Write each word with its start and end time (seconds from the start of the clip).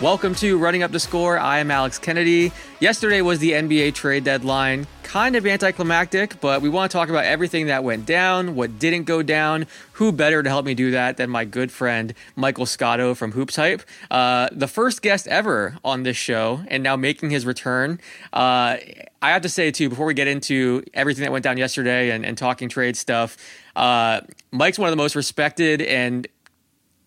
Welcome 0.00 0.36
to 0.36 0.58
Running 0.58 0.84
Up 0.84 0.92
the 0.92 1.00
Score. 1.00 1.40
I 1.40 1.58
am 1.58 1.72
Alex 1.72 1.98
Kennedy. 1.98 2.52
Yesterday 2.78 3.20
was 3.20 3.40
the 3.40 3.50
NBA 3.50 3.94
trade 3.94 4.22
deadline. 4.22 4.86
Kind 5.02 5.34
of 5.34 5.44
anticlimactic, 5.44 6.40
but 6.40 6.62
we 6.62 6.68
want 6.68 6.88
to 6.88 6.96
talk 6.96 7.08
about 7.08 7.24
everything 7.24 7.66
that 7.66 7.82
went 7.82 8.06
down, 8.06 8.54
what 8.54 8.78
didn't 8.78 9.04
go 9.04 9.24
down. 9.24 9.66
Who 9.94 10.12
better 10.12 10.40
to 10.40 10.48
help 10.48 10.64
me 10.64 10.74
do 10.74 10.92
that 10.92 11.16
than 11.16 11.30
my 11.30 11.44
good 11.44 11.72
friend 11.72 12.14
Michael 12.36 12.64
Scotto 12.64 13.16
from 13.16 13.32
Hoops 13.32 13.56
Hype, 13.56 13.82
uh, 14.08 14.48
the 14.52 14.68
first 14.68 15.02
guest 15.02 15.26
ever 15.26 15.76
on 15.82 16.04
this 16.04 16.16
show, 16.16 16.60
and 16.68 16.84
now 16.84 16.94
making 16.94 17.30
his 17.30 17.44
return. 17.44 17.98
Uh, 18.32 18.76
I 19.20 19.30
have 19.32 19.42
to 19.42 19.48
say 19.48 19.72
too, 19.72 19.88
before 19.88 20.06
we 20.06 20.14
get 20.14 20.28
into 20.28 20.84
everything 20.94 21.24
that 21.24 21.32
went 21.32 21.42
down 21.42 21.56
yesterday 21.58 22.10
and, 22.10 22.24
and 22.24 22.38
talking 22.38 22.68
trade 22.68 22.96
stuff, 22.96 23.36
uh, 23.74 24.20
Mike's 24.52 24.78
one 24.78 24.86
of 24.88 24.92
the 24.92 25.02
most 25.02 25.16
respected 25.16 25.82
and 25.82 26.28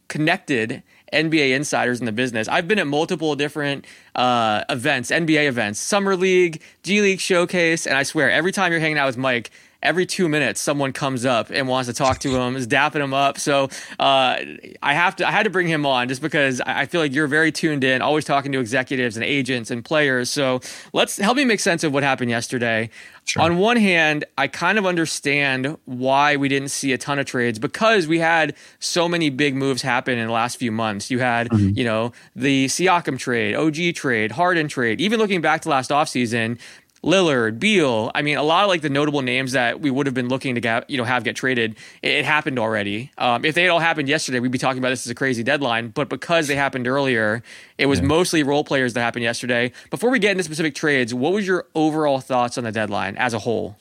connected 0.09 0.83
NBA 1.11 1.55
insiders 1.55 1.99
in 1.99 2.05
the 2.05 2.11
business. 2.11 2.47
I've 2.47 2.67
been 2.67 2.79
at 2.79 2.87
multiple 2.87 3.35
different 3.35 3.85
uh, 4.15 4.63
events, 4.69 5.11
NBA 5.11 5.47
events, 5.47 5.79
Summer 5.79 6.15
League, 6.15 6.61
G 6.83 7.01
League 7.01 7.19
Showcase, 7.19 7.85
and 7.85 7.97
I 7.97 8.03
swear 8.03 8.31
every 8.31 8.51
time 8.51 8.71
you're 8.71 8.81
hanging 8.81 8.97
out 8.97 9.07
with 9.07 9.17
Mike, 9.17 9.51
every 9.83 10.05
two 10.05 10.29
minutes 10.29 10.61
someone 10.61 10.93
comes 10.93 11.25
up 11.25 11.49
and 11.49 11.67
wants 11.67 11.87
to 11.87 11.93
talk 11.93 12.19
to 12.19 12.39
him, 12.39 12.55
is 12.55 12.67
dapping 12.67 13.03
him 13.03 13.13
up. 13.13 13.37
So 13.39 13.69
uh, 13.99 14.37
I 14.81 14.93
have 14.93 15.15
to, 15.17 15.27
I 15.27 15.31
had 15.31 15.43
to 15.43 15.49
bring 15.49 15.67
him 15.67 15.85
on 15.85 16.07
just 16.07 16.21
because 16.21 16.61
I 16.61 16.85
feel 16.85 17.01
like 17.01 17.13
you're 17.13 17.27
very 17.27 17.51
tuned 17.51 17.83
in, 17.83 18.01
always 18.01 18.25
talking 18.25 18.51
to 18.51 18.59
executives 18.59 19.17
and 19.17 19.23
agents 19.23 19.71
and 19.71 19.83
players. 19.83 20.29
So 20.29 20.61
let's 20.93 21.17
help 21.17 21.37
me 21.37 21.45
make 21.45 21.59
sense 21.59 21.83
of 21.83 21.93
what 21.93 22.03
happened 22.03 22.29
yesterday. 22.29 22.89
Sure. 23.25 23.43
On 23.43 23.57
one 23.57 23.77
hand, 23.77 24.25
I 24.37 24.47
kind 24.47 24.79
of 24.79 24.85
understand 24.85 25.77
why 25.85 26.35
we 26.37 26.49
didn't 26.49 26.69
see 26.69 26.91
a 26.91 26.97
ton 26.97 27.19
of 27.19 27.25
trades 27.27 27.59
because 27.59 28.07
we 28.07 28.19
had 28.19 28.55
so 28.79 29.07
many 29.07 29.29
big 29.29 29.55
moves 29.55 29.83
happen 29.83 30.17
in 30.17 30.27
the 30.27 30.33
last 30.33 30.57
few 30.57 30.71
months. 30.71 31.11
You 31.11 31.19
had, 31.19 31.47
mm-hmm. 31.49 31.77
you 31.77 31.83
know, 31.83 32.13
the 32.35 32.65
Siakam 32.65 33.19
trade, 33.19 33.55
OG 33.55 33.95
trade, 33.95 34.31
Harden 34.31 34.67
trade. 34.67 34.99
Even 34.99 35.19
looking 35.19 35.39
back 35.39 35.61
to 35.61 35.69
last 35.69 35.91
offseason, 35.91 36.59
Lillard, 37.03 37.57
Beal. 37.59 38.11
I 38.13 38.21
mean, 38.21 38.37
a 38.37 38.43
lot 38.43 38.63
of 38.63 38.69
like 38.69 38.81
the 38.81 38.89
notable 38.89 39.23
names 39.23 39.53
that 39.53 39.81
we 39.81 39.89
would 39.89 40.05
have 40.05 40.13
been 40.13 40.29
looking 40.29 40.53
to 40.55 40.61
get, 40.61 40.87
you 40.89 40.97
know, 40.97 41.03
have 41.03 41.23
get 41.23 41.35
traded. 41.35 41.75
It, 42.03 42.11
it 42.11 42.25
happened 42.25 42.59
already. 42.59 43.11
Um, 43.17 43.43
if 43.43 43.55
they 43.55 43.63
had 43.63 43.71
all 43.71 43.79
happened 43.79 44.07
yesterday, 44.07 44.39
we'd 44.39 44.51
be 44.51 44.59
talking 44.59 44.77
about 44.77 44.89
this 44.89 45.07
as 45.07 45.09
a 45.09 45.15
crazy 45.15 45.41
deadline. 45.41 45.89
But 45.89 46.09
because 46.09 46.47
they 46.47 46.55
happened 46.55 46.87
earlier, 46.87 47.41
it 47.79 47.87
was 47.87 47.99
yeah. 47.99 48.05
mostly 48.05 48.43
role 48.43 48.63
players 48.63 48.93
that 48.93 49.01
happened 49.01 49.23
yesterday. 49.23 49.71
Before 49.89 50.11
we 50.11 50.19
get 50.19 50.31
into 50.31 50.43
specific 50.43 50.75
trades, 50.75 51.11
what 51.13 51.33
was 51.33 51.47
your 51.47 51.65
overall 51.73 52.19
thoughts 52.19 52.57
on 52.57 52.63
the 52.63 52.71
deadline 52.71 53.17
as 53.17 53.33
a 53.33 53.39
whole? 53.39 53.77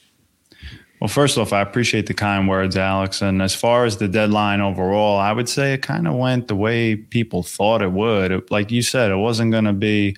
Well, 1.00 1.08
first 1.08 1.38
off, 1.38 1.54
I 1.54 1.62
appreciate 1.62 2.06
the 2.06 2.14
kind 2.14 2.46
words, 2.46 2.76
Alex. 2.76 3.22
And 3.22 3.41
as 3.41 3.54
far 3.54 3.86
as 3.86 3.96
the 3.96 4.06
deadline 4.06 4.60
overall, 4.60 5.18
I 5.18 5.32
would 5.32 5.48
say 5.48 5.72
it 5.72 5.82
kind 5.82 6.06
of 6.06 6.14
went 6.14 6.48
the 6.48 6.56
way 6.56 6.94
people 6.94 7.42
thought 7.42 7.80
it 7.80 7.92
would. 7.92 8.30
It, 8.30 8.50
like 8.50 8.70
you 8.70 8.82
said, 8.82 9.10
it 9.10 9.16
wasn't 9.16 9.50
going 9.50 9.64
to 9.64 9.72
be 9.72 10.16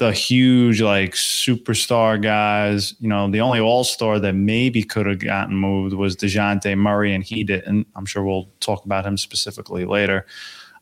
the 0.00 0.12
huge 0.12 0.80
like 0.80 1.12
superstar 1.12 2.20
guys. 2.20 2.94
You 3.00 3.08
know, 3.08 3.30
the 3.30 3.42
only 3.42 3.60
all 3.60 3.84
star 3.84 4.18
that 4.18 4.32
maybe 4.32 4.82
could 4.82 5.04
have 5.04 5.18
gotten 5.18 5.54
moved 5.54 5.94
was 5.94 6.16
Dejounte 6.16 6.76
Murray, 6.76 7.14
and 7.14 7.22
he 7.22 7.44
didn't. 7.44 7.86
I'm 7.94 8.06
sure 8.06 8.24
we'll 8.24 8.48
talk 8.60 8.86
about 8.86 9.04
him 9.04 9.18
specifically 9.18 9.84
later 9.84 10.24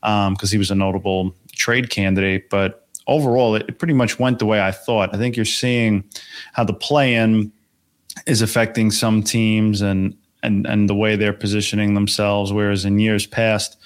because 0.00 0.28
um, 0.28 0.48
he 0.48 0.56
was 0.56 0.70
a 0.70 0.77
notable 0.77 1.34
trade 1.50 1.91
candidate. 1.91 2.48
But 2.48 2.86
overall, 3.08 3.56
it, 3.56 3.64
it 3.69 3.80
pretty 3.80 3.92
much 3.92 4.20
went 4.20 4.39
the 4.39 4.46
way 4.46 4.62
I 4.62 4.70
thought. 4.70 5.12
I 5.12 5.19
think 5.19 5.34
you're 5.34 5.44
seeing 5.44 6.05
how 6.52 6.62
the 6.62 6.72
play 6.72 7.16
in 7.16 7.50
is 8.24 8.41
affecting 8.41 8.92
some 8.92 9.24
teams 9.24 9.83
and 9.83 10.16
and 10.44 10.64
and 10.64 10.89
the 10.89 10.94
way 10.94 11.16
they're 11.16 11.33
positioning 11.33 11.94
themselves. 11.94 12.52
Whereas 12.52 12.84
in 12.84 13.00
years 13.00 13.27
past, 13.27 13.78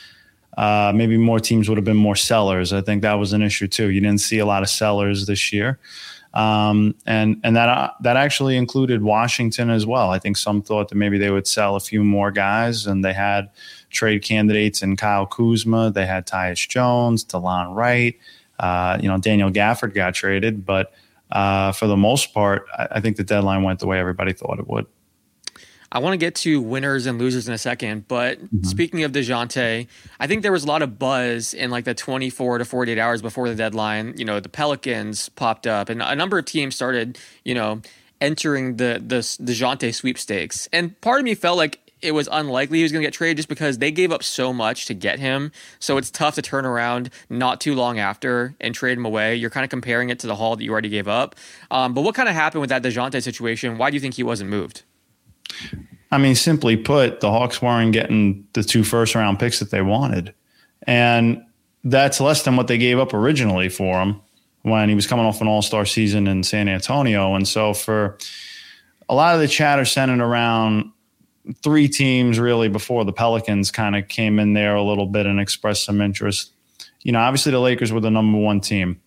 uh, 0.56 0.92
maybe 0.95 1.17
more 1.17 1.41
teams 1.41 1.69
would 1.69 1.78
have 1.78 1.84
been 1.84 1.97
more 1.97 2.17
sellers. 2.17 2.72
I 2.72 2.81
think 2.81 3.03
that 3.03 3.14
was 3.14 3.33
an 3.33 3.42
issue 3.42 3.69
too. 3.69 3.89
You 3.89 4.00
didn't 4.00 4.20
see 4.20 4.39
a 4.39 4.47
lot 4.47 4.62
of 4.62 4.69
sellers 4.69 5.27
this 5.27 5.53
year. 5.53 5.78
Um, 6.34 6.94
and 7.05 7.41
and 7.44 7.56
that 7.56 7.69
uh, 7.69 7.91
that 8.00 8.17
actually 8.17 8.56
included 8.56 9.03
Washington 9.03 9.69
as 9.69 9.84
well. 9.84 10.10
I 10.10 10.19
think 10.19 10.38
some 10.38 10.62
thought 10.62 10.88
that 10.88 10.94
maybe 10.94 11.19
they 11.19 11.31
would 11.31 11.47
sell 11.47 11.77
a 11.77 11.81
few 11.81 12.03
more 12.03 12.31
guys, 12.31 12.87
and 12.87 13.04
they 13.04 13.12
had 13.12 13.50
trade 13.91 14.22
candidates 14.22 14.82
in 14.82 14.97
Kyle 14.97 15.27
Kuzma, 15.27 15.91
they 15.91 16.06
had 16.06 16.27
Tyus 16.27 16.66
Jones, 16.66 17.22
Delon 17.22 17.75
Wright, 17.75 18.19
uh, 18.59 18.98
you 19.00 19.09
know 19.09 19.19
Daniel 19.19 19.50
Gafford 19.50 19.93
got 19.93 20.15
traded, 20.15 20.65
but 20.65 20.94
uh, 21.31 21.72
for 21.72 21.87
the 21.87 21.97
most 21.97 22.32
part, 22.32 22.66
I, 22.77 22.88
I 22.93 23.00
think 23.00 23.16
the 23.16 23.25
deadline 23.25 23.62
went 23.62 23.81
the 23.81 23.87
way 23.87 23.98
everybody 23.98 24.32
thought 24.32 24.59
it 24.59 24.69
would. 24.69 24.87
I 25.92 25.98
want 25.98 26.14
to 26.14 26.16
get 26.16 26.34
to 26.36 26.58
winners 26.60 27.04
and 27.04 27.19
losers 27.19 27.47
in 27.47 27.53
a 27.53 27.58
second, 27.58 28.08
but 28.08 28.42
mm-hmm. 28.42 28.64
speaking 28.64 29.04
of 29.04 29.12
DeJounte, 29.12 29.86
I 30.19 30.26
think 30.26 30.42
there 30.42 30.50
was 30.50 30.64
a 30.64 30.66
lot 30.66 30.80
of 30.80 30.98
buzz 30.98 31.53
in 31.53 31.70
like 31.70 31.84
the 31.84 31.94
24 31.94 32.58
to 32.58 32.64
48 32.64 32.98
hours 32.98 33.20
before 33.20 33.47
the 33.47 33.54
deadline. 33.54 34.14
You 34.16 34.25
know, 34.25 34.41
the 34.41 34.48
Pelicans 34.48 35.28
popped 35.28 35.66
up 35.66 35.91
and 35.91 36.00
a 36.00 36.16
number 36.16 36.38
of 36.38 36.47
teams 36.47 36.75
started, 36.75 37.19
you 37.44 37.54
know, 37.54 37.82
entering 38.22 38.76
the 38.76 39.03
the 39.06 39.19
DeJounte 39.19 39.94
sweepstakes. 39.94 40.66
And 40.72 40.98
part 41.03 41.20
of 41.20 41.25
me 41.25 41.34
felt 41.34 41.58
like 41.58 41.78
it 42.00 42.12
was 42.12 42.26
unlikely 42.32 42.78
he 42.78 42.82
was 42.82 42.91
going 42.91 43.03
to 43.03 43.06
get 43.06 43.14
traded 43.14 43.36
just 43.36 43.48
because 43.48 43.78
they 43.78 43.91
gave 43.91 44.10
up 44.12 44.22
so 44.22 44.53
much 44.53 44.86
to 44.86 44.94
get 44.94 45.20
him. 45.20 45.53
So 45.78 45.98
it's 45.98 46.10
tough 46.10 46.34
to 46.36 46.42
turn 46.42 46.64
around 46.64 47.10
not 47.28 47.60
too 47.60 47.74
long 47.74 47.98
after 47.98 48.54
and 48.60 48.74
trade 48.74 48.97
him 48.97 49.04
away. 49.04 49.36
You're 49.36 49.50
kind 49.50 49.62
of 49.62 49.70
comparing 49.70 50.09
it 50.09 50.19
to 50.20 50.26
the 50.26 50.36
haul 50.36 50.56
that 50.56 50.64
you 50.64 50.72
already 50.72 50.88
gave 50.88 51.06
up. 51.06 51.36
Um, 51.70 51.92
but 51.92 52.00
what 52.00 52.14
kind 52.14 52.30
of 52.30 52.34
happened 52.34 52.62
with 52.62 52.70
that 52.70 52.82
DeJounte 52.82 53.22
situation? 53.22 53.78
Why 53.78 53.91
do 53.91 53.94
you 53.94 54.00
think 54.00 54.14
he 54.14 54.22
wasn't 54.22 54.48
moved? 54.48 54.82
I 56.11 56.19
mean, 56.19 56.35
simply 56.35 56.77
put, 56.77 57.21
the 57.21 57.31
Hawks 57.31 57.63
weren't 57.63 57.93
getting 57.93 58.47
the 58.53 58.63
two 58.63 58.85
first 58.85 59.15
round 59.15 59.39
picks 59.39 59.59
that 59.61 59.71
they 59.71 59.81
wanted. 59.81 60.35
And 60.83 61.43
that's 61.85 62.21
less 62.21 62.43
than 62.43 62.57
what 62.57 62.67
they 62.67 62.79
gave 62.79 62.99
up 62.99 63.15
originally 63.15 63.69
for 63.69 64.01
him 64.01 64.21
when 64.63 64.89
he 64.89 64.95
was 64.95 65.07
coming 65.07 65.25
off 65.25 65.41
an 65.41 65.49
all 65.49 65.63
star 65.63 65.87
season 65.87 66.27
in 66.27 66.43
San 66.43 66.69
Antonio. 66.69 67.35
And 67.35 67.47
so, 67.47 67.75
for 67.75 68.19
a 69.09 69.15
lot 69.15 69.35
of 69.35 69.41
the 69.41 69.49
chatter 69.49 69.85
centered 69.85 70.21
around 70.21 70.93
three 71.63 71.89
teams, 71.89 72.39
really, 72.39 72.69
before 72.69 73.05
the 73.05 73.13
Pelicans 73.13 73.71
kind 73.71 73.97
of 73.97 74.09
came 74.09 74.39
in 74.39 74.53
there 74.53 74.75
a 74.75 74.83
little 74.83 75.07
bit 75.07 75.27
and 75.27 75.41
expressed 75.41 75.84
some 75.84 76.01
interest. 76.01 76.53
You 77.03 77.13
know, 77.13 77.21
obviously, 77.21 77.53
the 77.53 77.59
Lakers 77.59 77.93
were 77.93 78.01
the 78.01 78.11
number 78.11 78.39
one 78.39 78.61
team. 78.61 79.01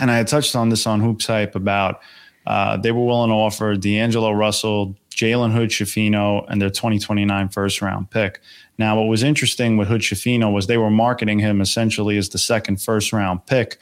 And 0.00 0.10
I 0.10 0.16
had 0.16 0.28
touched 0.28 0.56
on 0.56 0.68
this 0.68 0.86
on 0.86 1.00
Hoops 1.00 1.26
Hype 1.26 1.54
about 1.54 2.00
uh, 2.46 2.76
they 2.76 2.92
were 2.92 3.04
willing 3.04 3.30
to 3.30 3.34
offer 3.34 3.76
D'Angelo 3.76 4.32
Russell, 4.32 4.96
Jalen 5.16 5.52
Hood 5.52 5.70
Schifino, 5.70 6.44
and 6.48 6.60
their 6.60 6.70
2029 6.70 7.48
first 7.48 7.82
round 7.82 8.10
pick. 8.10 8.40
Now, 8.78 8.96
what 8.96 9.08
was 9.08 9.22
interesting 9.22 9.76
with 9.76 9.88
Hood 9.88 10.00
Schifino 10.00 10.52
was 10.52 10.66
they 10.66 10.78
were 10.78 10.90
marketing 10.90 11.38
him 11.38 11.60
essentially 11.60 12.18
as 12.18 12.28
the 12.30 12.38
second 12.38 12.82
first 12.82 13.12
round 13.12 13.46
pick 13.46 13.78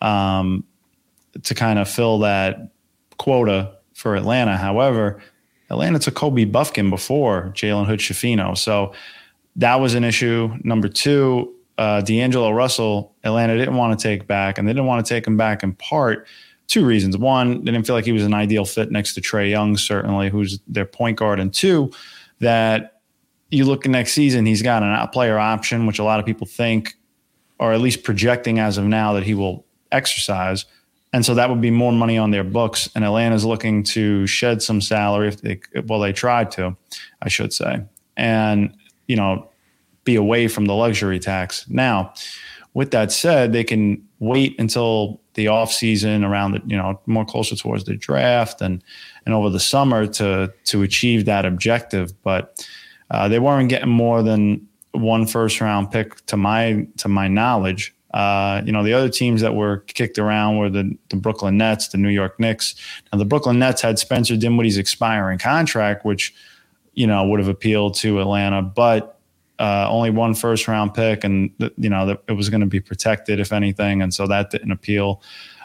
um, 0.00 0.64
to 1.42 1.54
kind 1.54 1.78
of 1.78 1.88
fill 1.88 2.18
that 2.20 2.72
quota 3.18 3.72
for 3.94 4.16
Atlanta. 4.16 4.56
However, 4.56 5.22
Atlanta 5.70 5.98
took 5.98 6.14
Kobe 6.14 6.44
Bufkin 6.44 6.90
before 6.90 7.52
Jalen 7.54 7.86
Hood 7.86 8.00
Schifino. 8.00 8.56
So 8.56 8.92
that 9.56 9.76
was 9.76 9.94
an 9.94 10.04
issue. 10.04 10.54
Number 10.64 10.88
two, 10.88 11.54
uh, 11.78 12.00
D'Angelo 12.02 12.50
Russell, 12.50 13.14
Atlanta 13.24 13.56
didn't 13.56 13.76
want 13.76 13.98
to 13.98 14.02
take 14.02 14.26
back, 14.26 14.58
and 14.58 14.68
they 14.68 14.72
didn't 14.72 14.86
want 14.86 15.04
to 15.04 15.14
take 15.14 15.26
him 15.26 15.36
back 15.36 15.62
in 15.62 15.72
part 15.74 16.26
two 16.72 16.86
reasons. 16.86 17.18
One, 17.18 17.64
they 17.64 17.70
didn't 17.70 17.86
feel 17.86 17.94
like 17.94 18.06
he 18.06 18.12
was 18.12 18.24
an 18.24 18.32
ideal 18.32 18.64
fit 18.64 18.90
next 18.90 19.14
to 19.14 19.20
Trae 19.20 19.50
Young, 19.50 19.76
certainly, 19.76 20.30
who's 20.30 20.58
their 20.66 20.86
point 20.86 21.18
guard. 21.18 21.38
And 21.38 21.52
two, 21.52 21.92
that 22.40 23.02
you 23.50 23.66
look 23.66 23.86
next 23.86 24.14
season, 24.14 24.46
he's 24.46 24.62
got 24.62 24.82
an 24.82 24.88
out 24.88 25.12
player 25.12 25.38
option, 25.38 25.86
which 25.86 25.98
a 25.98 26.04
lot 26.04 26.18
of 26.18 26.24
people 26.24 26.46
think, 26.46 26.94
or 27.58 27.74
at 27.74 27.80
least 27.80 28.02
projecting 28.02 28.58
as 28.58 28.78
of 28.78 28.84
now, 28.84 29.12
that 29.12 29.22
he 29.22 29.34
will 29.34 29.66
exercise. 29.92 30.64
And 31.12 31.26
so 31.26 31.34
that 31.34 31.50
would 31.50 31.60
be 31.60 31.70
more 31.70 31.92
money 31.92 32.16
on 32.16 32.30
their 32.30 32.42
books. 32.42 32.88
And 32.94 33.04
Atlanta's 33.04 33.44
looking 33.44 33.82
to 33.84 34.26
shed 34.26 34.62
some 34.62 34.80
salary 34.80 35.28
if 35.28 35.42
they, 35.42 35.60
well, 35.86 36.00
they 36.00 36.14
tried 36.14 36.50
to, 36.52 36.74
I 37.20 37.28
should 37.28 37.52
say, 37.52 37.82
and, 38.16 38.74
you 39.08 39.16
know, 39.16 39.50
be 40.04 40.16
away 40.16 40.48
from 40.48 40.64
the 40.64 40.74
luxury 40.74 41.20
tax. 41.20 41.68
Now, 41.68 42.14
with 42.72 42.92
that 42.92 43.12
said, 43.12 43.52
they 43.52 43.62
can 43.62 44.02
wait 44.18 44.58
until 44.58 45.21
the 45.34 45.48
off 45.48 45.72
season 45.72 46.24
around 46.24 46.52
the 46.52 46.62
you 46.66 46.76
know 46.76 47.00
more 47.06 47.24
closer 47.24 47.56
towards 47.56 47.84
the 47.84 47.96
draft 47.96 48.60
and 48.60 48.82
and 49.24 49.34
over 49.34 49.50
the 49.50 49.60
summer 49.60 50.06
to 50.06 50.52
to 50.64 50.82
achieve 50.82 51.24
that 51.24 51.44
objective. 51.44 52.12
But 52.22 52.66
uh, 53.10 53.28
they 53.28 53.38
weren't 53.38 53.68
getting 53.68 53.90
more 53.90 54.22
than 54.22 54.66
one 54.92 55.26
first 55.26 55.60
round 55.60 55.90
pick 55.90 56.24
to 56.26 56.36
my 56.36 56.86
to 56.98 57.08
my 57.08 57.28
knowledge. 57.28 57.94
Uh, 58.12 58.60
you 58.66 58.72
know, 58.72 58.82
the 58.82 58.92
other 58.92 59.08
teams 59.08 59.40
that 59.40 59.54
were 59.54 59.78
kicked 59.86 60.18
around 60.18 60.58
were 60.58 60.68
the, 60.68 60.96
the 61.08 61.16
Brooklyn 61.16 61.56
Nets, 61.56 61.88
the 61.88 61.98
New 61.98 62.10
York 62.10 62.38
Knicks. 62.38 62.74
Now, 63.10 63.18
the 63.18 63.24
Brooklyn 63.24 63.58
Nets 63.58 63.80
had 63.80 63.98
Spencer 63.98 64.36
Dinwiddie's 64.36 64.76
expiring 64.76 65.38
contract, 65.38 66.04
which, 66.04 66.34
you 66.92 67.06
know, 67.06 67.26
would 67.26 67.40
have 67.40 67.48
appealed 67.48 67.94
to 67.96 68.20
Atlanta. 68.20 68.60
But 68.60 69.11
uh, 69.62 69.86
only 69.88 70.10
one 70.10 70.34
first 70.34 70.66
round 70.66 70.92
pick, 70.92 71.22
and 71.22 71.48
you 71.78 71.88
know 71.88 72.18
it 72.26 72.32
was 72.32 72.50
going 72.50 72.62
to 72.62 72.66
be 72.66 72.80
protected 72.80 73.38
if 73.38 73.52
anything, 73.52 74.02
and 74.02 74.12
so 74.12 74.26
that 74.26 74.50
didn't 74.50 74.72
appeal. 74.72 75.22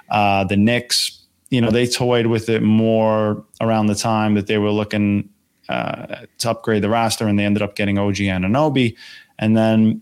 Uh, 0.09 0.43
the 0.43 0.55
Knicks, 0.55 1.25
you 1.49 1.59
know, 1.59 1.71
they 1.71 1.87
toyed 1.87 2.27
with 2.27 2.47
it 2.47 2.61
more 2.61 3.43
around 3.59 3.87
the 3.87 3.95
time 3.95 4.35
that 4.35 4.45
they 4.45 4.59
were 4.59 4.69
looking 4.69 5.27
uh, 5.67 6.25
to 6.37 6.51
upgrade 6.51 6.83
the 6.83 6.89
roster, 6.89 7.27
and 7.27 7.39
they 7.39 7.43
ended 7.43 7.63
up 7.63 7.75
getting 7.75 7.97
OG 7.97 8.17
Anunoby, 8.17 8.95
and 9.39 9.57
then 9.57 9.99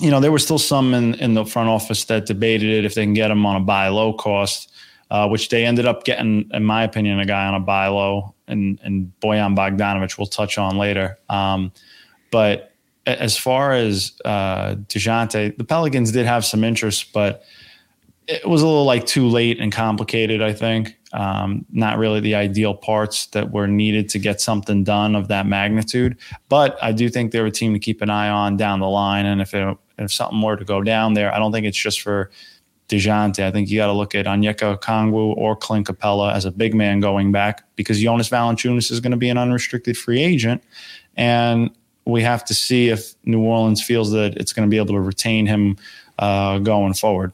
you 0.00 0.10
know, 0.10 0.20
there 0.20 0.32
were 0.32 0.38
still 0.38 0.58
some 0.58 0.94
in, 0.94 1.14
in 1.14 1.34
the 1.34 1.44
front 1.44 1.68
office 1.68 2.04
that 2.04 2.24
debated 2.24 2.70
it 2.70 2.84
if 2.84 2.94
they 2.94 3.04
can 3.04 3.14
get 3.14 3.30
him 3.30 3.44
on 3.44 3.56
a 3.56 3.60
buy 3.60 3.88
low 3.88 4.12
cost, 4.12 4.72
uh, 5.10 5.28
which 5.28 5.48
they 5.48 5.66
ended 5.66 5.86
up 5.86 6.04
getting, 6.04 6.48
in 6.52 6.64
my 6.64 6.84
opinion, 6.84 7.18
a 7.18 7.26
guy 7.26 7.46
on 7.46 7.54
a 7.56 7.60
buy 7.60 7.88
low 7.88 8.32
and, 8.46 8.78
and 8.84 9.12
Bojan 9.20 9.56
Bogdanovic 9.56 10.16
we'll 10.16 10.28
touch 10.28 10.56
on 10.56 10.78
later. 10.78 11.18
Um, 11.28 11.72
but 12.30 12.72
as 13.08 13.36
far 13.36 13.72
as 13.72 14.12
uh, 14.24 14.74
Dejounte, 14.86 15.56
the 15.56 15.64
Pelicans 15.64 16.12
did 16.12 16.26
have 16.26 16.44
some 16.44 16.62
interest, 16.62 17.12
but 17.12 17.42
it 18.26 18.46
was 18.46 18.60
a 18.60 18.66
little 18.66 18.84
like 18.84 19.06
too 19.06 19.26
late 19.26 19.58
and 19.58 19.72
complicated, 19.72 20.42
I 20.42 20.52
think. 20.52 20.96
Um, 21.14 21.64
not 21.72 21.96
really 21.96 22.20
the 22.20 22.34
ideal 22.34 22.74
parts 22.74 23.26
that 23.28 23.50
were 23.50 23.66
needed 23.66 24.10
to 24.10 24.18
get 24.18 24.42
something 24.42 24.84
done 24.84 25.16
of 25.16 25.28
that 25.28 25.46
magnitude. 25.46 26.18
But 26.50 26.76
I 26.82 26.92
do 26.92 27.08
think 27.08 27.32
they're 27.32 27.46
a 27.46 27.50
team 27.50 27.72
to 27.72 27.78
keep 27.78 28.02
an 28.02 28.10
eye 28.10 28.28
on 28.28 28.58
down 28.58 28.80
the 28.80 28.88
line. 28.88 29.24
And 29.24 29.40
if 29.40 29.54
it, 29.54 29.78
if 29.96 30.12
something 30.12 30.42
were 30.42 30.56
to 30.56 30.64
go 30.66 30.82
down 30.82 31.14
there, 31.14 31.34
I 31.34 31.38
don't 31.38 31.50
think 31.50 31.64
it's 31.64 31.78
just 31.78 32.02
for 32.02 32.30
DeJounte. 32.88 33.42
I 33.42 33.50
think 33.50 33.70
you 33.70 33.78
got 33.78 33.86
to 33.86 33.94
look 33.94 34.14
at 34.14 34.26
Onyeka 34.26 34.78
Okongwu 34.78 35.34
or 35.36 35.56
Clint 35.56 35.86
Capela 35.86 36.34
as 36.34 36.44
a 36.44 36.50
big 36.50 36.74
man 36.74 37.00
going 37.00 37.32
back 37.32 37.64
because 37.76 37.98
Jonas 37.98 38.28
Valanciunas 38.28 38.90
is 38.90 39.00
going 39.00 39.12
to 39.12 39.16
be 39.16 39.30
an 39.30 39.38
unrestricted 39.38 39.96
free 39.96 40.20
agent. 40.20 40.62
And 41.16 41.70
we 42.08 42.22
have 42.22 42.44
to 42.46 42.54
see 42.54 42.88
if 42.88 43.14
New 43.24 43.42
Orleans 43.42 43.82
feels 43.82 44.10
that 44.12 44.34
it's 44.36 44.52
going 44.52 44.66
to 44.66 44.70
be 44.70 44.78
able 44.78 44.94
to 44.94 45.00
retain 45.00 45.46
him 45.46 45.76
uh, 46.18 46.58
going 46.58 46.94
forward. 46.94 47.32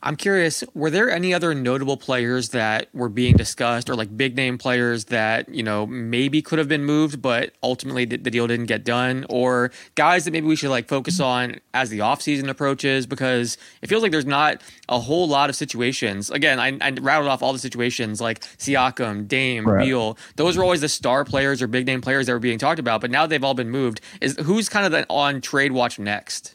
I'm 0.00 0.14
curious, 0.14 0.62
were 0.74 0.90
there 0.90 1.10
any 1.10 1.34
other 1.34 1.54
notable 1.54 1.96
players 1.96 2.50
that 2.50 2.88
were 2.94 3.08
being 3.08 3.36
discussed 3.36 3.90
or 3.90 3.96
like 3.96 4.16
big 4.16 4.36
name 4.36 4.56
players 4.56 5.06
that, 5.06 5.48
you 5.48 5.62
know, 5.62 5.86
maybe 5.86 6.40
could 6.40 6.60
have 6.60 6.68
been 6.68 6.84
moved, 6.84 7.20
but 7.20 7.52
ultimately 7.64 8.04
the, 8.04 8.16
deal 8.18 8.46
didn't 8.46 8.66
get 8.66 8.84
done? 8.84 9.26
Or 9.28 9.72
guys 9.96 10.24
that 10.24 10.30
maybe 10.30 10.46
we 10.46 10.54
should 10.54 10.70
like 10.70 10.86
focus 10.86 11.14
mm-hmm. 11.14 11.24
on 11.24 11.60
as 11.74 11.90
the 11.90 11.98
offseason 11.98 12.48
approaches? 12.48 13.06
Because 13.06 13.58
it 13.82 13.88
feels 13.88 14.02
like 14.02 14.12
there's 14.12 14.24
not 14.24 14.62
a 14.88 15.00
whole 15.00 15.26
lot 15.26 15.50
of 15.50 15.56
situations. 15.56 16.30
Again, 16.30 16.60
I, 16.60 16.78
I 16.80 16.90
rattled 16.90 17.28
off 17.28 17.42
all 17.42 17.52
the 17.52 17.58
situations 17.58 18.20
like 18.20 18.40
Siakam, 18.40 19.26
Dame, 19.26 19.66
right. 19.66 19.84
Beal. 19.84 20.16
Those 20.36 20.56
were 20.56 20.62
always 20.62 20.80
the 20.80 20.88
star 20.88 21.24
players 21.24 21.60
or 21.60 21.66
big 21.66 21.86
name 21.86 22.00
players 22.00 22.26
that 22.26 22.32
were 22.32 22.38
being 22.38 22.58
talked 22.58 22.78
about, 22.78 23.00
but 23.00 23.10
now 23.10 23.26
they've 23.26 23.42
all 23.42 23.54
been 23.54 23.70
moved. 23.70 24.00
Is 24.20 24.36
who's 24.44 24.68
kind 24.68 24.86
of 24.86 24.92
the, 24.92 25.06
on 25.10 25.40
trade 25.40 25.72
watch 25.72 25.98
next? 25.98 26.54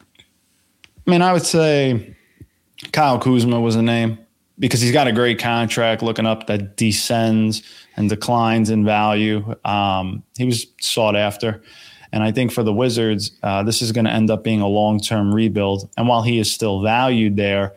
I 1.06 1.10
mean, 1.10 1.20
I 1.20 1.34
would 1.34 1.44
say 1.44 2.16
Kyle 2.92 3.18
Kuzma 3.18 3.60
was 3.60 3.76
a 3.76 3.82
name 3.82 4.18
because 4.58 4.80
he's 4.80 4.92
got 4.92 5.06
a 5.06 5.12
great 5.12 5.38
contract 5.38 6.02
looking 6.02 6.26
up 6.26 6.46
that 6.46 6.76
descends 6.76 7.62
and 7.96 8.08
declines 8.08 8.70
in 8.70 8.84
value. 8.84 9.54
Um, 9.64 10.22
he 10.36 10.44
was 10.44 10.66
sought 10.80 11.16
after. 11.16 11.62
And 12.12 12.22
I 12.22 12.30
think 12.30 12.52
for 12.52 12.62
the 12.62 12.72
Wizards, 12.72 13.32
uh, 13.42 13.64
this 13.64 13.82
is 13.82 13.90
going 13.90 14.04
to 14.04 14.10
end 14.10 14.30
up 14.30 14.44
being 14.44 14.60
a 14.60 14.68
long 14.68 15.00
term 15.00 15.34
rebuild. 15.34 15.90
And 15.96 16.06
while 16.06 16.22
he 16.22 16.38
is 16.38 16.52
still 16.52 16.80
valued 16.80 17.36
there, 17.36 17.74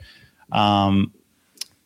um, 0.52 1.12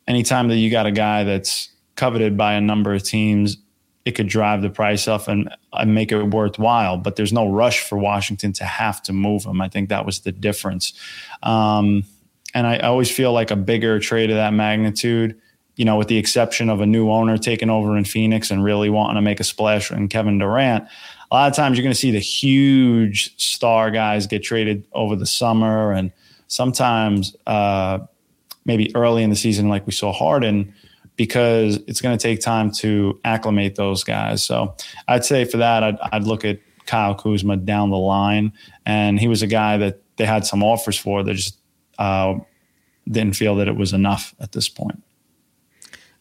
anytime 0.07 0.49
that 0.49 0.57
you 0.57 0.69
got 0.69 0.85
a 0.85 0.91
guy 0.91 1.23
that's 1.23 1.69
coveted 1.95 2.35
by 2.35 2.53
a 2.53 2.61
number 2.61 2.93
of 2.93 3.03
teams, 3.03 3.57
it 4.03 4.11
could 4.11 4.27
drive 4.27 4.61
the 4.61 4.69
price 4.69 5.07
up 5.07 5.27
and, 5.27 5.49
and 5.71 5.95
make 5.95 6.11
it 6.11 6.23
worthwhile. 6.23 6.97
But 6.97 7.15
there's 7.15 7.31
no 7.31 7.47
rush 7.47 7.81
for 7.81 7.97
Washington 7.97 8.51
to 8.53 8.65
have 8.65 9.01
to 9.03 9.13
move 9.13 9.45
him. 9.45 9.61
I 9.61 9.69
think 9.69 9.87
that 9.89 10.05
was 10.05 10.21
the 10.21 10.31
difference. 10.33 10.93
Um, 11.43 12.03
and 12.53 12.67
I 12.67 12.77
always 12.79 13.09
feel 13.09 13.33
like 13.33 13.51
a 13.51 13.55
bigger 13.55 13.99
trade 13.99 14.29
of 14.29 14.35
that 14.35 14.53
magnitude, 14.53 15.39
you 15.75 15.85
know, 15.85 15.95
with 15.95 16.07
the 16.07 16.17
exception 16.17 16.69
of 16.69 16.81
a 16.81 16.85
new 16.85 17.09
owner 17.09 17.37
taking 17.37 17.69
over 17.69 17.97
in 17.97 18.05
Phoenix 18.05 18.51
and 18.51 18.63
really 18.63 18.89
wanting 18.89 19.15
to 19.15 19.21
make 19.21 19.39
a 19.39 19.43
splash 19.43 19.91
and 19.91 20.09
Kevin 20.09 20.37
Durant, 20.37 20.85
a 21.31 21.35
lot 21.35 21.49
of 21.49 21.55
times 21.55 21.77
you're 21.77 21.83
going 21.83 21.93
to 21.93 21.99
see 21.99 22.11
the 22.11 22.19
huge 22.19 23.37
star 23.41 23.89
guys 23.89 24.27
get 24.27 24.43
traded 24.43 24.85
over 24.91 25.15
the 25.15 25.25
summer 25.25 25.91
and 25.93 26.11
sometimes 26.47 27.35
uh, 27.47 27.99
maybe 28.65 28.93
early 28.95 29.23
in 29.23 29.29
the 29.29 29.35
season, 29.35 29.69
like 29.69 29.85
we 29.85 29.93
saw 29.93 30.11
Harden, 30.11 30.73
because 31.15 31.77
it's 31.87 32.01
going 32.01 32.17
to 32.17 32.21
take 32.21 32.41
time 32.41 32.71
to 32.71 33.19
acclimate 33.23 33.75
those 33.75 34.03
guys. 34.03 34.43
So 34.43 34.75
I'd 35.07 35.23
say 35.23 35.45
for 35.45 35.57
that, 35.57 35.83
I'd, 35.83 35.97
I'd 36.11 36.23
look 36.23 36.43
at 36.43 36.59
Kyle 36.85 37.15
Kuzma 37.15 37.57
down 37.57 37.89
the 37.89 37.97
line. 37.97 38.51
And 38.85 39.19
he 39.19 39.29
was 39.29 39.41
a 39.41 39.47
guy 39.47 39.77
that 39.77 40.01
they 40.17 40.25
had 40.25 40.45
some 40.45 40.63
offers 40.63 40.97
for 40.97 41.23
that 41.23 41.33
just 41.33 41.57
uh, 42.01 42.39
didn't 43.09 43.35
feel 43.35 43.55
that 43.57 43.67
it 43.67 43.75
was 43.75 43.93
enough 43.93 44.33
at 44.39 44.51
this 44.53 44.67
point. 44.69 45.01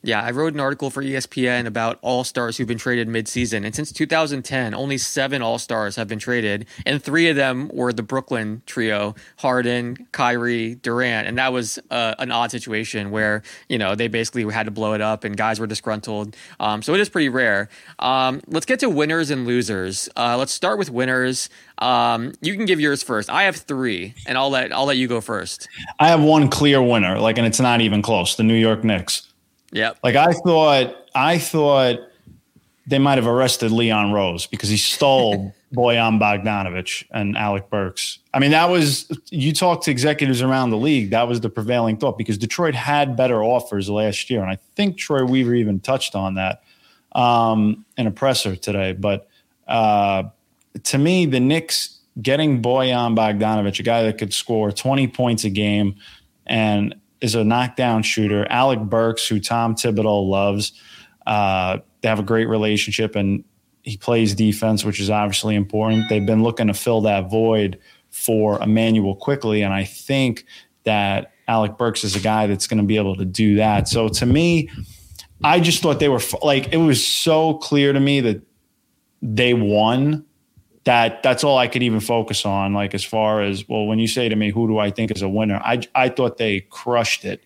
Yeah, 0.02 0.22
I 0.22 0.30
wrote 0.30 0.54
an 0.54 0.60
article 0.60 0.88
for 0.88 1.02
ESPN 1.02 1.66
about 1.66 1.98
all 2.00 2.24
stars 2.24 2.56
who've 2.56 2.66
been 2.66 2.78
traded 2.78 3.06
midseason. 3.06 3.66
And 3.66 3.74
since 3.74 3.92
2010, 3.92 4.74
only 4.74 4.96
seven 4.96 5.42
all 5.42 5.58
stars 5.58 5.96
have 5.96 6.08
been 6.08 6.18
traded. 6.18 6.66
And 6.86 7.02
three 7.02 7.28
of 7.28 7.36
them 7.36 7.70
were 7.74 7.92
the 7.92 8.02
Brooklyn 8.02 8.62
trio 8.64 9.14
Harden, 9.36 10.06
Kyrie, 10.12 10.76
Durant. 10.76 11.28
And 11.28 11.36
that 11.36 11.52
was 11.52 11.78
uh, 11.90 12.14
an 12.18 12.32
odd 12.32 12.50
situation 12.50 13.10
where, 13.10 13.42
you 13.68 13.76
know, 13.76 13.94
they 13.94 14.08
basically 14.08 14.50
had 14.50 14.64
to 14.64 14.70
blow 14.70 14.94
it 14.94 15.02
up 15.02 15.24
and 15.24 15.36
guys 15.36 15.60
were 15.60 15.66
disgruntled. 15.66 16.34
Um, 16.58 16.82
so 16.82 16.94
it 16.94 17.00
is 17.00 17.10
pretty 17.10 17.28
rare. 17.28 17.68
Um, 17.98 18.40
let's 18.46 18.66
get 18.66 18.80
to 18.80 18.88
winners 18.88 19.30
and 19.30 19.46
losers. 19.46 20.08
Uh, 20.16 20.38
let's 20.38 20.52
start 20.52 20.78
with 20.78 20.90
winners. 20.90 21.50
Um, 21.76 22.32
you 22.40 22.54
can 22.54 22.64
give 22.64 22.80
yours 22.80 23.02
first. 23.02 23.28
I 23.28 23.44
have 23.44 23.56
three, 23.56 24.14
and 24.26 24.36
I'll 24.36 24.50
let 24.50 24.72
I'll 24.72 24.84
let 24.84 24.98
you 24.98 25.08
go 25.08 25.20
first. 25.20 25.68
I 25.98 26.08
have 26.08 26.22
one 26.22 26.48
clear 26.48 26.82
winner, 26.82 27.18
like, 27.18 27.38
and 27.38 27.46
it's 27.46 27.60
not 27.60 27.80
even 27.80 28.02
close. 28.02 28.36
The 28.36 28.42
New 28.42 28.54
York 28.54 28.84
Knicks. 28.84 29.29
Yeah. 29.72 29.92
Like 30.02 30.16
I 30.16 30.32
thought, 30.32 30.96
I 31.14 31.38
thought 31.38 32.00
they 32.86 32.98
might 32.98 33.18
have 33.18 33.26
arrested 33.26 33.70
Leon 33.70 34.12
Rose 34.12 34.46
because 34.46 34.68
he 34.68 34.76
stole 34.76 35.54
Bojan 35.74 36.20
Bogdanovic 36.20 37.04
and 37.12 37.36
Alec 37.36 37.70
Burks. 37.70 38.18
I 38.34 38.40
mean, 38.40 38.50
that 38.50 38.68
was 38.68 39.10
you 39.30 39.52
talk 39.52 39.82
to 39.84 39.90
executives 39.90 40.42
around 40.42 40.70
the 40.70 40.76
league. 40.76 41.10
That 41.10 41.28
was 41.28 41.40
the 41.40 41.48
prevailing 41.48 41.96
thought 41.96 42.18
because 42.18 42.36
Detroit 42.36 42.74
had 42.74 43.16
better 43.16 43.42
offers 43.42 43.88
last 43.88 44.28
year, 44.28 44.42
and 44.42 44.50
I 44.50 44.58
think 44.74 44.98
Troy 44.98 45.24
Weaver 45.24 45.54
even 45.54 45.78
touched 45.78 46.16
on 46.16 46.34
that 46.34 46.62
um, 47.12 47.84
in 47.96 48.06
a 48.08 48.10
presser 48.10 48.56
today. 48.56 48.92
But 48.92 49.28
uh, 49.68 50.24
to 50.82 50.98
me, 50.98 51.26
the 51.26 51.40
Knicks 51.40 52.00
getting 52.20 52.60
Bojan 52.60 53.16
Bogdanovic, 53.16 53.78
a 53.78 53.82
guy 53.84 54.02
that 54.02 54.18
could 54.18 54.34
score 54.34 54.72
twenty 54.72 55.06
points 55.06 55.44
a 55.44 55.50
game, 55.50 55.94
and 56.46 56.96
is 57.20 57.34
a 57.34 57.44
knockdown 57.44 58.02
shooter. 58.02 58.46
Alec 58.50 58.80
Burks, 58.80 59.26
who 59.26 59.40
Tom 59.40 59.74
Thibodeau 59.74 60.28
loves, 60.28 60.72
uh, 61.26 61.78
they 62.00 62.08
have 62.08 62.18
a 62.18 62.24
great 62.24 62.48
relationship, 62.48 63.14
and 63.14 63.44
he 63.82 63.96
plays 63.96 64.34
defense, 64.34 64.84
which 64.84 65.00
is 65.00 65.10
obviously 65.10 65.54
important. 65.54 66.08
They've 66.08 66.24
been 66.24 66.42
looking 66.42 66.66
to 66.68 66.74
fill 66.74 67.02
that 67.02 67.30
void 67.30 67.78
for 68.10 68.60
Immanuel 68.62 69.16
Quickley, 69.16 69.62
and 69.62 69.72
I 69.72 69.84
think 69.84 70.44
that 70.84 71.32
Alec 71.48 71.76
Burks 71.76 72.04
is 72.04 72.16
a 72.16 72.20
guy 72.20 72.46
that's 72.46 72.66
going 72.66 72.78
to 72.78 72.86
be 72.86 72.96
able 72.96 73.16
to 73.16 73.24
do 73.24 73.56
that. 73.56 73.88
So 73.88 74.08
to 74.08 74.26
me, 74.26 74.70
I 75.42 75.60
just 75.60 75.82
thought 75.82 76.00
they 76.00 76.08
were 76.08 76.20
like 76.42 76.72
it 76.72 76.78
was 76.78 77.04
so 77.04 77.54
clear 77.54 77.92
to 77.92 78.00
me 78.00 78.20
that 78.20 78.42
they 79.22 79.54
won 79.54 80.24
that 80.90 81.22
that's 81.22 81.44
all 81.44 81.56
I 81.56 81.68
could 81.68 81.84
even 81.84 82.00
focus 82.00 82.44
on. 82.44 82.74
Like 82.74 82.94
as 82.94 83.04
far 83.04 83.42
as 83.42 83.68
well, 83.68 83.86
when 83.86 84.00
you 84.00 84.08
say 84.08 84.28
to 84.28 84.34
me, 84.34 84.50
who 84.50 84.66
do 84.66 84.78
I 84.78 84.90
think 84.90 85.12
is 85.12 85.22
a 85.22 85.28
winner? 85.28 85.60
I 85.64 85.82
I 85.94 86.08
thought 86.08 86.36
they 86.36 86.62
crushed 86.62 87.24
it 87.24 87.40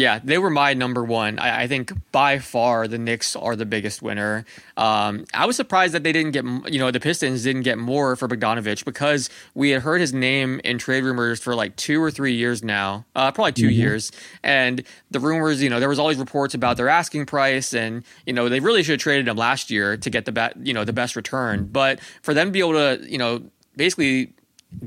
yeah, 0.00 0.18
they 0.24 0.38
were 0.38 0.48
my 0.48 0.72
number 0.72 1.04
one. 1.04 1.38
I, 1.38 1.64
I, 1.64 1.66
think 1.66 1.92
by 2.10 2.38
far 2.38 2.88
the 2.88 2.96
Knicks 2.96 3.36
are 3.36 3.54
the 3.54 3.66
biggest 3.66 4.00
winner. 4.00 4.46
Um, 4.78 5.26
I 5.34 5.44
was 5.44 5.56
surprised 5.56 5.92
that 5.92 6.04
they 6.04 6.12
didn't 6.12 6.30
get, 6.30 6.72
you 6.72 6.78
know, 6.78 6.90
the 6.90 7.00
Pistons 7.00 7.42
didn't 7.42 7.62
get 7.62 7.76
more 7.76 8.16
for 8.16 8.26
Bogdanovic 8.26 8.86
because 8.86 9.28
we 9.54 9.70
had 9.70 9.82
heard 9.82 10.00
his 10.00 10.14
name 10.14 10.58
in 10.64 10.78
trade 10.78 11.04
rumors 11.04 11.38
for 11.38 11.54
like 11.54 11.76
two 11.76 12.02
or 12.02 12.10
three 12.10 12.32
years 12.32 12.64
now, 12.64 13.04
uh, 13.14 13.30
probably 13.30 13.52
2 13.52 13.66
mm-hmm. 13.66 13.72
years. 13.78 14.10
And 14.42 14.82
the 15.10 15.20
rumors, 15.20 15.62
you 15.62 15.68
know, 15.68 15.80
there 15.80 15.88
was 15.90 15.98
always 15.98 16.16
reports 16.16 16.54
about 16.54 16.78
their 16.78 16.88
asking 16.88 17.26
price, 17.26 17.74
and 17.74 18.02
you 18.24 18.32
know, 18.32 18.48
they 18.48 18.60
really 18.60 18.82
should 18.82 18.92
have 18.92 19.00
traded 19.00 19.28
him 19.28 19.36
last 19.36 19.70
year 19.70 19.98
to 19.98 20.08
get 20.08 20.24
the 20.24 20.32
bet, 20.32 20.56
you 20.66 20.72
know, 20.72 20.84
the 20.84 20.94
best 20.94 21.14
return. 21.14 21.66
But 21.70 22.00
for 22.22 22.32
them 22.32 22.48
to 22.48 22.52
be 22.52 22.60
able 22.60 22.72
to, 22.72 23.04
you 23.06 23.18
know, 23.18 23.42
basically 23.76 24.32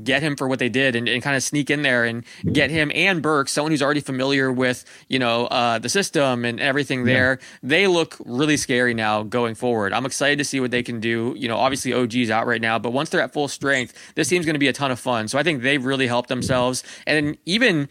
get 0.02 0.22
him 0.22 0.36
for 0.36 0.48
what 0.48 0.58
they 0.58 0.68
did 0.68 0.96
and, 0.96 1.08
and, 1.08 1.22
kind 1.22 1.36
of 1.36 1.42
sneak 1.42 1.70
in 1.70 1.82
there 1.82 2.04
and 2.04 2.24
get 2.52 2.70
him 2.70 2.90
and 2.94 3.22
Burke, 3.22 3.48
someone 3.48 3.70
who's 3.70 3.82
already 3.82 4.00
familiar 4.00 4.50
with, 4.50 4.84
you 5.08 5.18
know, 5.18 5.46
uh, 5.46 5.78
the 5.78 5.88
system 5.88 6.44
and 6.44 6.60
everything 6.60 7.04
there. 7.04 7.38
Yeah. 7.40 7.46
They 7.62 7.86
look 7.86 8.16
really 8.24 8.56
scary 8.56 8.94
now 8.94 9.22
going 9.22 9.54
forward. 9.54 9.92
I'm 9.92 10.06
excited 10.06 10.38
to 10.38 10.44
see 10.44 10.60
what 10.60 10.70
they 10.70 10.82
can 10.82 11.00
do. 11.00 11.34
You 11.36 11.48
know, 11.48 11.56
obviously 11.56 11.92
OG's 11.92 12.30
out 12.30 12.46
right 12.46 12.60
now, 12.60 12.78
but 12.78 12.92
once 12.92 13.10
they're 13.10 13.20
at 13.20 13.32
full 13.32 13.48
strength, 13.48 13.94
this 14.14 14.28
team's 14.28 14.46
going 14.46 14.54
to 14.54 14.60
be 14.60 14.68
a 14.68 14.72
ton 14.72 14.90
of 14.90 14.98
fun. 14.98 15.28
So 15.28 15.38
I 15.38 15.42
think 15.42 15.62
they've 15.62 15.84
really 15.84 16.06
helped 16.06 16.28
themselves. 16.28 16.82
And 17.06 17.36
even 17.44 17.88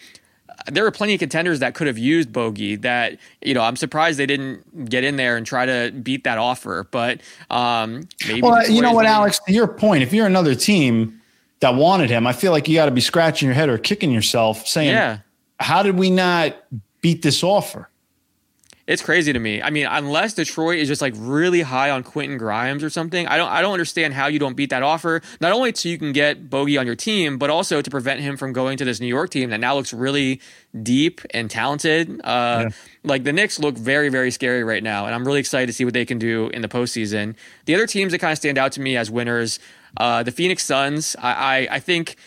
there 0.71 0.83
were 0.83 0.91
plenty 0.91 1.13
of 1.13 1.19
contenders 1.19 1.59
that 1.59 1.73
could 1.73 1.87
have 1.87 1.97
used 1.97 2.31
Bogey 2.31 2.75
that, 2.77 3.17
you 3.41 3.53
know, 3.53 3.61
I'm 3.61 3.75
surprised 3.75 4.17
they 4.17 4.25
didn't 4.25 4.89
get 4.89 5.03
in 5.03 5.15
there 5.15 5.37
and 5.37 5.45
try 5.45 5.65
to 5.65 5.91
beat 5.91 6.23
that 6.23 6.37
offer. 6.37 6.87
But 6.91 7.21
um, 7.49 8.07
maybe. 8.27 8.41
Well, 8.41 8.69
you 8.69 8.81
know 8.81 8.93
what, 8.93 9.05
Alex, 9.05 9.39
to 9.47 9.53
your 9.53 9.67
point, 9.67 10.03
if 10.03 10.13
you're 10.13 10.27
another 10.27 10.55
team, 10.55 11.21
that 11.63 11.75
wanted 11.75 12.09
him, 12.09 12.27
I 12.27 12.33
feel 12.33 12.51
like 12.51 12.67
you 12.67 12.75
got 12.75 12.85
to 12.85 12.91
be 12.91 13.01
scratching 13.01 13.47
your 13.47 13.55
head 13.55 13.69
or 13.69 13.77
kicking 13.77 14.11
yourself 14.11 14.67
saying, 14.67 14.89
yeah. 14.89 15.19
how 15.59 15.81
did 15.81 15.97
we 15.97 16.09
not 16.09 16.55
beat 17.01 17.21
this 17.21 17.41
offer? 17.41 17.89
It's 18.85 19.01
crazy 19.01 19.31
to 19.31 19.39
me. 19.39 19.61
I 19.61 19.69
mean, 19.69 19.85
unless 19.85 20.33
Detroit 20.33 20.79
is 20.79 20.89
just 20.89 21.01
like 21.01 21.13
really 21.15 21.61
high 21.61 21.89
on 21.89 22.03
Quentin 22.03 22.37
Grimes 22.37 22.83
or 22.83 22.89
something, 22.89 23.25
I 23.27 23.37
don't 23.37 23.49
I 23.49 23.61
don't 23.61 23.71
understand 23.71 24.13
how 24.13 24.27
you 24.27 24.39
don't 24.39 24.55
beat 24.55 24.71
that 24.71 24.83
offer. 24.83 25.21
Not 25.39 25.53
only 25.53 25.73
so 25.73 25.87
you 25.87 25.97
can 25.97 26.11
get 26.11 26.49
Bogey 26.49 26.77
on 26.77 26.85
your 26.85 26.95
team, 26.95 27.37
but 27.37 27.49
also 27.49 27.81
to 27.81 27.89
prevent 27.89 28.19
him 28.19 28.35
from 28.35 28.51
going 28.51 28.77
to 28.79 28.85
this 28.85 28.99
New 28.99 29.07
York 29.07 29.29
team 29.29 29.51
that 29.51 29.61
now 29.61 29.75
looks 29.75 29.93
really 29.93 30.41
deep 30.81 31.21
and 31.31 31.49
talented. 31.49 32.19
Uh, 32.25 32.65
yeah. 32.65 32.69
Like 33.05 33.23
the 33.23 33.31
Knicks 33.31 33.57
look 33.57 33.77
very 33.77 34.09
very 34.09 34.31
scary 34.31 34.65
right 34.65 34.83
now, 34.83 35.05
and 35.05 35.15
I'm 35.15 35.25
really 35.25 35.39
excited 35.39 35.67
to 35.67 35.73
see 35.73 35.85
what 35.85 35.93
they 35.93 36.05
can 36.05 36.19
do 36.19 36.49
in 36.49 36.61
the 36.61 36.67
postseason. 36.67 37.35
The 37.63 37.75
other 37.75 37.87
teams 37.87 38.11
that 38.11 38.19
kind 38.19 38.33
of 38.33 38.37
stand 38.37 38.57
out 38.57 38.73
to 38.73 38.81
me 38.81 38.97
as 38.97 39.09
winners, 39.09 39.59
uh, 39.95 40.23
the 40.23 40.31
Phoenix 40.31 40.63
Suns. 40.65 41.15
I, 41.21 41.31
I, 41.31 41.75
I 41.75 41.79
think 41.79 42.17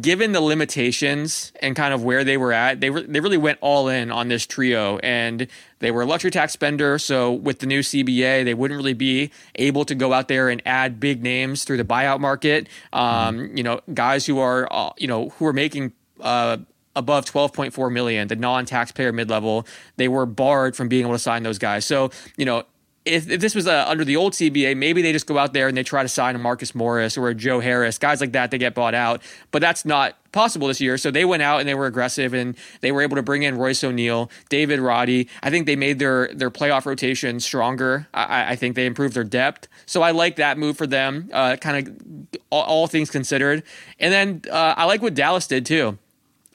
given 0.00 0.32
the 0.32 0.40
limitations 0.40 1.52
and 1.60 1.76
kind 1.76 1.92
of 1.92 2.02
where 2.02 2.24
they 2.24 2.36
were 2.36 2.52
at, 2.52 2.80
they 2.80 2.90
re- 2.90 3.06
they 3.06 3.20
really 3.20 3.36
went 3.36 3.58
all 3.60 3.88
in 3.88 4.10
on 4.10 4.28
this 4.28 4.46
trio, 4.46 4.98
and 4.98 5.46
they 5.80 5.90
were 5.90 6.02
a 6.02 6.06
luxury 6.06 6.30
tax 6.30 6.52
spender. 6.52 6.98
So 6.98 7.32
with 7.32 7.58
the 7.58 7.66
new 7.66 7.80
CBA, 7.80 8.44
they 8.44 8.54
wouldn't 8.54 8.76
really 8.76 8.94
be 8.94 9.30
able 9.56 9.84
to 9.84 9.94
go 9.94 10.12
out 10.12 10.28
there 10.28 10.48
and 10.48 10.62
add 10.64 11.00
big 11.00 11.22
names 11.22 11.64
through 11.64 11.76
the 11.76 11.84
buyout 11.84 12.20
market. 12.20 12.68
Um, 12.92 13.38
mm-hmm. 13.38 13.56
You 13.56 13.62
know, 13.62 13.80
guys 13.92 14.26
who 14.26 14.38
are 14.38 14.68
uh, 14.70 14.92
you 14.96 15.06
know 15.06 15.30
who 15.30 15.46
are 15.46 15.52
making. 15.52 15.92
Uh, 16.20 16.58
above 16.96 17.24
12.4 17.24 17.92
million, 17.92 18.28
the 18.28 18.36
non-taxpayer 18.36 19.12
mid-level, 19.12 19.66
they 19.96 20.06
were 20.06 20.26
barred 20.26 20.76
from 20.76 20.86
being 20.88 21.02
able 21.02 21.12
to 21.12 21.18
sign 21.18 21.42
those 21.42 21.58
guys. 21.58 21.84
So, 21.84 22.12
you 22.36 22.44
know, 22.44 22.62
if, 23.04 23.28
if 23.28 23.40
this 23.40 23.54
was 23.54 23.66
uh, 23.66 23.84
under 23.86 24.04
the 24.04 24.16
old 24.16 24.32
CBA, 24.32 24.76
maybe 24.76 25.02
they 25.02 25.12
just 25.12 25.26
go 25.26 25.36
out 25.36 25.52
there 25.52 25.68
and 25.68 25.76
they 25.76 25.82
try 25.82 26.02
to 26.02 26.08
sign 26.08 26.34
a 26.34 26.38
Marcus 26.38 26.74
Morris 26.74 27.18
or 27.18 27.28
a 27.28 27.34
Joe 27.34 27.60
Harris, 27.60 27.98
guys 27.98 28.20
like 28.20 28.32
that. 28.32 28.50
They 28.50 28.58
get 28.58 28.74
bought 28.74 28.94
out, 28.94 29.22
but 29.50 29.60
that's 29.60 29.84
not 29.84 30.16
possible 30.32 30.68
this 30.68 30.80
year. 30.80 30.96
So 30.96 31.10
they 31.10 31.24
went 31.24 31.42
out 31.42 31.60
and 31.60 31.68
they 31.68 31.74
were 31.74 31.86
aggressive 31.86 32.32
and 32.32 32.56
they 32.80 32.92
were 32.92 33.02
able 33.02 33.16
to 33.16 33.22
bring 33.22 33.42
in 33.42 33.58
Royce 33.58 33.84
O'Neale, 33.84 34.30
David 34.48 34.80
Roddy. 34.80 35.28
I 35.42 35.50
think 35.50 35.66
they 35.66 35.76
made 35.76 35.98
their 35.98 36.28
their 36.32 36.50
playoff 36.50 36.86
rotation 36.86 37.40
stronger. 37.40 38.08
I, 38.14 38.52
I 38.52 38.56
think 38.56 38.74
they 38.74 38.86
improved 38.86 39.14
their 39.14 39.24
depth. 39.24 39.68
So 39.84 40.00
I 40.02 40.12
like 40.12 40.36
that 40.36 40.56
move 40.56 40.78
for 40.78 40.86
them. 40.86 41.28
Uh, 41.32 41.56
kind 41.56 41.86
of 41.86 42.38
all, 42.50 42.62
all, 42.62 42.86
things 42.86 43.10
considered, 43.10 43.62
and 43.98 44.12
then 44.12 44.42
uh, 44.50 44.74
I 44.76 44.84
like 44.84 45.02
what 45.02 45.14
Dallas 45.14 45.46
did 45.46 45.66
too. 45.66 45.98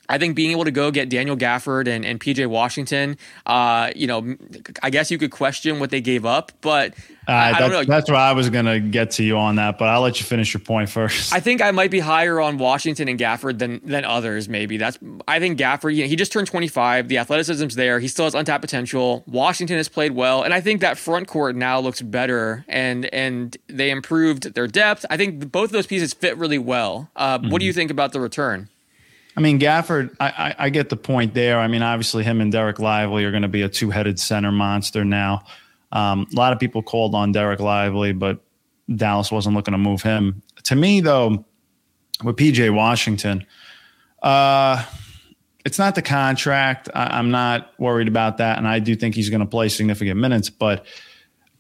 I 0.10 0.18
think 0.18 0.36
being 0.36 0.52
able 0.52 0.66
to 0.66 0.72
go 0.72 0.90
get 0.90 1.08
Daniel 1.10 1.38
Gafford 1.38 1.88
and, 1.88 2.04
and 2.04 2.20
PJ 2.20 2.48
Washington, 2.48 3.18
uh, 3.46 3.92
you 3.96 4.08
know, 4.08 4.36
I 4.82 4.90
guess 4.90 5.12
you 5.12 5.20
could 5.20 5.32
question 5.32 5.80
what 5.80 5.92
they 5.92 6.02
gave 6.02 6.26
up, 6.26 6.52
but 6.62 6.96
uh, 7.28 7.32
I, 7.32 7.52
I 7.52 7.60
don't 7.60 7.72
know. 7.72 7.84
That's 7.84 8.10
where 8.10 8.20
I 8.20 8.32
was 8.32 8.50
going 8.50 8.66
to 8.66 8.80
get 8.80 9.12
to 9.12 9.24
you 9.24 9.38
on 9.38 9.58
that, 9.58 9.78
but 9.78 9.88
I'll 9.88 10.02
let 10.02 10.20
you 10.20 10.26
finish 10.26 10.52
your 10.52 10.62
point 10.62 10.90
first. 10.90 11.32
I 11.32 11.40
think 11.40 11.62
I 11.62 11.70
might 11.70 11.92
be 11.92 12.00
higher 12.00 12.42
on 12.42 12.58
Washington 12.58 13.08
and 13.08 13.20
Gafford 13.20 13.60
than 13.60 13.82
than 13.84 14.04
others. 14.04 14.50
Maybe 14.50 14.78
that's. 14.78 14.98
I 15.28 15.40
think 15.40 15.60
Gafford. 15.60 15.96
You 15.96 16.04
know, 16.04 16.10
he 16.10 16.16
just 16.16 16.32
turned 16.32 16.48
25. 16.48 17.08
The 17.08 17.20
athleticism's 17.20 17.76
there. 17.76 18.00
He 18.00 18.08
still 18.08 18.26
has 18.26 18.34
untapped 18.34 18.62
potential. 18.62 19.24
Washington 19.28 19.78
has 19.78 19.88
played 19.88 20.14
well, 20.14 20.42
and 20.42 20.56
I 20.56 20.62
think 20.62 20.82
that 20.82 20.98
front 20.98 21.28
court 21.28 21.56
now 21.56 21.80
looks 21.80 22.02
better, 22.02 22.66
and 22.68 23.06
and 23.14 23.56
they 23.68 23.92
improved 23.92 24.56
their 24.56 24.68
depth. 24.68 25.06
I 25.12 25.18
think 25.18 25.52
both 25.52 25.66
of 25.66 25.74
those 25.74 25.88
pieces 25.88 26.16
fit 26.16 26.36
really 26.36 26.58
well. 26.58 27.12
Uh, 27.16 27.38
mm-hmm. 27.38 27.52
What 27.52 27.60
do 27.60 27.66
you 27.66 27.74
think 27.74 27.92
about 27.92 28.12
the 28.12 28.20
return? 28.20 28.70
I 29.40 29.42
mean, 29.42 29.58
Gafford, 29.58 30.14
I, 30.20 30.28
I, 30.28 30.56
I, 30.66 30.70
get 30.70 30.90
the 30.90 30.98
point 30.98 31.34
there. 31.34 31.62
I 31.62 31.70
mean, 31.70 31.82
obviously, 31.82 32.26
him 32.26 32.42
and 32.42 32.52
Dereck 32.52 32.78
Lively 32.78 33.24
are 33.24 33.32
going 33.32 33.44
to 33.44 33.48
be 33.48 33.62
a 33.62 33.70
two 33.70 33.90
headed 33.90 34.20
center 34.20 34.52
monster 34.52 35.06
now. 35.06 35.46
Um, 35.94 36.28
a 36.34 36.36
lot 36.36 36.52
of 36.52 36.60
people 36.60 36.84
called 36.84 37.16
on 37.16 37.34
Dereck 37.34 37.60
Lively, 37.60 38.12
but 38.12 38.42
Dallas 38.94 39.32
wasn't 39.32 39.56
looking 39.56 39.72
to 39.72 39.78
move 39.78 40.02
him. 40.02 40.42
To 40.64 40.76
me, 40.76 41.00
though, 41.00 41.46
with 42.22 42.36
PJ 42.36 42.76
Washington, 42.76 43.46
uh, 44.22 44.84
it's 45.64 45.80
not 45.80 45.96
the 45.96 46.02
contract. 46.02 46.90
I, 46.94 47.18
I'm 47.18 47.32
not 47.32 47.72
worried 47.80 48.10
about 48.10 48.40
that. 48.40 48.58
And 48.58 48.68
I 48.68 48.80
do 48.80 48.94
think 48.94 49.16
he's 49.16 49.30
going 49.30 49.40
to 49.40 49.48
play 49.48 49.70
significant 49.70 50.20
minutes. 50.20 50.50
But 50.50 50.86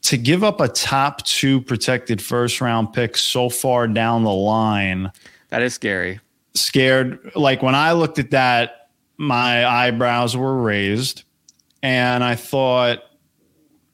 to 0.01 0.17
give 0.17 0.43
up 0.43 0.59
a 0.59 0.67
top 0.67 1.23
two 1.23 1.61
protected 1.61 2.21
first 2.21 2.59
round 2.59 2.91
pick 2.91 3.15
so 3.15 3.47
far 3.47 3.87
down 3.87 4.25
the 4.25 4.33
line, 4.33 5.13
that 5.47 5.61
is 5.61 5.73
scary 5.73 6.19
scared. 6.59 7.31
Like 7.35 7.61
when 7.61 7.75
I 7.75 7.93
looked 7.93 8.19
at 8.19 8.31
that, 8.31 8.89
my 9.17 9.65
eyebrows 9.65 10.35
were 10.35 10.61
raised, 10.61 11.23
and 11.83 12.23
I 12.23 12.35
thought, 12.35 12.99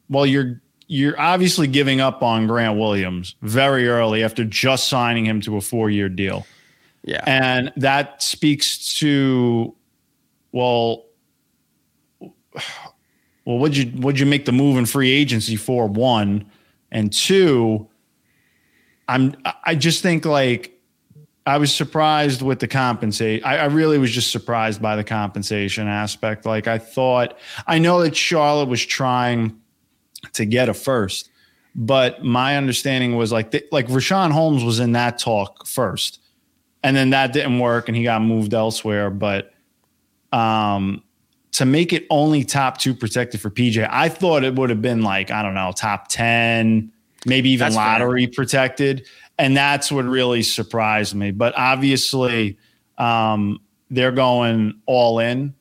well, 0.08 0.26
you're 0.26 0.60
you're 0.88 1.18
obviously 1.20 1.66
giving 1.66 2.00
up 2.00 2.22
on 2.22 2.46
Grant 2.46 2.78
Williams 2.78 3.34
very 3.42 3.88
early 3.88 4.22
after 4.22 4.44
just 4.44 4.88
signing 4.88 5.24
him 5.24 5.40
to 5.42 5.56
a 5.56 5.60
four 5.60 5.90
year 5.90 6.08
deal. 6.08 6.46
Yeah, 7.02 7.22
and 7.26 7.72
that 7.76 8.22
speaks 8.22 8.96
to, 8.98 9.74
well, 10.52 11.04
well, 13.44 13.58
would 13.58 13.76
you 13.76 13.92
would 14.00 14.18
you 14.18 14.26
make 14.26 14.44
the 14.44 14.52
move 14.52 14.76
in 14.76 14.86
free 14.86 15.10
agency 15.10 15.56
for 15.56 15.88
one, 15.88 16.50
and 16.90 17.12
two? 17.12 17.88
I'm 19.08 19.36
I 19.64 19.74
just 19.74 20.02
think 20.02 20.24
like 20.24 20.75
I 21.46 21.58
was 21.58 21.72
surprised 21.72 22.42
with 22.42 22.58
the 22.58 22.66
compensate. 22.66 23.46
I, 23.46 23.58
I, 23.58 23.64
really 23.66 23.98
was 23.98 24.10
just 24.10 24.32
surprised 24.32 24.82
by 24.82 24.96
the 24.96 25.04
compensation 25.04 25.86
aspect. 25.86 26.44
Like 26.44 26.66
I 26.66 26.78
thought, 26.78 27.38
I 27.68 27.78
know 27.78 28.02
that 28.02 28.16
Charlotte 28.16 28.68
was 28.68 28.84
trying 28.84 29.60
to 30.32 30.44
get 30.44 30.68
a 30.68 30.74
first, 30.74 31.30
but 31.76 32.24
my 32.24 32.56
understanding 32.56 33.14
was 33.14 33.30
like 33.30 33.52
the, 33.52 33.64
like 33.70 33.86
Richaun 33.86 34.32
Holmes 34.32 34.64
was 34.64 34.80
in 34.80 34.92
that 34.92 35.18
talk 35.18 35.68
first, 35.68 36.18
and 36.82 36.96
then 36.96 37.10
that 37.10 37.32
didn't 37.32 37.60
work, 37.60 37.86
and 37.88 37.96
he 37.96 38.02
got 38.02 38.22
moved 38.22 38.52
elsewhere. 38.52 39.08
But 39.08 39.52
um, 40.32 41.04
to 41.52 41.64
make 41.64 41.92
it 41.92 42.06
only 42.10 42.42
top 42.42 42.78
two 42.78 42.92
protected 42.92 43.40
for 43.40 43.50
PJ, 43.50 43.88
I 43.88 44.08
thought 44.08 44.42
it 44.42 44.56
would 44.56 44.70
have 44.70 44.82
been 44.82 45.02
like 45.02 45.30
I 45.30 45.44
don't 45.44 45.54
know, 45.54 45.72
top 45.76 46.08
ten, 46.08 46.90
maybe 47.24 47.50
even 47.50 47.66
That's 47.66 47.76
lottery 47.76 48.26
fair. 48.26 48.32
protected 48.34 49.06
and 49.38 49.56
that's 49.56 49.92
what 49.92 50.04
really 50.04 50.42
surprised 50.42 51.14
me. 51.14 51.30
But 51.30 51.56
obviously, 51.56 52.58
um, 52.98 53.60
they're 53.90 54.12
going 54.12 54.80
all 54.86 55.18
in 55.18 55.54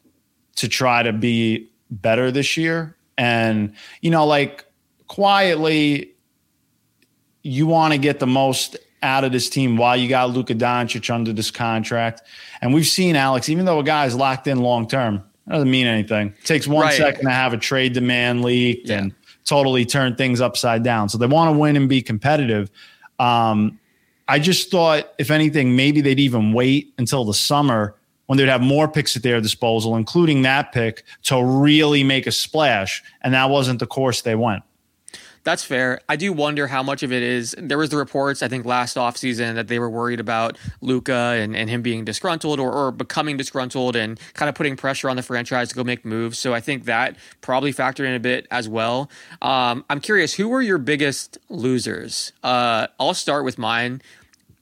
to 0.56 0.68
try 0.68 1.04
to 1.04 1.14
be 1.14 1.70
better 1.92 2.32
this 2.32 2.58
year. 2.58 2.96
And 3.18 3.74
you 4.02 4.12
know, 4.12 4.26
like 4.26 4.66
quietly, 5.08 6.14
you 7.44 7.68
want 7.68 7.94
to 7.94 8.00
get 8.00 8.20
the 8.20 8.28
most 8.28 8.78
out 9.04 9.24
of 9.24 9.32
this 9.32 9.50
team 9.50 9.78
while 9.78 9.96
you 9.96 10.10
got 10.10 10.32
Luka 10.32 10.56
Doncic 10.56 11.14
under 11.14 11.32
this 11.32 11.52
contract. 11.52 12.24
And 12.62 12.74
we've 12.74 12.88
seen 12.88 13.16
Alex, 13.16 13.50
even 13.50 13.66
though 13.66 13.80
a 13.80 13.84
guy's 13.84 14.16
locked 14.16 14.48
in 14.48 14.60
long 14.60 14.88
term, 14.88 15.24
doesn't 15.48 15.70
mean 15.70 15.86
anything. 15.86 16.30
It 16.40 16.46
takes 16.46 16.68
one 16.68 16.86
right. 16.86 16.94
second 16.94 17.26
to 17.26 17.32
have 17.32 17.54
a 17.54 17.58
trade 17.58 17.94
demand 17.94 18.44
leaked 18.44 18.90
yeah. 18.90 19.00
and 19.00 19.16
totally 19.46 19.86
turn 19.86 20.16
things 20.16 20.42
upside 20.42 20.84
down. 20.84 21.08
So 21.08 21.20
they 21.20 21.28
want 21.28 21.54
to 21.54 21.60
win 21.60 21.76
and 21.76 21.88
be 21.88 22.02
competitive. 22.02 22.72
Um, 23.20 23.80
I 24.28 24.40
just 24.40 24.72
thought, 24.72 25.14
if 25.18 25.30
anything, 25.30 25.76
maybe 25.76 26.02
they'd 26.02 26.20
even 26.20 26.54
wait 26.54 26.94
until 26.98 27.26
the 27.26 27.34
summer 27.34 27.96
when 28.26 28.38
they'd 28.38 28.48
have 28.48 28.62
more 28.62 28.88
picks 28.88 29.16
at 29.16 29.24
their 29.24 29.40
disposal, 29.40 29.96
including 29.96 30.42
that 30.42 30.72
pick, 30.72 31.04
to 31.24 31.44
really 31.44 32.04
make 32.04 32.26
a 32.26 32.32
splash. 32.32 33.04
And 33.22 33.34
that 33.34 33.50
wasn't 33.50 33.80
the 33.80 33.86
course 33.86 34.22
they 34.22 34.36
went. 34.36 34.64
That's 35.46 35.64
fair. 35.64 36.02
I 36.10 36.16
do 36.16 36.34
wonder 36.34 36.66
how 36.66 36.82
much 36.82 37.04
of 37.04 37.14
it 37.14 37.22
is. 37.22 37.56
There 37.58 37.78
was 37.78 37.92
the 37.92 37.98
reports 37.98 38.42
I 38.42 38.48
think 38.48 38.66
last 38.66 38.98
offseason 38.98 39.54
that 39.54 39.68
they 39.68 39.78
were 39.78 39.90
worried 39.90 40.20
about 40.20 40.58
Luka 40.82 41.14
and, 41.14 41.56
and 41.56 41.70
him 41.70 41.84
being 41.84 42.04
disgruntled 42.04 42.60
or, 42.60 42.72
or 42.74 42.92
becoming 42.92 43.38
disgruntled 43.38 43.96
and 43.96 44.20
kind 44.34 44.50
of 44.50 44.56
putting 44.56 44.76
pressure 44.76 45.08
on 45.08 45.16
the 45.18 45.22
franchise 45.22 45.70
to 45.70 45.76
go 45.76 45.84
make 45.84 46.04
moves. 46.04 46.40
So 46.40 46.56
I 46.56 46.62
think 46.62 46.86
that 46.86 47.16
probably 47.42 47.72
factored 47.72 48.08
in 48.08 48.16
a 48.16 48.20
bit 48.20 48.48
as 48.50 48.68
well. 48.68 49.08
Um, 49.40 49.86
I'm 49.88 50.02
curious, 50.02 50.34
who 50.34 50.48
were 50.48 50.64
your 50.64 50.80
biggest 50.80 51.38
losers? 51.48 52.34
Uh, 52.44 52.88
I'll 53.00 53.14
start 53.14 53.46
with 53.46 53.60
mine. 53.60 54.02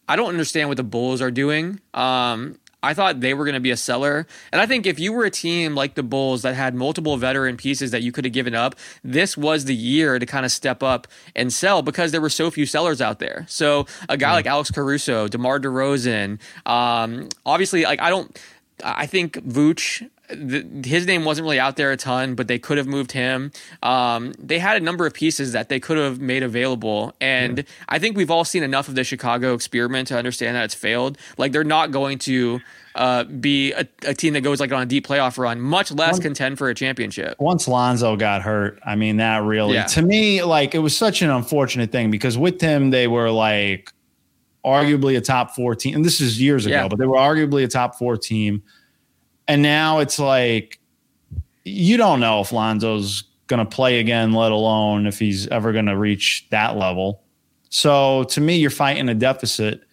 I 0.10 0.18
don't 0.18 0.30
understand 0.30 0.68
what 0.68 0.76
the 0.76 0.84
Bulls 0.84 1.22
are 1.22 1.32
doing. 1.32 1.80
Um, 1.94 2.60
I 2.84 2.94
thought 2.94 3.22
they 3.22 3.34
were 3.34 3.46
going 3.46 3.54
to 3.56 3.62
be 3.62 3.72
a 3.72 3.78
seller. 3.78 4.28
And 4.52 4.62
I 4.62 4.66
think 4.66 4.86
if 4.86 5.00
you 5.00 5.14
were 5.14 5.24
a 5.24 5.32
team 5.32 5.74
like 5.74 5.96
the 5.96 6.04
Bulls 6.04 6.42
that 6.42 6.54
had 6.54 6.76
multiple 6.76 7.16
veteran 7.18 7.56
pieces 7.56 7.92
that 7.92 8.04
you 8.04 8.12
could 8.12 8.26
have 8.26 8.34
given 8.34 8.54
up, 8.54 8.76
this 9.04 9.38
was 9.38 9.66
the 9.66 9.76
year 9.76 10.20
to 10.20 10.26
kind 10.26 10.46
of 10.46 10.52
step 10.52 10.84
up 10.84 11.08
and 11.36 11.52
sell 11.52 11.82
because 11.82 12.12
there 12.12 12.22
were 12.22 12.30
so 12.30 12.52
few 12.52 12.66
sellers 12.66 13.02
out 13.02 13.20
there. 13.20 13.46
So 13.48 13.88
a 14.10 14.18
guy 14.18 14.32
mm. 14.32 14.34
like 14.34 14.46
Alex 14.46 14.70
Caruso, 14.70 15.30
DeMar 15.30 15.60
DeRozan, 15.60 16.40
um, 16.66 17.30
obviously, 17.46 17.84
like 17.84 18.02
I 18.02 18.10
don't. 18.10 18.38
I 18.84 19.06
think 19.06 19.36
Vooch 19.36 20.10
the, 20.30 20.66
his 20.86 21.06
name 21.06 21.26
wasn't 21.26 21.44
really 21.44 21.60
out 21.60 21.76
there 21.76 21.92
a 21.92 21.98
ton, 21.98 22.36
but 22.36 22.48
they 22.48 22.58
could 22.58 22.78
have 22.78 22.88
moved 22.88 23.12
him. 23.12 23.52
Um, 23.82 24.34
they 24.40 24.60
had 24.60 24.78
a 24.78 24.80
number 24.80 25.06
of 25.06 25.14
pieces 25.14 25.52
that 25.52 25.70
they 25.70 25.80
could 25.80 25.98
have 25.98 26.20
made 26.20 26.44
available, 26.44 27.14
and 27.20 27.60
yeah. 27.60 27.64
I 27.90 28.00
think 28.00 28.16
we've 28.16 28.32
all 28.32 28.46
seen 28.46 28.64
enough 28.64 28.88
of 28.88 28.96
the 28.96 29.04
Chicago 29.04 29.54
experiment 29.54 30.08
to 30.10 30.18
understand 30.18 30.56
that 30.56 30.64
it's 30.64 30.76
failed. 30.76 31.18
Like 31.38 31.52
they're 31.52 31.64
not 31.64 31.92
going 31.92 32.20
to 32.20 32.62
uh, 32.96 33.26
be 33.26 33.74
a, 33.74 33.88
a, 34.06 34.14
team 34.14 34.34
that 34.34 34.42
goes 34.42 34.60
like 34.60 34.72
on 34.72 34.82
a 34.82 34.86
deep 34.86 35.06
playoff 35.06 35.38
run, 35.38 35.60
much 35.60 35.92
less 35.92 36.14
once, 36.14 36.24
contend 36.24 36.58
for 36.58 36.70
a 36.70 36.76
championship. 36.76 37.36
Once 37.40 37.68
Lonzo 37.68 38.16
got 38.16 38.42
hurt, 38.42 38.80
I 38.86 38.96
mean 38.96 39.18
that 39.18 39.44
really 39.44 39.74
yeah. 39.74 39.86
to 39.86 40.02
me 40.02 40.44
like 40.44 40.76
it 40.76 40.80
was 40.80 40.96
such 40.96 41.22
an 41.22 41.30
unfortunate 41.30 41.92
thing 41.92 42.12
because 42.12 42.38
with 42.38 42.62
him 42.62 42.92
they 42.92 43.08
were 43.08 43.30
like 43.30 43.92
arguably 44.66 45.18
a 45.18 45.22
top 45.22 45.52
four 45.52 45.76
team, 45.76 45.96
and 45.96 46.06
this 46.06 46.22
is 46.22 46.42
years 46.42 46.66
ago, 46.66 46.76
yeah. 46.76 46.88
but 46.88 46.98
they 46.98 47.06
were 47.06 47.18
arguably 47.18 47.64
a 47.64 47.68
top 47.68 47.96
four 47.96 48.16
team 48.16 48.64
and 49.48 49.62
now 49.62 50.00
it's 50.00 50.20
like 50.20 50.80
you 51.64 51.98
don't 51.98 52.20
know 52.20 52.42
if 52.42 52.52
Lonzo's 52.52 53.24
going 53.48 53.60
to 53.60 53.66
play 53.66 54.00
again, 54.00 54.34
let 54.34 54.52
alone 54.52 55.06
if 55.06 55.20
he's 55.20 55.48
ever 55.48 55.72
going 55.72 55.86
to 55.86 55.98
reach 55.98 56.48
that 56.50 56.78
level. 56.78 57.22
So 57.70 58.24
to 58.26 58.42
me, 58.42 58.58
you're 58.58 58.70
fighting 58.70 59.10
a 59.10 59.14
deficit. 59.14 59.84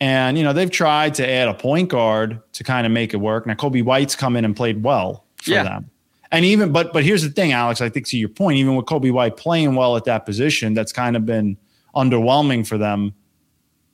And, 0.00 0.36
you 0.36 0.44
know, 0.44 0.52
they've 0.52 0.70
tried 0.70 1.14
to 1.14 1.28
add 1.28 1.48
a 1.48 1.54
point 1.54 1.88
guard 1.88 2.40
to 2.52 2.64
kind 2.64 2.86
of 2.86 2.92
make 2.92 3.14
it 3.14 3.18
work. 3.18 3.46
Now, 3.46 3.54
Coby 3.54 3.82
White's 3.82 4.16
come 4.16 4.36
in 4.36 4.44
and 4.44 4.54
played 4.54 4.82
well 4.82 5.24
for 5.36 5.52
yeah. 5.52 5.62
them. 5.62 5.90
And 6.30 6.44
even, 6.44 6.72
but, 6.72 6.92
but 6.92 7.04
here's 7.04 7.22
the 7.22 7.30
thing, 7.30 7.52
Alex, 7.52 7.80
I 7.80 7.88
think 7.88 8.06
to 8.08 8.18
your 8.18 8.28
point, 8.28 8.58
even 8.58 8.74
with 8.74 8.86
Coby 8.86 9.12
White 9.12 9.36
playing 9.36 9.76
well 9.76 9.96
at 9.96 10.04
that 10.04 10.26
position, 10.26 10.74
that's 10.74 10.92
kind 10.92 11.16
of 11.16 11.24
been 11.24 11.56
underwhelming 11.94 12.66
for 12.66 12.76
them. 12.76 13.14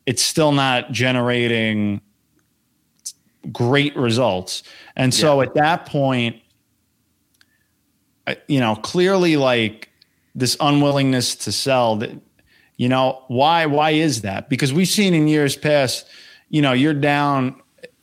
It's 0.06 0.22
still 0.22 0.52
not 0.52 0.90
generating 0.90 2.00
great 3.52 3.97
results. 3.97 4.62
And 4.97 5.12
so 5.12 5.40
yeah. 5.40 5.49
at 5.49 5.54
that 5.54 5.87
point, 5.87 6.37
you 8.49 8.61
know, 8.61 8.76
clearly 8.76 9.37
like 9.37 9.90
this 10.35 10.56
unwillingness 10.61 11.37
to 11.37 11.52
sell 11.52 11.97
that, 11.97 12.11
you 12.76 12.88
know, 12.88 13.23
why, 13.28 13.66
why 13.66 13.90
is 13.90 14.23
that? 14.23 14.49
Because 14.49 14.73
we've 14.73 14.88
seen 14.88 15.14
in 15.14 15.28
years 15.28 15.56
past, 15.56 16.06
you 16.49 16.62
know, 16.62 16.73
you're 16.73 16.94
down 16.94 17.61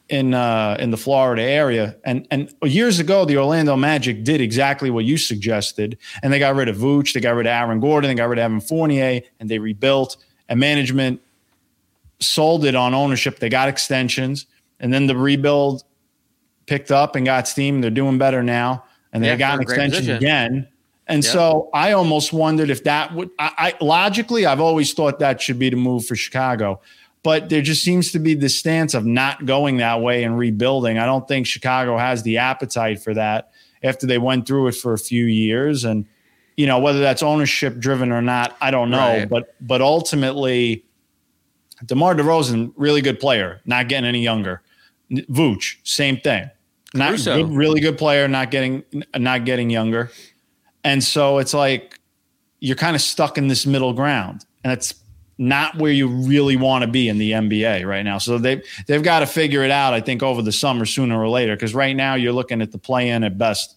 in, 0.09 0.33
uh, 0.33 0.77
in 0.79 0.91
the 0.91 0.97
Florida 0.97 1.41
area 1.41 1.95
and, 2.03 2.27
and 2.31 2.53
years 2.63 2.99
ago, 2.99 3.25
the 3.25 3.37
Orlando 3.37 3.75
Magic 3.75 4.23
did 4.23 4.41
exactly 4.41 4.89
what 4.89 5.05
you 5.05 5.17
suggested. 5.17 5.97
And 6.23 6.31
they 6.31 6.39
got 6.39 6.55
rid 6.55 6.69
of 6.69 6.77
Vooch, 6.77 7.13
they 7.13 7.19
got 7.19 7.35
rid 7.35 7.45
of 7.45 7.51
Aaron 7.51 7.79
Gordon, 7.79 8.09
they 8.09 8.15
got 8.15 8.29
rid 8.29 8.39
of 8.39 8.43
Evan 8.43 8.61
Fournier 8.61 9.21
and 9.39 9.49
they 9.49 9.59
rebuilt 9.59 10.17
and 10.49 10.59
management 10.59 11.21
sold 12.19 12.65
it 12.65 12.75
on 12.75 12.93
ownership. 12.93 13.39
They 13.39 13.49
got 13.49 13.69
extensions 13.69 14.47
and 14.79 14.93
then 14.93 15.07
the 15.07 15.15
rebuild 15.15 15.83
picked 16.65 16.91
up 16.91 17.15
and 17.15 17.25
got 17.25 17.47
steam. 17.47 17.81
They're 17.81 17.89
doing 17.89 18.17
better 18.17 18.43
now 18.43 18.83
and 19.13 19.23
they 19.23 19.29
yeah, 19.29 19.35
got 19.35 19.55
an 19.55 19.61
extension 19.61 20.09
again. 20.15 20.67
And 21.07 21.23
yeah. 21.23 21.31
so 21.31 21.69
I 21.73 21.93
almost 21.93 22.33
wondered 22.33 22.69
if 22.69 22.83
that 22.83 23.13
would, 23.13 23.29
I, 23.39 23.73
I, 23.79 23.83
logically, 23.83 24.45
I've 24.45 24.59
always 24.59 24.93
thought 24.93 25.19
that 25.19 25.41
should 25.41 25.57
be 25.57 25.69
the 25.69 25.77
move 25.77 26.05
for 26.05 26.15
Chicago. 26.15 26.81
But 27.23 27.49
there 27.49 27.61
just 27.61 27.83
seems 27.83 28.11
to 28.11 28.19
be 28.19 28.35
the 28.35 28.49
stance 28.49 28.93
of 28.93 29.05
not 29.05 29.45
going 29.45 29.77
that 29.77 30.01
way 30.01 30.23
and 30.23 30.37
rebuilding. 30.37 30.97
I 30.97 31.05
don't 31.05 31.27
think 31.27 31.47
Chicago 31.47 31.97
has 31.97 32.23
the 32.23 32.37
appetite 32.37 33.01
for 33.01 33.13
that 33.13 33.51
after 33.83 34.05
they 34.05 34.17
went 34.17 34.47
through 34.47 34.67
it 34.67 34.75
for 34.75 34.93
a 34.93 34.97
few 34.97 35.25
years. 35.25 35.83
And, 35.83 36.05
you 36.57 36.67
know, 36.67 36.79
whether 36.79 36.99
that's 36.99 37.23
ownership 37.23 37.79
driven 37.79 38.11
or 38.11 38.21
not, 38.21 38.55
I 38.61 38.71
don't 38.71 38.89
know. 38.89 38.97
Right. 38.97 39.29
But, 39.29 39.55
but 39.61 39.81
ultimately, 39.81 40.85
DeMar 41.85 42.15
DeRozan, 42.15 42.73
really 42.75 43.01
good 43.01 43.19
player, 43.19 43.61
not 43.65 43.89
getting 43.89 44.07
any 44.07 44.21
younger. 44.21 44.61
Vooch, 45.11 45.77
same 45.83 46.17
thing 46.17 46.49
not 46.93 47.17
good, 47.23 47.49
really 47.49 47.79
good 47.79 47.97
player, 47.97 48.27
not 48.27 48.51
getting 48.51 48.83
not 49.15 49.45
getting 49.45 49.69
younger, 49.69 50.11
and 50.83 51.03
so 51.03 51.37
it's 51.37 51.53
like 51.53 51.99
you're 52.59 52.75
kind 52.75 52.95
of 52.95 53.01
stuck 53.01 53.37
in 53.37 53.47
this 53.47 53.65
middle 53.65 53.93
ground, 53.93 54.45
and 54.63 54.73
it's 54.73 54.93
not 55.37 55.77
where 55.77 55.91
you 55.91 56.07
really 56.07 56.55
want 56.55 56.83
to 56.83 56.89
be 56.89 57.07
in 57.07 57.17
the 57.17 57.31
NBA 57.31 57.85
right 57.85 58.03
now. 58.03 58.17
So 58.17 58.37
they 58.37 58.61
they've 58.87 59.03
got 59.03 59.19
to 59.19 59.27
figure 59.27 59.63
it 59.63 59.71
out. 59.71 59.93
I 59.93 60.01
think 60.01 60.23
over 60.23 60.41
the 60.41 60.51
summer, 60.51 60.85
sooner 60.85 61.19
or 61.19 61.29
later, 61.29 61.55
because 61.55 61.73
right 61.73 61.95
now 61.95 62.15
you're 62.15 62.33
looking 62.33 62.61
at 62.61 62.71
the 62.71 62.79
play 62.79 63.09
in 63.09 63.23
at 63.23 63.37
best. 63.37 63.75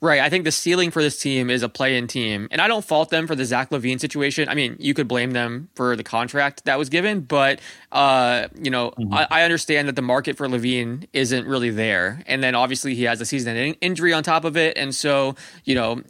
Right. 0.00 0.20
I 0.20 0.28
think 0.28 0.44
the 0.44 0.52
ceiling 0.52 0.90
for 0.90 1.02
this 1.02 1.18
team 1.18 1.50
is 1.50 1.62
a 1.62 1.68
play 1.68 1.96
in 1.96 2.06
team. 2.06 2.48
And 2.50 2.60
I 2.60 2.68
don't 2.68 2.84
fault 2.84 3.10
them 3.10 3.26
for 3.26 3.34
the 3.34 3.44
Zach 3.44 3.70
LaVine 3.70 4.00
situation. 4.00 4.48
I 4.48 4.54
mean, 4.54 4.76
you 4.78 4.94
could 4.94 5.08
blame 5.08 5.32
them 5.32 5.68
for 5.74 5.96
the 5.96 6.04
contract 6.04 6.64
that 6.64 6.78
was 6.78 6.88
given, 6.88 7.20
but, 7.20 7.60
uh, 7.92 8.48
you 8.60 8.70
know, 8.70 8.90
mm-hmm. 8.90 9.14
I, 9.14 9.26
I, 9.30 9.42
understand 9.42 9.88
that 9.88 9.96
the 9.96 10.02
market 10.02 10.36
for 10.36 10.46
LaVine 10.46 11.06
isn't 11.12 11.46
really 11.46 11.70
there. 11.70 12.22
And 12.26 12.42
then 12.42 12.54
obviously 12.54 12.94
he 12.94 13.04
has 13.04 13.20
a 13.20 13.26
season 13.26 13.56
injury 13.56 14.12
on 14.12 14.22
top 14.22 14.44
of 14.44 14.56
it. 14.56 14.76
And 14.76 14.94
so, 14.94 15.36
you 15.64 15.74
know, 15.74 16.02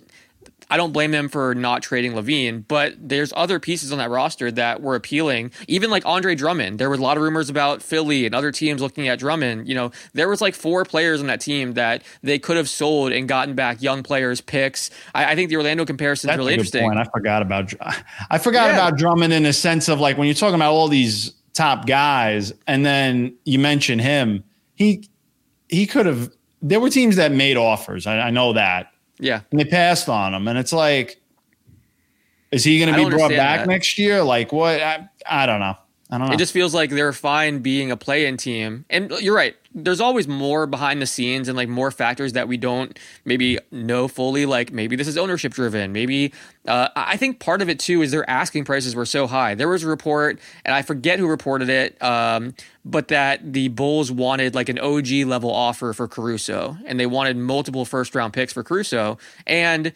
I 0.71 0.77
don't 0.77 0.93
blame 0.93 1.11
them 1.11 1.29
for 1.29 1.55
not 1.55 1.83
trading 1.83 2.13
LaVine, 2.13 2.65
but 2.69 2.95
there's 2.99 3.33
other 3.37 3.59
pieces 3.59 3.91
on 3.93 3.99
that 3.99 4.11
roster 4.11 4.51
that 4.53 4.83
were 4.83 4.95
appealing. 4.95 5.51
Even 5.67 5.91
like 5.91 6.05
Andre 6.05 6.35
Drummond, 6.35 6.79
there 6.79 6.91
was 6.91 7.01
a 7.01 7.03
lot 7.03 7.17
of 7.17 7.23
rumors 7.23 7.49
about 7.49 7.83
Philly 7.83 8.27
and 8.27 8.35
other 8.35 8.53
teams 8.53 8.83
looking 8.83 9.09
at 9.09 9.19
Drummond. 9.19 9.69
You 9.69 9.75
know, 9.75 9.91
there 10.13 10.29
was 10.29 10.41
like 10.41 10.55
four 10.55 10.85
players 10.85 11.21
on 11.21 11.27
that 11.29 11.41
team 11.41 11.73
that 11.75 12.03
they 12.23 12.39
could 12.39 12.57
have 12.57 12.69
sold 12.69 13.13
and 13.13 13.29
gotten 13.29 13.55
back 13.55 13.81
young 13.81 14.03
players, 14.03 14.41
picks. 14.41 14.91
I, 15.15 15.33
I 15.33 15.35
think 15.35 15.49
the 15.49 15.57
Orlando 15.57 15.85
comparison 15.85 16.31
is 16.31 16.37
really 16.37 16.53
interesting. 16.55 16.83
Point. 16.83 16.99
I 16.99 17.05
forgot 17.05 17.43
about 17.43 17.73
I 18.31 18.39
forgot 18.39 18.69
yeah. 18.69 18.75
about 18.75 18.99
Drummond 18.99 19.33
in 19.33 19.47
a 19.47 19.53
sense 19.53 19.89
of 19.89 20.01
like 20.01 20.19
when 20.19 20.27
you're 20.27 20.35
talking 20.35 20.55
about 20.55 20.73
all 20.73 20.89
these 20.89 21.33
top 21.55 21.87
guys, 21.87 22.53
and 22.67 22.85
then 22.85 23.35
you 23.45 23.59
mention 23.59 23.99
him, 23.99 24.45
he 24.75 25.09
he 25.69 25.87
could 25.87 26.07
have. 26.07 26.31
There 26.61 26.81
were 26.81 26.91
teams 26.91 27.17
that 27.17 27.31
made 27.33 27.57
offers. 27.57 28.07
I, 28.07 28.19
I 28.19 28.31
know 28.31 28.53
that 28.53 28.93
yeah. 29.19 29.41
And 29.51 29.61
they 29.61 29.65
passed 29.65 30.09
on 30.09 30.35
him. 30.35 30.49
And 30.49 30.59
it's 30.59 30.73
like, 30.73 31.21
is 32.51 32.65
he 32.65 32.79
going 32.79 32.95
to 32.95 33.05
be 33.05 33.11
brought 33.11 33.31
back 33.31 33.61
that. 33.61 33.69
next 33.69 33.99
year? 33.99 34.23
Like, 34.23 34.53
what? 34.53 34.81
I, 34.81 35.09
I 35.29 35.47
don't 35.47 35.61
know. 35.61 35.77
I 36.11 36.19
don't 36.19 36.29
know. 36.29 36.35
It 36.35 36.39
just 36.39 36.53
feels 36.53 36.75
like 36.75 36.91
they're 36.91 37.13
fine 37.13 37.59
being 37.59 37.91
a 37.91 37.97
play 37.97 38.27
in 38.27 38.37
team. 38.37 38.87
And 38.89 39.11
you're 39.21 39.37
right. 39.37 39.55
There's 39.85 40.01
always 40.01 40.27
more 40.27 40.67
behind 40.67 41.01
the 41.01 41.07
scenes 41.07 41.49
and 41.49 41.57
like 41.57 41.69
more 41.69 41.91
factors 41.91 42.33
that 42.33 42.49
we 42.49 42.57
don't 42.57 42.99
maybe 43.25 43.59
know 43.71 44.09
fully. 44.09 44.47
Like 44.47 44.73
maybe 44.73 44.97
this 44.97 45.09
is 45.09 45.17
ownership 45.17 45.53
driven. 45.55 45.93
Maybe 45.93 46.33
uh, 46.67 46.89
I 46.97 47.17
think 47.17 47.39
part 47.39 47.63
of 47.63 47.69
it 47.69 47.79
too 47.79 48.03
is 48.03 48.11
their 48.11 48.29
asking 48.29 48.65
prices 48.65 48.95
were 48.95 49.07
so 49.07 49.27
high. 49.27 49.55
There 49.55 49.69
was 49.69 49.83
a 49.83 49.89
report, 49.89 50.39
and 50.65 50.75
I 50.75 50.83
forget 50.83 51.19
who 51.19 51.29
reported 51.29 51.69
it, 51.69 52.01
um, 52.03 52.55
but 52.85 53.09
that 53.09 53.53
the 53.53 53.69
Bulls 53.69 54.11
wanted 54.11 54.55
like 54.55 54.69
an 54.69 54.79
OG 54.79 55.11
level 55.27 55.53
offer 55.53 55.93
for 55.93 56.09
Caruso, 56.09 56.77
and 56.87 56.99
they 56.99 57.07
wanted 57.07 57.37
multiple 57.37 57.85
first 57.85 58.15
round 58.15 58.33
picks 58.33 58.53
for 58.53 58.63
Caruso. 58.63 59.19
And 59.47 59.93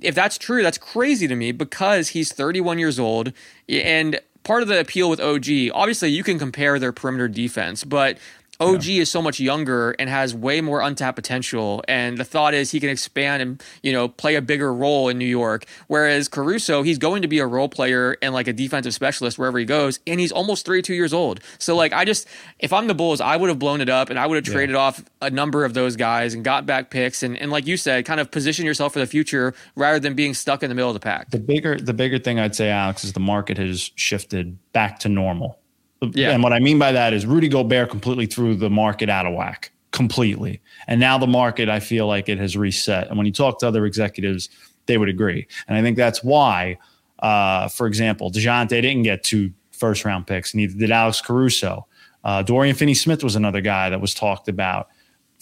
if 0.00 0.14
that's 0.14 0.38
true, 0.38 0.62
that's 0.62 0.78
crazy 0.78 1.28
to 1.28 1.36
me 1.36 1.52
because 1.52 2.08
he's 2.08 2.32
31 2.32 2.78
years 2.78 2.98
old 2.98 3.32
and 3.68 4.20
part 4.46 4.62
of 4.62 4.68
the 4.68 4.78
appeal 4.78 5.10
with 5.10 5.20
OG, 5.20 5.46
obviously 5.74 6.08
you 6.08 6.22
can 6.22 6.38
compare 6.38 6.78
their 6.78 6.92
perimeter 6.92 7.28
defense, 7.28 7.82
but 7.82 8.16
OG 8.60 8.84
yeah. 8.84 9.02
is 9.02 9.10
so 9.10 9.20
much 9.20 9.40
younger 9.40 9.92
and 9.92 10.08
has 10.08 10.34
way 10.34 10.60
more 10.60 10.80
untapped 10.80 11.16
potential. 11.16 11.82
And 11.88 12.18
the 12.18 12.24
thought 12.24 12.54
is 12.54 12.70
he 12.70 12.80
can 12.80 12.88
expand 12.88 13.42
and, 13.42 13.62
you 13.82 13.92
know, 13.92 14.08
play 14.08 14.34
a 14.34 14.42
bigger 14.42 14.72
role 14.72 15.08
in 15.08 15.18
New 15.18 15.26
York. 15.26 15.64
Whereas 15.88 16.28
Caruso, 16.28 16.82
he's 16.82 16.98
going 16.98 17.22
to 17.22 17.28
be 17.28 17.38
a 17.38 17.46
role 17.46 17.68
player 17.68 18.16
and 18.22 18.32
like 18.32 18.48
a 18.48 18.52
defensive 18.52 18.94
specialist 18.94 19.38
wherever 19.38 19.58
he 19.58 19.64
goes. 19.64 20.00
And 20.06 20.20
he's 20.20 20.32
almost 20.32 20.66
32 20.66 20.94
years 20.94 21.12
old. 21.12 21.40
So, 21.58 21.76
like, 21.76 21.92
I 21.92 22.04
just, 22.04 22.26
if 22.58 22.72
I'm 22.72 22.86
the 22.86 22.94
Bulls, 22.94 23.20
I 23.20 23.36
would 23.36 23.48
have 23.48 23.58
blown 23.58 23.80
it 23.80 23.88
up 23.88 24.10
and 24.10 24.18
I 24.18 24.26
would 24.26 24.36
have 24.36 24.46
yeah. 24.46 24.54
traded 24.54 24.76
off 24.76 25.04
a 25.20 25.30
number 25.30 25.64
of 25.64 25.74
those 25.74 25.96
guys 25.96 26.34
and 26.34 26.44
got 26.44 26.66
back 26.66 26.90
picks. 26.90 27.22
And, 27.22 27.36
and 27.36 27.50
like 27.50 27.66
you 27.66 27.76
said, 27.76 28.04
kind 28.04 28.20
of 28.20 28.30
position 28.30 28.64
yourself 28.64 28.92
for 28.92 28.98
the 28.98 29.06
future 29.06 29.54
rather 29.74 29.98
than 29.98 30.14
being 30.14 30.34
stuck 30.34 30.62
in 30.62 30.68
the 30.68 30.74
middle 30.74 30.90
of 30.90 30.94
the 30.94 31.00
pack. 31.00 31.30
The 31.30 31.38
bigger, 31.38 31.78
the 31.78 31.94
bigger 31.94 32.18
thing 32.18 32.38
I'd 32.38 32.54
say, 32.54 32.70
Alex, 32.70 33.04
is 33.04 33.12
the 33.12 33.20
market 33.20 33.58
has 33.58 33.90
shifted 33.96 34.58
back 34.72 34.98
to 35.00 35.08
normal. 35.08 35.58
Yeah. 36.00 36.30
And 36.30 36.42
what 36.42 36.52
I 36.52 36.58
mean 36.58 36.78
by 36.78 36.92
that 36.92 37.12
is 37.12 37.26
Rudy 37.26 37.48
Gobert 37.48 37.90
completely 37.90 38.26
threw 38.26 38.54
the 38.54 38.70
market 38.70 39.08
out 39.08 39.26
of 39.26 39.34
whack, 39.34 39.70
completely. 39.92 40.60
And 40.86 41.00
now 41.00 41.18
the 41.18 41.26
market, 41.26 41.68
I 41.68 41.80
feel 41.80 42.06
like 42.06 42.28
it 42.28 42.38
has 42.38 42.56
reset. 42.56 43.08
And 43.08 43.16
when 43.16 43.26
you 43.26 43.32
talk 43.32 43.58
to 43.60 43.68
other 43.68 43.86
executives, 43.86 44.48
they 44.86 44.98
would 44.98 45.08
agree. 45.08 45.46
And 45.68 45.76
I 45.76 45.82
think 45.82 45.96
that's 45.96 46.22
why, 46.22 46.78
uh, 47.20 47.68
for 47.68 47.86
example, 47.86 48.30
DeJounte 48.30 48.68
didn't 48.68 49.02
get 49.02 49.24
two 49.24 49.52
first 49.72 50.04
round 50.04 50.26
picks, 50.26 50.54
neither 50.54 50.76
did 50.76 50.90
Alex 50.90 51.20
Caruso. 51.20 51.86
Uh, 52.24 52.42
Dorian 52.42 52.74
Finney 52.74 52.94
Smith 52.94 53.22
was 53.22 53.36
another 53.36 53.60
guy 53.60 53.88
that 53.90 54.00
was 54.00 54.12
talked 54.12 54.48
about. 54.48 54.88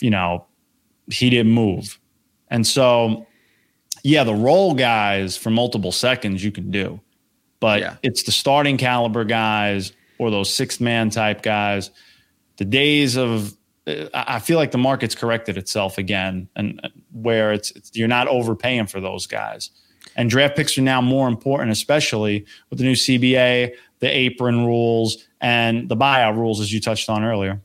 You 0.01 0.11
know, 0.11 0.45
he 1.11 1.31
didn't 1.31 1.53
move. 1.53 1.99
And 2.49 2.67
so, 2.67 3.27
yeah, 4.03 4.23
the 4.23 4.35
role 4.35 4.75
guys 4.75 5.37
for 5.37 5.51
multiple 5.51 5.93
seconds 5.93 6.45
you 6.45 6.53
can 6.53 6.71
do, 6.71 7.01
but 7.59 7.81
yeah. 7.81 7.97
it's 8.03 8.23
the 8.23 8.33
starting 8.33 8.77
caliber 8.77 9.25
guys 9.25 9.93
or 10.19 10.31
those 10.31 10.53
sixth 10.53 10.81
man 10.81 11.11
type 11.11 11.43
guys. 11.43 11.91
The 12.57 12.65
days 12.65 13.17
of 13.17 13.57
I 14.15 14.39
feel 14.39 14.57
like 14.57 14.71
the 14.71 14.79
market's 14.79 15.15
corrected 15.15 15.59
itself 15.59 15.99
again, 15.99 16.49
and 16.57 16.81
uh, 16.83 16.89
where 17.13 17.53
it's, 17.53 17.71
it's, 17.73 17.91
you're 17.95 18.09
not 18.09 18.29
overpaying 18.29 18.87
for 18.87 18.99
those 19.01 19.27
guys. 19.27 19.71
And 20.17 20.31
draft 20.31 20.57
picks 20.57 20.79
are 20.79 20.83
now 20.83 21.03
more 21.03 21.29
important, 21.29 21.71
especially 21.71 22.47
with 22.71 22.79
the 22.79 22.85
new 22.85 22.95
CBA, 22.95 23.73
the 23.99 24.09
apron 24.09 24.65
rules, 24.65 25.25
and 25.41 25.89
the 25.89 25.97
buyout 25.97 26.37
rules, 26.37 26.61
as 26.61 26.73
you 26.73 26.81
touched 26.81 27.11
on 27.11 27.25
earlier. 27.25 27.61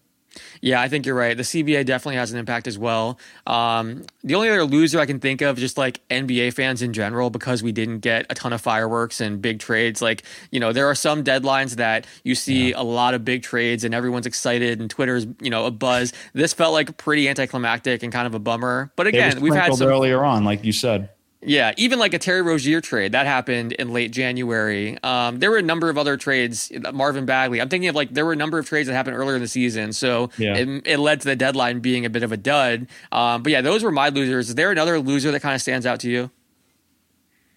Yeah, 0.62 0.82
I 0.82 0.88
think 0.88 1.06
you're 1.06 1.16
right. 1.16 1.36
The 1.36 1.44
CBA 1.44 1.86
definitely 1.86 2.18
has 2.18 2.32
an 2.32 2.40
impact 2.40 2.68
as 2.68 2.78
well. 2.78 3.20
Um, 3.48 4.04
the 4.24 4.36
only 4.36 4.50
other 4.50 4.66
loser 4.66 5.00
I 5.00 5.06
can 5.06 5.20
think 5.20 5.42
of, 5.42 5.58
just 5.58 5.78
like 5.78 6.06
NBA 6.10 6.54
fans 6.54 6.82
in 6.82 6.94
general, 6.94 7.30
because 7.30 7.64
we 7.64 7.72
didn't 7.72 8.00
get 8.00 8.26
a 8.30 8.36
ton 8.36 8.54
of 8.54 8.62
fireworks 8.62 9.22
and 9.22 9.42
big 9.42 9.60
trades. 9.60 10.02
Like, 10.02 10.24
you 10.52 10.60
know, 10.60 10.74
there 10.74 10.88
are 10.88 10.96
some 10.96 11.24
deadlines 11.24 11.76
that 11.76 12.06
you 12.24 12.36
see 12.36 12.70
yeah. 12.70 12.82
a 12.82 12.84
lot 12.84 13.14
of 13.14 13.24
big 13.24 13.44
trades 13.44 13.84
and 13.84 13.94
everyone's 13.94 14.26
excited 14.26 14.80
and 14.80 14.90
Twitter's, 14.90 15.26
you 15.42 15.50
know, 15.50 15.66
a 15.66 15.72
buzz. 15.72 16.14
This 16.34 16.54
felt 16.54 16.74
like 16.74 16.98
pretty 16.98 17.30
anticlimactic 17.30 18.04
and 18.04 18.12
kind 18.12 18.28
of 18.28 18.36
a 18.36 18.40
bummer. 18.40 18.92
But 18.96 19.08
again, 19.08 19.40
we've 19.42 19.54
had 19.54 19.74
some 19.76 19.88
earlier 19.88 20.24
on, 20.24 20.44
like 20.44 20.64
you 20.64 20.74
said. 20.74 21.10
Yeah, 21.42 21.72
even 21.78 22.00
like 22.00 22.14
a 22.14 22.20
Terry 22.20 22.42
Rozier 22.42 22.82
trade 22.82 23.14
that 23.14 23.26
happened 23.26 23.72
in 23.74 23.94
late 23.94 24.12
January. 24.12 25.02
Um, 25.04 25.40
there 25.40 25.50
were 25.50 25.58
a 25.58 25.62
number 25.62 25.90
of 25.90 25.98
other 25.98 26.18
trades. 26.18 26.70
Marvin 26.94 27.26
Bagley. 27.26 27.62
I'm 27.62 27.70
thinking 27.70 27.88
of 27.88 27.96
like 27.96 28.14
there 28.14 28.26
were 28.26 28.34
a 28.34 28.38
number 28.38 28.60
of 28.60 28.68
trades 28.68 28.88
that 28.88 28.94
happened 28.94 29.16
earlier 29.16 29.36
in 29.36 29.42
the 29.42 29.48
season, 29.48 29.94
so 29.94 30.32
yeah. 30.38 30.58
it, 30.58 30.68
it, 30.86 30.98
led 30.98 31.22
to 31.22 31.28
the 31.28 31.38
deadline 31.38 31.80
being 31.80 32.06
a 32.06 32.10
bit 32.10 32.24
of 32.24 32.34
a 32.34 32.38
dud. 32.38 32.88
Um, 33.14 33.42
but 33.42 33.54
yeah, 33.54 33.62
those 33.62 33.84
were 33.84 33.92
my 33.92 34.10
losers. 34.10 34.50
Is 34.50 34.56
there 34.56 34.70
another 34.70 35.00
loser 35.00 35.32
that 35.32 35.40
kind 35.40 35.56
of 35.56 35.62
stands 35.62 35.86
out 35.86 36.02
to 36.02 36.10
you? 36.10 36.30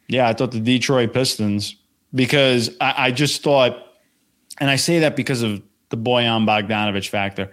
Yeah, 0.07 0.29
I 0.29 0.33
thought 0.33 0.53
the 0.53 0.61
Detroit 0.61 1.13
Pistons 1.13 1.75
because 2.15 2.71
I, 2.81 3.07
I 3.07 3.11
just 3.11 3.43
thought, 3.43 3.85
and 4.61 4.71
I 4.71 4.77
say 4.77 5.01
that 5.01 5.17
because 5.17 5.43
of 5.43 5.61
the 5.89 5.97
Bojan 5.97 6.47
Bogdanovic 6.47 7.09
factor. 7.09 7.51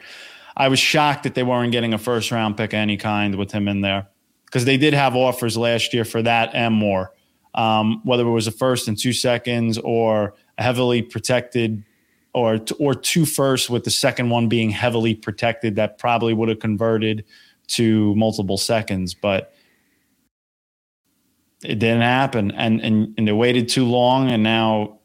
I 0.56 0.68
was 0.68 0.80
shocked 0.80 1.24
that 1.24 1.36
they 1.36 1.44
weren't 1.44 1.72
getting 1.72 1.94
a 1.94 1.98
first 1.98 2.32
round 2.32 2.56
pick 2.58 2.74
of 2.74 2.78
any 2.78 2.98
kind 2.98 3.36
with 3.36 3.52
him 3.52 3.68
in 3.68 3.82
there 3.82 4.08
because 4.50 4.66
they 4.66 4.78
did 4.78 4.94
have 4.96 5.16
offers 5.16 5.56
last 5.56 5.94
year 5.94 6.04
for 6.04 6.22
that 6.24 6.56
and 6.56 6.74
more. 6.74 7.14
Um, 7.54 8.02
whether 8.04 8.26
it 8.26 8.32
was 8.32 8.48
a 8.48 8.52
first 8.52 8.88
and 8.88 8.98
two 8.98 9.14
seconds 9.14 9.78
or 9.78 10.34
a 10.58 10.64
heavily 10.64 11.02
protected 11.02 11.84
or 12.34 12.60
or 12.80 12.94
two 12.94 13.26
firsts 13.26 13.70
with 13.70 13.84
the 13.84 13.92
second 13.92 14.30
one 14.30 14.48
being 14.48 14.70
heavily 14.70 15.16
protected 15.16 15.76
that 15.76 15.98
probably 15.98 16.34
would 16.34 16.50
have 16.50 16.60
converted 16.60 17.26
to 17.68 18.14
multiple 18.16 18.58
seconds 18.58 19.16
but 19.16 19.54
it 21.64 21.80
didn't 21.80 22.02
happen 22.02 22.52
and 22.52 22.82
and, 22.82 23.16
and 23.18 23.28
they 23.28 23.32
waited 23.32 23.68
too 23.68 23.86
long 23.86 24.30
and 24.30 24.44
now 24.44 25.00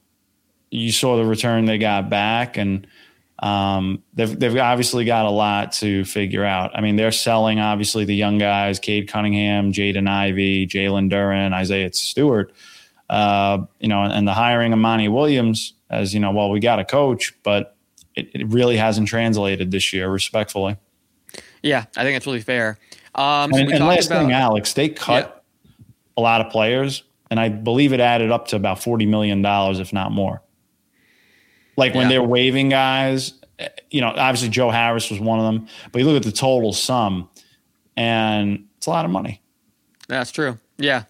you 0.70 0.92
saw 0.92 1.16
the 1.16 1.24
return 1.24 1.64
they 1.64 1.78
got 1.78 2.10
back 2.10 2.58
and 2.58 2.86
um, 3.40 4.02
they've, 4.14 4.38
they've 4.38 4.56
obviously 4.56 5.04
got 5.04 5.26
a 5.26 5.30
lot 5.30 5.72
to 5.72 6.04
figure 6.04 6.44
out. 6.44 6.76
I 6.76 6.80
mean, 6.80 6.96
they're 6.96 7.12
selling 7.12 7.60
obviously 7.60 8.04
the 8.04 8.14
young 8.14 8.38
guys, 8.38 8.78
Cade 8.78 9.08
Cunningham, 9.08 9.72
Jaden 9.72 10.08
Ivey, 10.08 10.66
Jalen 10.66 11.10
Duren, 11.10 11.52
Isaiah 11.52 11.92
Stewart, 11.92 12.52
uh, 13.10 13.58
you 13.80 13.88
know, 13.88 14.02
and 14.02 14.26
the 14.26 14.32
hiring 14.32 14.72
of 14.72 14.78
Monty 14.78 15.08
Williams 15.08 15.74
as, 15.90 16.14
you 16.14 16.20
know, 16.20 16.30
well, 16.30 16.50
we 16.50 16.60
got 16.60 16.78
a 16.78 16.84
coach, 16.84 17.34
but 17.42 17.76
it, 18.14 18.30
it 18.34 18.48
really 18.48 18.76
hasn't 18.76 19.08
translated 19.08 19.70
this 19.70 19.92
year, 19.92 20.08
respectfully. 20.08 20.76
Yeah, 21.62 21.84
I 21.96 22.04
think 22.04 22.16
it's 22.16 22.26
really 22.26 22.40
fair. 22.40 22.78
Um, 23.14 23.52
so 23.52 23.58
and, 23.58 23.72
and 23.72 23.86
last 23.86 24.06
about, 24.06 24.22
thing, 24.22 24.32
Alex, 24.32 24.72
they 24.72 24.88
cut 24.88 25.44
yeah. 25.68 25.82
a 26.16 26.20
lot 26.20 26.40
of 26.40 26.52
players, 26.52 27.02
and 27.30 27.40
I 27.40 27.48
believe 27.48 27.92
it 27.92 28.00
added 28.00 28.30
up 28.30 28.48
to 28.48 28.56
about 28.56 28.78
$40 28.78 29.08
million, 29.08 29.44
if 29.44 29.92
not 29.92 30.12
more. 30.12 30.42
Like 31.76 31.94
when 31.94 32.04
yeah. 32.04 32.08
they're 32.08 32.22
waiving 32.22 32.68
guys, 32.68 33.34
eh, 33.58 33.68
you 33.90 34.00
know, 34.00 34.08
obviously 34.08 34.48
Joe 34.48 34.70
Harris 34.70 35.10
was 35.10 35.20
one 35.20 35.38
of 35.38 35.44
them, 35.44 35.68
but 35.92 36.00
you 36.00 36.06
look 36.06 36.16
at 36.16 36.22
the 36.22 36.32
total 36.32 36.72
sum 36.72 37.28
and 37.96 38.66
it's 38.76 38.86
a 38.86 38.90
lot 38.90 39.04
of 39.04 39.10
money. 39.10 39.40
That's 40.08 40.30
true. 40.30 40.58
Yeah. 40.78 41.04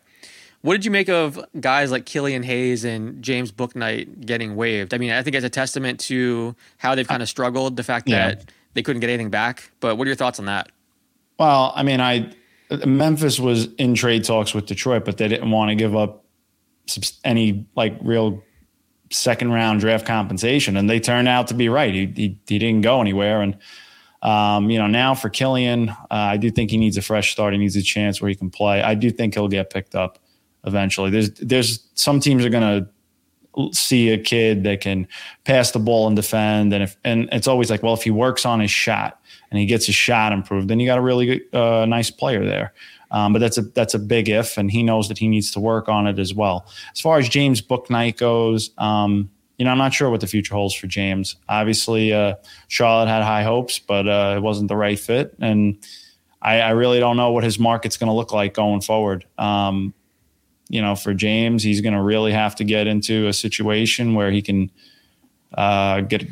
What 0.62 0.74
did 0.74 0.84
you 0.86 0.90
make 0.90 1.10
of 1.10 1.38
guys 1.60 1.90
like 1.90 2.06
Killian 2.06 2.42
Hayes 2.42 2.84
and 2.84 3.22
James 3.22 3.52
Bouknight 3.52 4.24
getting 4.24 4.56
waived? 4.56 4.94
I 4.94 4.98
mean, 4.98 5.10
I 5.10 5.22
think 5.22 5.36
it's 5.36 5.44
a 5.44 5.50
testament 5.50 6.00
to 6.00 6.56
how 6.78 6.94
they've 6.94 7.06
kind 7.06 7.22
of 7.22 7.28
struggled, 7.28 7.76
the 7.76 7.82
fact 7.82 8.08
yeah. 8.08 8.28
that 8.28 8.50
they 8.72 8.82
couldn't 8.82 9.00
get 9.00 9.10
anything 9.10 9.28
back. 9.28 9.70
But 9.80 9.96
what 9.96 10.06
are 10.06 10.08
your 10.08 10.16
thoughts 10.16 10.38
on 10.38 10.46
that? 10.46 10.70
Well, 11.38 11.72
I 11.76 11.82
mean, 11.82 12.00
I 12.00 12.32
Memphis 12.86 13.38
was 13.38 13.66
in 13.74 13.94
trade 13.94 14.24
talks 14.24 14.54
with 14.54 14.66
Detroit, 14.66 15.04
but 15.04 15.18
they 15.18 15.28
didn't 15.28 15.50
want 15.50 15.70
to 15.70 15.74
give 15.74 15.94
up 15.94 16.24
any 17.24 17.66
like 17.76 17.96
real 18.00 18.42
second 19.14 19.52
round 19.52 19.80
draft 19.80 20.06
compensation, 20.06 20.76
and 20.76 20.88
they 20.88 21.00
turned 21.00 21.28
out 21.28 21.48
to 21.48 21.54
be 21.54 21.68
right. 21.68 21.94
He 21.94 22.06
he, 22.06 22.38
he 22.46 22.58
didn't 22.58 22.82
go 22.82 23.00
anywhere, 23.00 23.42
and 23.42 23.56
um, 24.22 24.70
you 24.70 24.78
know 24.78 24.86
now 24.86 25.14
for 25.14 25.28
Killian, 25.28 25.90
uh, 25.90 25.96
I 26.10 26.36
do 26.36 26.50
think 26.50 26.70
he 26.70 26.76
needs 26.76 26.96
a 26.96 27.02
fresh 27.02 27.32
start. 27.32 27.52
He 27.52 27.58
needs 27.58 27.76
a 27.76 27.82
chance 27.82 28.20
where 28.20 28.28
he 28.28 28.34
can 28.34 28.50
play. 28.50 28.82
I 28.82 28.94
do 28.94 29.10
think 29.10 29.34
he'll 29.34 29.48
get 29.48 29.70
picked 29.70 29.94
up 29.94 30.18
eventually. 30.64 31.10
There's 31.10 31.30
there's 31.34 31.88
some 31.94 32.20
teams 32.20 32.44
are 32.44 32.50
going 32.50 32.84
to 32.84 32.88
see 33.72 34.10
a 34.10 34.18
kid 34.18 34.64
that 34.64 34.80
can 34.80 35.06
pass 35.44 35.70
the 35.70 35.78
ball 35.78 36.06
and 36.06 36.16
defend, 36.16 36.72
and 36.72 36.82
if 36.82 36.96
and 37.04 37.28
it's 37.32 37.48
always 37.48 37.70
like, 37.70 37.82
well, 37.82 37.94
if 37.94 38.02
he 38.02 38.10
works 38.10 38.44
on 38.44 38.60
his 38.60 38.70
shot 38.70 39.20
and 39.50 39.58
he 39.58 39.66
gets 39.66 39.86
his 39.86 39.94
shot 39.94 40.32
improved, 40.32 40.68
then 40.68 40.80
you 40.80 40.86
got 40.86 40.98
a 40.98 41.02
really 41.02 41.42
uh, 41.52 41.86
nice 41.86 42.10
player 42.10 42.44
there. 42.44 42.72
Um, 43.14 43.32
but 43.32 43.38
that's 43.38 43.56
a 43.56 43.62
that's 43.62 43.94
a 43.94 44.00
big 44.00 44.28
if, 44.28 44.58
and 44.58 44.68
he 44.68 44.82
knows 44.82 45.06
that 45.06 45.18
he 45.18 45.28
needs 45.28 45.52
to 45.52 45.60
work 45.60 45.88
on 45.88 46.08
it 46.08 46.18
as 46.18 46.34
well. 46.34 46.66
As 46.92 47.00
far 47.00 47.16
as 47.16 47.28
James 47.28 47.62
Bouknight 47.62 48.16
goes, 48.16 48.72
um, 48.76 49.30
you 49.56 49.64
know, 49.64 49.70
I'm 49.70 49.78
not 49.78 49.94
sure 49.94 50.10
what 50.10 50.20
the 50.20 50.26
future 50.26 50.52
holds 50.52 50.74
for 50.74 50.88
James. 50.88 51.36
Obviously, 51.48 52.12
uh, 52.12 52.34
Charlotte 52.66 53.06
had 53.06 53.22
high 53.22 53.44
hopes, 53.44 53.78
but 53.78 54.08
uh, 54.08 54.34
it 54.36 54.40
wasn't 54.40 54.66
the 54.66 54.76
right 54.76 54.98
fit, 54.98 55.32
and 55.40 55.78
I, 56.42 56.58
I 56.58 56.70
really 56.70 56.98
don't 56.98 57.16
know 57.16 57.30
what 57.30 57.44
his 57.44 57.56
market's 57.56 57.96
going 57.96 58.08
to 58.08 58.12
look 58.14 58.32
like 58.32 58.52
going 58.52 58.80
forward. 58.80 59.24
Um, 59.38 59.94
you 60.68 60.82
know, 60.82 60.96
for 60.96 61.14
James, 61.14 61.62
he's 61.62 61.82
going 61.82 61.94
to 61.94 62.02
really 62.02 62.32
have 62.32 62.56
to 62.56 62.64
get 62.64 62.88
into 62.88 63.28
a 63.28 63.32
situation 63.32 64.14
where 64.14 64.32
he 64.32 64.42
can 64.42 64.72
uh, 65.56 66.00
get 66.00 66.26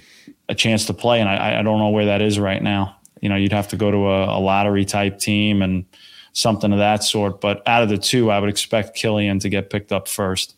a 0.48 0.54
chance 0.56 0.86
to 0.86 0.94
play, 0.94 1.20
and 1.20 1.28
I, 1.28 1.60
I, 1.60 1.62
don't 1.62 1.78
know 1.78 1.90
where 1.90 2.06
that 2.06 2.22
is 2.22 2.40
right 2.40 2.60
now. 2.60 2.96
You 3.20 3.28
know, 3.28 3.36
you'd 3.36 3.52
have 3.52 3.68
to 3.68 3.76
go 3.76 3.88
to 3.88 4.08
a, 4.08 4.38
a 4.38 4.40
lottery 4.40 4.84
type 4.84 5.20
team 5.20 5.62
and 5.62 5.84
something 6.32 6.72
of 6.72 6.78
that 6.78 7.04
sort. 7.04 7.40
But 7.40 7.66
out 7.66 7.82
of 7.82 7.88
the 7.88 7.98
two, 7.98 8.30
I 8.30 8.38
would 8.38 8.48
expect 8.48 8.96
Killian 8.96 9.38
to 9.40 9.48
get 9.48 9.70
picked 9.70 9.92
up 9.92 10.08
first. 10.08 10.56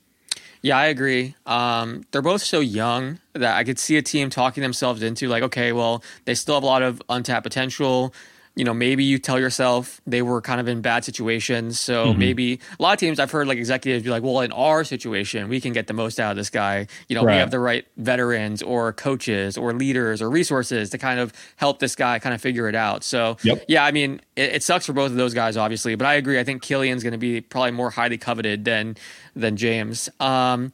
Yeah, 0.62 0.78
I 0.78 0.86
agree. 0.86 1.34
Um, 1.44 2.04
they're 2.10 2.22
both 2.22 2.42
so 2.42 2.60
young 2.60 3.18
that 3.34 3.54
I 3.56 3.64
could 3.64 3.78
see 3.78 3.98
a 3.98 4.02
team 4.02 4.30
talking 4.30 4.62
themselves 4.62 5.02
into 5.02 5.28
like, 5.28 5.42
okay, 5.42 5.72
well, 5.72 6.02
they 6.24 6.34
still 6.34 6.54
have 6.54 6.62
a 6.62 6.66
lot 6.66 6.82
of 6.82 7.02
untapped 7.10 7.44
potential 7.44 8.14
you 8.56 8.64
know, 8.64 8.74
maybe 8.74 9.02
you 9.02 9.18
tell 9.18 9.38
yourself 9.38 10.00
they 10.06 10.22
were 10.22 10.40
kind 10.40 10.60
of 10.60 10.68
in 10.68 10.80
bad 10.80 11.04
situations. 11.04 11.80
So 11.80 12.06
mm-hmm. 12.06 12.18
maybe 12.18 12.60
a 12.78 12.82
lot 12.82 12.92
of 12.92 13.00
teams 13.00 13.18
I've 13.18 13.30
heard 13.30 13.48
like 13.48 13.58
executives 13.58 14.04
be 14.04 14.10
like, 14.10 14.22
well, 14.22 14.40
in 14.40 14.52
our 14.52 14.84
situation, 14.84 15.48
we 15.48 15.60
can 15.60 15.72
get 15.72 15.88
the 15.88 15.92
most 15.92 16.20
out 16.20 16.30
of 16.30 16.36
this 16.36 16.50
guy. 16.50 16.86
You 17.08 17.16
know, 17.16 17.24
right. 17.24 17.34
we 17.34 17.38
have 17.38 17.50
the 17.50 17.58
right 17.58 17.84
veterans 17.96 18.62
or 18.62 18.92
coaches 18.92 19.58
or 19.58 19.72
leaders 19.72 20.22
or 20.22 20.30
resources 20.30 20.90
to 20.90 20.98
kind 20.98 21.18
of 21.18 21.32
help 21.56 21.80
this 21.80 21.96
guy 21.96 22.20
kind 22.20 22.34
of 22.34 22.40
figure 22.40 22.68
it 22.68 22.76
out. 22.76 23.02
So, 23.02 23.38
yep. 23.42 23.64
yeah, 23.66 23.84
I 23.84 23.90
mean, 23.90 24.20
it, 24.36 24.54
it, 24.54 24.62
sucks 24.62 24.86
for 24.86 24.92
both 24.92 25.10
of 25.10 25.16
those 25.16 25.34
guys, 25.34 25.56
obviously, 25.56 25.96
but 25.96 26.06
I 26.06 26.14
agree. 26.14 26.38
I 26.38 26.44
think 26.44 26.62
Killian's 26.62 27.02
going 27.02 27.12
to 27.12 27.18
be 27.18 27.40
probably 27.40 27.72
more 27.72 27.90
highly 27.90 28.18
coveted 28.18 28.64
than 28.64 28.96
than 29.34 29.56
James. 29.56 30.08
Um, 30.20 30.72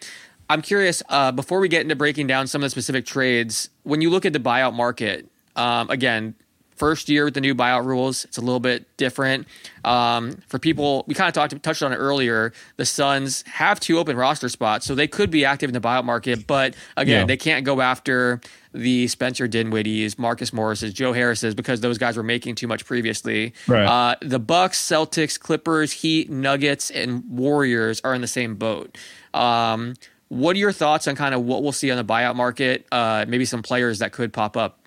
I'm 0.50 0.62
curious, 0.62 1.02
uh, 1.08 1.32
before 1.32 1.60
we 1.60 1.68
get 1.68 1.82
into 1.82 1.96
breaking 1.96 2.26
down 2.26 2.46
some 2.46 2.60
of 2.60 2.66
the 2.66 2.70
specific 2.70 3.06
trades, 3.06 3.70
when 3.84 4.00
you 4.02 4.10
look 4.10 4.26
at 4.26 4.32
the 4.32 4.40
buyout 4.40 4.74
market, 4.74 5.28
um, 5.56 5.88
again, 5.90 6.34
first 6.80 7.10
year 7.10 7.26
with 7.26 7.34
the 7.34 7.42
new 7.42 7.54
buyout 7.54 7.84
rules. 7.84 8.24
It's 8.24 8.38
a 8.38 8.40
little 8.40 8.58
bit 8.58 8.96
different. 8.96 9.46
Um, 9.84 10.38
for 10.48 10.58
people, 10.58 11.04
we 11.06 11.14
kind 11.14 11.28
of 11.28 11.34
talked 11.34 11.62
touched 11.62 11.82
on 11.82 11.92
it 11.92 11.96
earlier. 11.96 12.54
The 12.78 12.86
Suns 12.86 13.42
have 13.46 13.78
two 13.78 13.98
open 13.98 14.16
roster 14.16 14.48
spots, 14.48 14.86
so 14.86 14.94
they 14.94 15.06
could 15.06 15.30
be 15.30 15.44
active 15.44 15.68
in 15.68 15.74
the 15.74 15.80
buyout 15.80 16.04
market. 16.04 16.46
But 16.46 16.74
again, 16.96 17.20
yeah. 17.20 17.26
they 17.26 17.36
can't 17.36 17.66
go 17.66 17.82
after 17.82 18.40
the 18.72 19.08
Spencer 19.08 19.46
Dinwiddies, 19.46 20.18
Marcus 20.18 20.52
Morrises, 20.52 20.94
Joe 20.94 21.12
Harrises 21.12 21.54
because 21.54 21.82
those 21.82 21.98
guys 21.98 22.16
were 22.16 22.22
making 22.22 22.54
too 22.54 22.66
much 22.66 22.86
previously. 22.86 23.52
Right. 23.68 23.84
Uh, 23.84 24.16
the 24.22 24.38
Bucks, 24.38 24.80
Celtics, 24.80 25.38
Clippers, 25.38 25.92
Heat, 25.92 26.30
Nuggets, 26.30 26.90
and 26.90 27.24
Warriors 27.28 28.00
are 28.04 28.14
in 28.14 28.22
the 28.22 28.28
same 28.28 28.54
boat. 28.54 28.96
Um, 29.34 29.94
what 30.28 30.54
are 30.54 30.60
your 30.60 30.72
thoughts 30.72 31.08
on 31.08 31.16
kind 31.16 31.34
of 31.34 31.42
what 31.42 31.62
we'll 31.62 31.72
see 31.72 31.90
on 31.90 31.96
the 31.96 32.04
buyout 32.04 32.36
market? 32.36 32.86
Uh, 32.90 33.26
maybe 33.28 33.44
some 33.44 33.62
players 33.62 33.98
that 33.98 34.12
could 34.12 34.32
pop 34.32 34.56
up. 34.56 34.79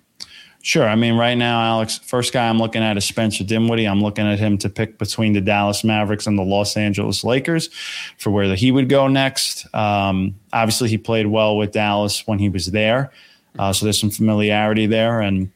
Sure. 0.64 0.88
I 0.88 0.94
mean, 0.94 1.18
right 1.18 1.34
now, 1.34 1.60
Alex, 1.60 1.98
first 1.98 2.32
guy 2.32 2.48
I'm 2.48 2.56
looking 2.56 2.82
at 2.82 2.96
is 2.96 3.04
Spencer 3.04 3.44
Dinwiddie. 3.44 3.84
I'm 3.84 4.00
looking 4.00 4.26
at 4.26 4.38
him 4.38 4.56
to 4.58 4.70
pick 4.70 4.96
between 4.96 5.34
the 5.34 5.42
Dallas 5.42 5.84
Mavericks 5.84 6.26
and 6.26 6.38
the 6.38 6.42
Los 6.42 6.74
Angeles 6.78 7.22
Lakers 7.22 7.68
for 8.16 8.30
where 8.30 8.54
he 8.54 8.72
would 8.72 8.88
go 8.88 9.06
next. 9.06 9.66
Um, 9.74 10.36
obviously, 10.54 10.88
he 10.88 10.96
played 10.96 11.26
well 11.26 11.58
with 11.58 11.72
Dallas 11.72 12.26
when 12.26 12.38
he 12.38 12.48
was 12.48 12.70
there. 12.70 13.12
Uh, 13.58 13.74
so 13.74 13.84
there's 13.84 14.00
some 14.00 14.08
familiarity 14.08 14.86
there. 14.86 15.20
And 15.20 15.52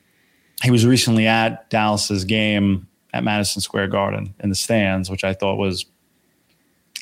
he 0.63 0.71
was 0.71 0.85
recently 0.85 1.27
at 1.27 1.71
Dallas's 1.71 2.27
game 2.27 2.87
at 3.15 3.25
Madison 3.25 3.63
Square 3.63 3.89
Garden 3.89 4.35
in 4.41 4.51
the 4.51 4.55
stands, 4.55 5.09
which 5.09 5.25
I 5.25 5.33
thought 5.33 5.57
was 5.57 5.87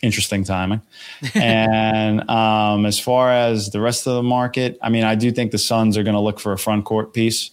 interesting 0.01 0.45
timing. 0.45 0.81
and 1.35 2.31
um, 2.31 2.87
as 2.87 3.01
far 3.01 3.33
as 3.33 3.71
the 3.71 3.81
rest 3.81 4.07
of 4.07 4.15
the 4.15 4.23
market, 4.23 4.79
I 4.81 4.91
mean, 4.91 5.03
I 5.03 5.17
do 5.17 5.33
think 5.33 5.51
the 5.51 5.59
Suns 5.59 5.97
are 5.99 6.05
going 6.05 6.15
to 6.15 6.21
look 6.21 6.39
for 6.39 6.53
a 6.53 6.59
front 6.59 6.85
court 6.85 7.13
piece. 7.13 7.51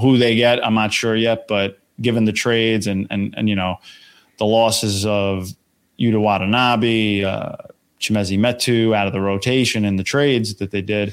Who 0.00 0.18
they 0.18 0.36
get, 0.36 0.64
I'm 0.64 0.74
not 0.74 0.92
sure 0.92 1.16
yet, 1.16 1.48
but 1.48 1.78
given 2.00 2.24
the 2.24 2.32
trades 2.32 2.86
and 2.86 3.06
and 3.10 3.34
and 3.36 3.48
you 3.48 3.56
know 3.56 3.76
the 4.38 4.46
losses 4.46 5.04
of 5.04 5.52
Yuta 5.98 6.20
Watanabe, 6.20 7.24
uh, 7.24 7.56
Chimezie 8.00 8.38
Metu 8.38 8.94
out 8.94 9.06
of 9.06 9.12
the 9.12 9.20
rotation 9.20 9.84
and 9.84 9.98
the 9.98 10.04
trades 10.04 10.54
that 10.56 10.70
they 10.70 10.80
did, 10.80 11.12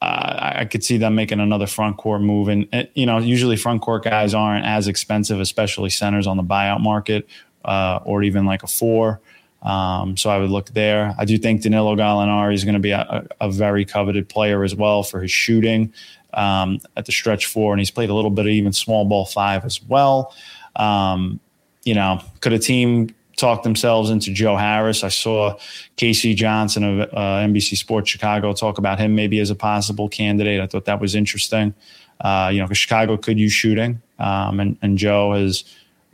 uh, 0.00 0.52
I 0.56 0.64
could 0.64 0.82
see 0.82 0.96
them 0.96 1.14
making 1.14 1.40
another 1.40 1.66
front 1.66 1.98
court 1.98 2.22
move. 2.22 2.48
And, 2.48 2.68
and, 2.72 2.88
you 2.94 3.06
know, 3.06 3.18
usually 3.18 3.56
front 3.56 3.82
court 3.82 4.04
guys 4.04 4.34
aren't 4.34 4.64
as 4.64 4.88
expensive, 4.88 5.40
especially 5.40 5.90
centers 5.90 6.26
on 6.26 6.36
the 6.36 6.42
buyout 6.42 6.80
market 6.80 7.28
uh, 7.64 8.00
or 8.04 8.22
even 8.22 8.46
like 8.46 8.62
a 8.62 8.66
four. 8.66 9.20
Um, 9.62 10.16
so 10.16 10.30
I 10.30 10.38
would 10.38 10.50
look 10.50 10.70
there. 10.70 11.14
I 11.18 11.24
do 11.24 11.38
think 11.38 11.62
Danilo 11.62 11.96
Gallinari 11.96 12.54
is 12.54 12.64
going 12.64 12.74
to 12.74 12.80
be 12.80 12.92
a, 12.92 13.26
a, 13.40 13.50
very 13.50 13.84
coveted 13.84 14.28
player 14.28 14.62
as 14.62 14.74
well 14.76 15.02
for 15.02 15.20
his 15.20 15.32
shooting 15.32 15.92
um, 16.36 16.80
at 16.96 17.06
the 17.06 17.12
stretch 17.12 17.46
four, 17.46 17.72
and 17.72 17.80
he's 17.80 17.90
played 17.90 18.10
a 18.10 18.14
little 18.14 18.30
bit 18.30 18.46
of 18.46 18.52
even 18.52 18.72
small 18.72 19.04
ball 19.04 19.24
five 19.24 19.64
as 19.64 19.82
well. 19.82 20.34
Um, 20.76 21.40
you 21.84 21.94
know, 21.94 22.20
could 22.40 22.52
a 22.52 22.58
team 22.58 23.14
talk 23.36 23.62
themselves 23.62 24.10
into 24.10 24.32
Joe 24.32 24.56
Harris? 24.56 25.02
I 25.02 25.08
saw 25.08 25.56
K.C. 25.96 26.34
Johnson 26.34 26.84
of 26.84 27.00
uh, 27.12 27.46
NBC 27.46 27.76
Sports 27.76 28.10
Chicago 28.10 28.52
talk 28.52 28.78
about 28.78 28.98
him 28.98 29.14
maybe 29.14 29.40
as 29.40 29.50
a 29.50 29.54
possible 29.54 30.08
candidate. 30.08 30.60
I 30.60 30.66
thought 30.66 30.84
that 30.84 31.00
was 31.00 31.14
interesting. 31.14 31.74
Uh, 32.20 32.50
you 32.52 32.60
know, 32.60 32.64
because 32.64 32.78
Chicago 32.78 33.16
could 33.16 33.38
use 33.38 33.52
shooting, 33.52 34.00
um, 34.18 34.58
and, 34.58 34.78
and 34.80 34.96
Joe 34.96 35.34
has 35.34 35.64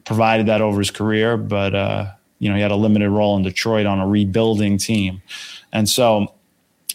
provided 0.04 0.46
that 0.46 0.60
over 0.60 0.80
his 0.80 0.90
career, 0.90 1.36
but 1.36 1.74
uh, 1.74 2.10
you 2.40 2.48
know, 2.48 2.56
he 2.56 2.60
had 2.60 2.72
a 2.72 2.76
limited 2.76 3.08
role 3.08 3.36
in 3.36 3.44
Detroit 3.44 3.86
on 3.86 4.00
a 4.00 4.06
rebuilding 4.06 4.78
team. 4.78 5.22
And 5.72 5.88
so 5.88 6.34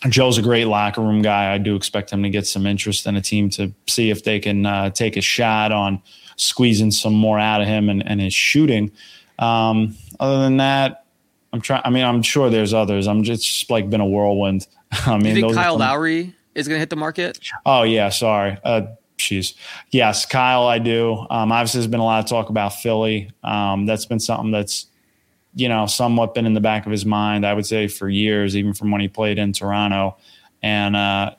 Joe's 0.09 0.37
a 0.37 0.41
great 0.41 0.65
locker 0.65 1.01
room 1.01 1.21
guy. 1.21 1.53
I 1.53 1.57
do 1.57 1.75
expect 1.75 2.11
him 2.11 2.23
to 2.23 2.29
get 2.29 2.45
some 2.45 2.65
interest 2.65 3.07
in 3.07 3.15
a 3.15 3.21
team 3.21 3.49
to 3.51 3.73
see 3.87 4.09
if 4.09 4.23
they 4.23 4.39
can 4.39 4.65
uh, 4.65 4.89
take 4.91 5.17
a 5.17 5.21
shot 5.21 5.71
on 5.71 6.01
squeezing 6.35 6.91
some 6.91 7.13
more 7.13 7.39
out 7.39 7.61
of 7.61 7.67
him 7.67 7.89
and, 7.89 8.07
and 8.07 8.21
his 8.21 8.33
shooting. 8.33 8.91
Um, 9.39 9.95
other 10.19 10.39
than 10.41 10.57
that, 10.57 11.05
I'm 11.51 11.61
trying. 11.61 11.81
I 11.83 11.89
mean, 11.89 12.03
I'm 12.03 12.21
sure 12.21 12.49
there's 12.49 12.73
others. 12.73 13.07
I'm 13.07 13.23
just, 13.23 13.45
just 13.45 13.69
like 13.69 13.89
been 13.89 14.01
a 14.01 14.05
whirlwind. 14.05 14.67
I 14.91 15.17
mean, 15.17 15.35
you 15.35 15.41
think 15.41 15.53
Kyle 15.53 15.77
Lowry 15.77 16.35
is 16.53 16.67
going 16.67 16.75
to 16.75 16.79
hit 16.79 16.89
the 16.89 16.95
market? 16.95 17.39
Oh 17.65 17.83
yeah, 17.83 18.09
sorry. 18.09 18.57
Uh, 18.63 18.87
Jeez. 19.17 19.55
Yes, 19.91 20.25
Kyle, 20.25 20.67
I 20.67 20.79
do. 20.79 21.25
Um, 21.29 21.51
obviously, 21.51 21.79
there's 21.79 21.89
been 21.89 21.99
a 21.99 22.05
lot 22.05 22.23
of 22.23 22.29
talk 22.29 22.49
about 22.49 22.75
Philly. 22.75 23.31
Um, 23.43 23.85
that's 23.85 24.05
been 24.05 24.19
something 24.19 24.51
that's, 24.51 24.87
you 25.55 25.69
know, 25.69 25.85
somewhat 25.85 26.33
been 26.33 26.45
in 26.45 26.53
the 26.53 26.61
back 26.61 26.85
of 26.85 26.91
his 26.91 27.05
mind, 27.05 27.45
I 27.45 27.53
would 27.53 27.65
say, 27.65 27.87
for 27.87 28.09
years, 28.09 28.55
even 28.55 28.73
from 28.73 28.91
when 28.91 29.01
he 29.01 29.07
played 29.07 29.37
in 29.39 29.53
Toronto. 29.53 30.17
And, 30.61 30.95
uh, 30.95 31.31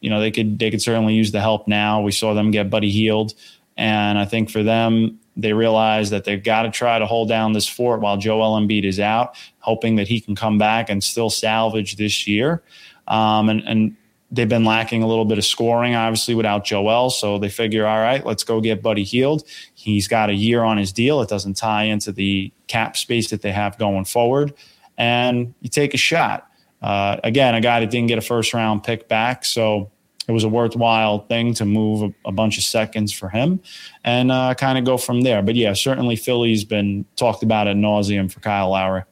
you 0.00 0.10
know, 0.10 0.20
they 0.20 0.30
could 0.30 0.58
they 0.58 0.70
could 0.70 0.82
certainly 0.82 1.14
use 1.14 1.32
the 1.32 1.40
help 1.40 1.66
now. 1.66 2.00
We 2.02 2.12
saw 2.12 2.34
them 2.34 2.50
get 2.50 2.70
Buddy 2.70 2.90
Hield. 2.90 3.34
And 3.76 4.18
I 4.18 4.24
think 4.24 4.50
for 4.50 4.62
them, 4.62 5.20
they 5.36 5.52
realize 5.52 6.10
that 6.10 6.24
they've 6.24 6.42
got 6.42 6.62
to 6.62 6.70
try 6.70 6.98
to 6.98 7.06
hold 7.06 7.28
down 7.28 7.52
this 7.52 7.68
fort 7.68 8.00
while 8.00 8.16
Joel 8.16 8.58
Embiid 8.58 8.84
is 8.84 8.98
out, 8.98 9.36
hoping 9.58 9.96
that 9.96 10.08
he 10.08 10.20
can 10.20 10.34
come 10.34 10.56
back 10.56 10.88
and 10.88 11.04
still 11.04 11.28
salvage 11.28 11.96
this 11.96 12.26
year. 12.26 12.62
Um, 13.06 13.50
and, 13.50 13.60
and 13.66 13.96
they've 14.30 14.48
been 14.48 14.64
lacking 14.64 15.02
a 15.02 15.06
little 15.06 15.24
bit 15.24 15.38
of 15.38 15.44
scoring, 15.44 15.94
obviously, 15.94 16.34
without 16.34 16.64
Joel. 16.64 17.10
So 17.10 17.38
they 17.38 17.48
figure, 17.48 17.86
all 17.86 17.98
right, 17.98 18.24
let's 18.24 18.44
go 18.44 18.60
get 18.60 18.82
Buddy 18.82 19.04
Hield. 19.04 19.44
He's 19.74 20.08
got 20.08 20.30
a 20.30 20.34
year 20.34 20.62
on 20.62 20.78
his 20.78 20.92
deal. 20.92 21.20
It 21.22 21.28
doesn't 21.28 21.54
tie 21.54 21.84
into 21.84 22.12
the 22.12 22.52
cap 22.66 22.96
space 22.96 23.30
that 23.30 23.42
they 23.42 23.52
have 23.52 23.78
going 23.78 24.04
forward. 24.04 24.54
And 24.98 25.54
you 25.60 25.68
take 25.68 25.94
a 25.94 25.98
shot. 25.98 26.50
Uh, 26.82 27.18
again, 27.24 27.54
a 27.54 27.60
guy 27.60 27.80
that 27.80 27.90
didn't 27.90 28.08
get 28.08 28.18
a 28.18 28.22
first 28.22 28.52
round 28.52 28.82
pick 28.82 29.08
back. 29.08 29.44
So 29.44 29.90
it 30.28 30.32
was 30.32 30.44
a 30.44 30.48
worthwhile 30.48 31.20
thing 31.20 31.54
to 31.54 31.64
move 31.64 32.02
a, 32.02 32.28
a 32.28 32.32
bunch 32.32 32.58
of 32.58 32.64
seconds 32.64 33.12
for 33.12 33.28
him 33.28 33.60
and 34.04 34.32
uh, 34.32 34.54
kind 34.54 34.76
of 34.76 34.84
go 34.84 34.96
from 34.96 35.20
there. 35.20 35.42
But 35.42 35.54
yeah, 35.54 35.72
certainly 35.74 36.16
Philly's 36.16 36.64
been 36.64 37.04
talked 37.16 37.42
about 37.42 37.68
at 37.68 37.76
nauseum 37.76 38.30
for 38.30 38.40
Kyle 38.40 38.70
Lowry. 38.70 39.04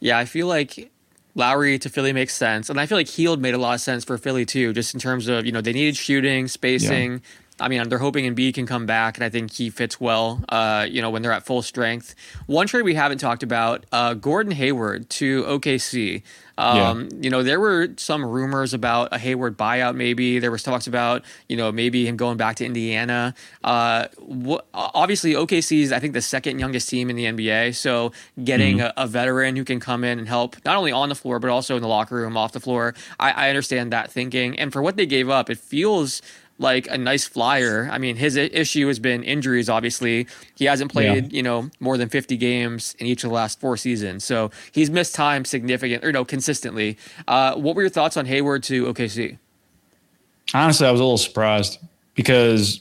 Yeah, 0.00 0.16
I 0.16 0.26
feel 0.26 0.46
like 0.46 0.90
Lowry 1.38 1.78
to 1.78 1.88
Philly 1.88 2.12
makes 2.12 2.34
sense, 2.34 2.68
and 2.68 2.78
I 2.78 2.86
feel 2.86 2.98
like 2.98 3.08
Hield 3.08 3.40
made 3.40 3.54
a 3.54 3.58
lot 3.58 3.74
of 3.74 3.80
sense 3.80 4.04
for 4.04 4.18
Philly 4.18 4.44
too, 4.44 4.72
just 4.72 4.92
in 4.92 5.00
terms 5.00 5.28
of 5.28 5.46
you 5.46 5.52
know 5.52 5.60
they 5.60 5.72
needed 5.72 5.96
shooting, 5.96 6.48
spacing. 6.48 7.12
Yeah. 7.12 7.18
I 7.60 7.68
mean, 7.68 7.88
they're 7.88 7.98
hoping 7.98 8.32
Embiid 8.32 8.54
can 8.54 8.66
come 8.66 8.86
back, 8.86 9.16
and 9.16 9.24
I 9.24 9.28
think 9.28 9.52
he 9.52 9.70
fits 9.70 10.00
well. 10.00 10.44
Uh, 10.48 10.86
you 10.88 11.02
know, 11.02 11.10
when 11.10 11.22
they're 11.22 11.32
at 11.32 11.44
full 11.44 11.62
strength. 11.62 12.14
One 12.46 12.66
trade 12.66 12.82
we 12.82 12.94
haven't 12.94 13.18
talked 13.18 13.42
about: 13.42 13.84
uh, 13.92 14.14
Gordon 14.14 14.52
Hayward 14.52 15.10
to 15.10 15.44
OKC. 15.44 16.22
Um, 16.58 17.02
yeah. 17.02 17.18
You 17.20 17.30
know, 17.30 17.42
there 17.44 17.60
were 17.60 17.90
some 17.96 18.24
rumors 18.24 18.74
about 18.74 19.12
a 19.12 19.18
Hayward 19.18 19.56
buyout. 19.56 19.94
Maybe 19.94 20.40
there 20.40 20.50
was 20.50 20.62
talks 20.62 20.86
about 20.86 21.24
you 21.48 21.56
know 21.56 21.70
maybe 21.70 22.06
him 22.06 22.16
going 22.16 22.36
back 22.36 22.56
to 22.56 22.66
Indiana. 22.66 23.34
Uh, 23.62 24.08
wh- 24.18 24.64
obviously, 24.74 25.34
OKC 25.34 25.82
is 25.82 25.92
I 25.92 26.00
think 26.00 26.14
the 26.14 26.20
second 26.20 26.58
youngest 26.58 26.88
team 26.88 27.10
in 27.10 27.16
the 27.16 27.24
NBA. 27.26 27.76
So 27.76 28.12
getting 28.42 28.78
mm-hmm. 28.78 28.98
a, 28.98 29.04
a, 29.04 29.06
veteran 29.06 29.56
who 29.56 29.64
can 29.64 29.78
come 29.80 30.04
in 30.04 30.18
and 30.18 30.28
help 30.28 30.56
not 30.64 30.76
only 30.76 30.92
on 30.92 31.08
the 31.08 31.14
floor 31.14 31.38
but 31.38 31.50
also 31.50 31.76
in 31.76 31.82
the 31.82 31.88
locker 31.88 32.16
room, 32.16 32.36
off 32.36 32.52
the 32.52 32.60
floor. 32.60 32.94
I, 33.20 33.30
I 33.30 33.48
understand 33.48 33.92
that 33.92 34.10
thinking. 34.10 34.58
And 34.58 34.72
for 34.72 34.82
what 34.82 34.96
they 34.96 35.06
gave 35.06 35.30
up, 35.30 35.48
it 35.50 35.58
feels 35.58 36.22
like 36.58 36.88
a 36.88 36.98
nice 36.98 37.26
flyer. 37.26 37.88
I 37.90 37.98
mean, 37.98 38.16
his 38.16 38.36
issue 38.36 38.88
has 38.88 38.98
been 38.98 39.22
injuries. 39.22 39.68
Obviously, 39.68 40.26
he 40.56 40.64
hasn't 40.64 40.92
played 40.92 41.32
yeah. 41.32 41.36
you 41.36 41.42
know 41.42 41.70
more 41.80 41.96
than 41.96 42.08
fifty 42.08 42.36
games 42.36 42.94
in 42.98 43.06
each 43.06 43.24
of 43.24 43.30
the 43.30 43.34
last 43.34 43.60
four 43.60 43.76
seasons, 43.76 44.24
so 44.24 44.50
he's 44.72 44.90
missed 44.90 45.14
time 45.14 45.44
significant 45.44 46.04
or 46.04 46.12
no 46.12 46.24
consistently. 46.24 46.98
Uh, 47.26 47.54
what 47.54 47.76
were 47.76 47.82
your 47.82 47.90
thoughts 47.90 48.16
on 48.16 48.26
Hayward 48.26 48.62
to 48.64 48.86
OKC? 48.92 49.38
Honestly, 50.52 50.86
I 50.86 50.90
was 50.90 51.00
a 51.00 51.04
little 51.04 51.18
surprised 51.18 51.78
because 52.14 52.80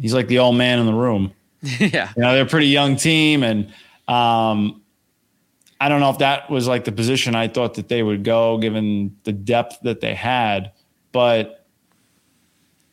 he's 0.00 0.14
like 0.14 0.28
the 0.28 0.38
old 0.38 0.56
man 0.56 0.78
in 0.78 0.86
the 0.86 0.94
room. 0.94 1.32
yeah, 1.62 2.12
you 2.16 2.22
know 2.22 2.32
they're 2.32 2.44
a 2.44 2.46
pretty 2.46 2.68
young 2.68 2.96
team, 2.96 3.42
and 3.42 3.66
um, 4.08 4.80
I 5.80 5.88
don't 5.88 6.00
know 6.00 6.10
if 6.10 6.18
that 6.18 6.48
was 6.48 6.66
like 6.66 6.84
the 6.84 6.92
position 6.92 7.34
I 7.34 7.48
thought 7.48 7.74
that 7.74 7.88
they 7.88 8.02
would 8.02 8.24
go, 8.24 8.56
given 8.56 9.16
the 9.24 9.32
depth 9.32 9.80
that 9.82 10.00
they 10.00 10.14
had, 10.14 10.72
but 11.12 11.55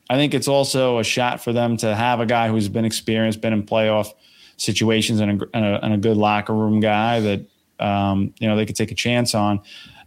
I 0.09 0.15
think 0.15 0.33
it's 0.33 0.47
also 0.47 0.99
a 0.99 1.03
shot 1.03 1.43
for 1.43 1.53
them 1.53 1.77
to 1.77 1.95
have 1.95 2.19
a 2.19 2.25
guy 2.25 2.49
who's 2.49 2.67
been 2.67 2.85
experienced, 2.85 3.41
been 3.41 3.53
in 3.53 3.63
playoff 3.63 4.11
situations, 4.57 5.19
and 5.19 5.41
a, 5.41 5.45
and 5.53 5.65
a, 5.65 5.85
and 5.85 5.93
a 5.93 5.97
good 5.97 6.17
locker 6.17 6.53
room 6.53 6.79
guy 6.79 7.19
that 7.19 7.45
um, 7.79 8.33
you 8.39 8.47
know 8.47 8.55
they 8.55 8.65
could 8.65 8.75
take 8.75 8.91
a 8.91 8.95
chance 8.95 9.33
on. 9.33 9.61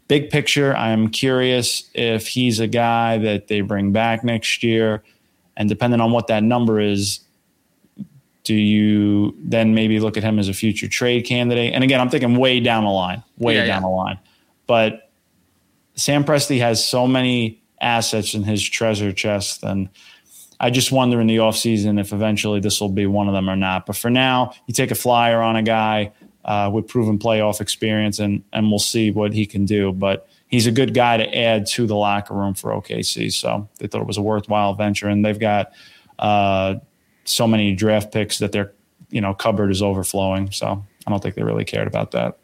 Big 0.09 0.30
picture, 0.30 0.76
I'm 0.76 1.09
curious 1.09 1.90
if 1.92 2.28
he's 2.28 2.61
a 2.61 2.68
guy 2.68 3.18
that 3.18 3.48
they 3.48 3.61
bring 3.61 3.90
back 3.92 4.22
next 4.22 4.62
year, 4.62 5.02
and 5.56 5.68
depending 5.68 6.00
on 6.00 6.12
what 6.12 6.28
that 6.28 6.44
number 6.44 6.78
is, 6.78 7.20
do 8.44 8.54
you 8.54 9.35
then 9.40 9.74
maybe 9.74 9.98
look 9.98 10.16
at 10.16 10.22
him 10.22 10.38
as 10.38 10.48
a 10.48 10.54
future 10.54 10.87
trade 10.87 11.24
candidate? 11.24 11.74
And 11.74 11.82
again, 11.82 12.00
I'm 12.00 12.09
thinking 12.09 12.37
way 12.37 12.61
down 12.61 12.85
the 12.85 12.90
line, 12.90 13.24
way 13.38 13.56
yeah, 13.56 13.66
down 13.66 13.82
yeah. 13.82 13.88
the 13.88 13.88
line. 13.88 14.18
But 14.68 15.11
Sam 15.96 16.24
Presti 16.24 16.61
has 16.61 16.87
so 16.87 17.09
many 17.09 17.61
assets 17.80 18.34
in 18.34 18.42
his 18.42 18.62
treasure 18.62 19.12
chest. 19.12 19.62
And 19.62 19.88
I 20.58 20.70
just 20.70 20.92
wonder 20.92 21.20
in 21.20 21.26
the 21.26 21.36
offseason 21.36 22.00
if 22.00 22.12
eventually 22.12 22.60
this 22.60 22.80
will 22.80 22.88
be 22.88 23.06
one 23.06 23.28
of 23.28 23.34
them 23.34 23.48
or 23.50 23.56
not. 23.56 23.86
But 23.86 23.96
for 23.96 24.10
now, 24.10 24.52
you 24.66 24.74
take 24.74 24.90
a 24.90 24.94
flyer 24.94 25.40
on 25.42 25.56
a 25.56 25.62
guy 25.62 26.12
uh, 26.44 26.70
with 26.72 26.88
proven 26.88 27.18
playoff 27.18 27.60
experience, 27.60 28.18
and 28.18 28.42
and 28.52 28.70
we'll 28.70 28.78
see 28.78 29.10
what 29.10 29.32
he 29.32 29.46
can 29.46 29.66
do. 29.66 29.92
But 29.92 30.28
he's 30.46 30.66
a 30.66 30.72
good 30.72 30.94
guy 30.94 31.16
to 31.16 31.36
add 31.36 31.66
to 31.66 31.86
the 31.86 31.96
locker 31.96 32.34
room 32.34 32.54
for 32.54 32.70
OKC. 32.70 33.32
So 33.32 33.68
they 33.78 33.86
thought 33.86 34.00
it 34.00 34.06
was 34.06 34.16
a 34.16 34.22
worthwhile 34.22 34.74
venture, 34.74 35.08
and 35.08 35.24
they've 35.24 35.38
got 35.38 35.72
uh, 36.18 36.76
so 37.24 37.46
many 37.46 37.74
draft 37.74 38.12
picks 38.12 38.38
that 38.38 38.52
their 38.52 38.72
you 39.10 39.20
know 39.20 39.34
cupboard 39.34 39.70
is 39.70 39.82
overflowing. 39.82 40.50
So 40.52 40.84
I 41.06 41.10
don't 41.10 41.22
think 41.22 41.34
they 41.34 41.42
really 41.42 41.64
cared 41.64 41.88
about 41.88 42.12
that. 42.12 42.38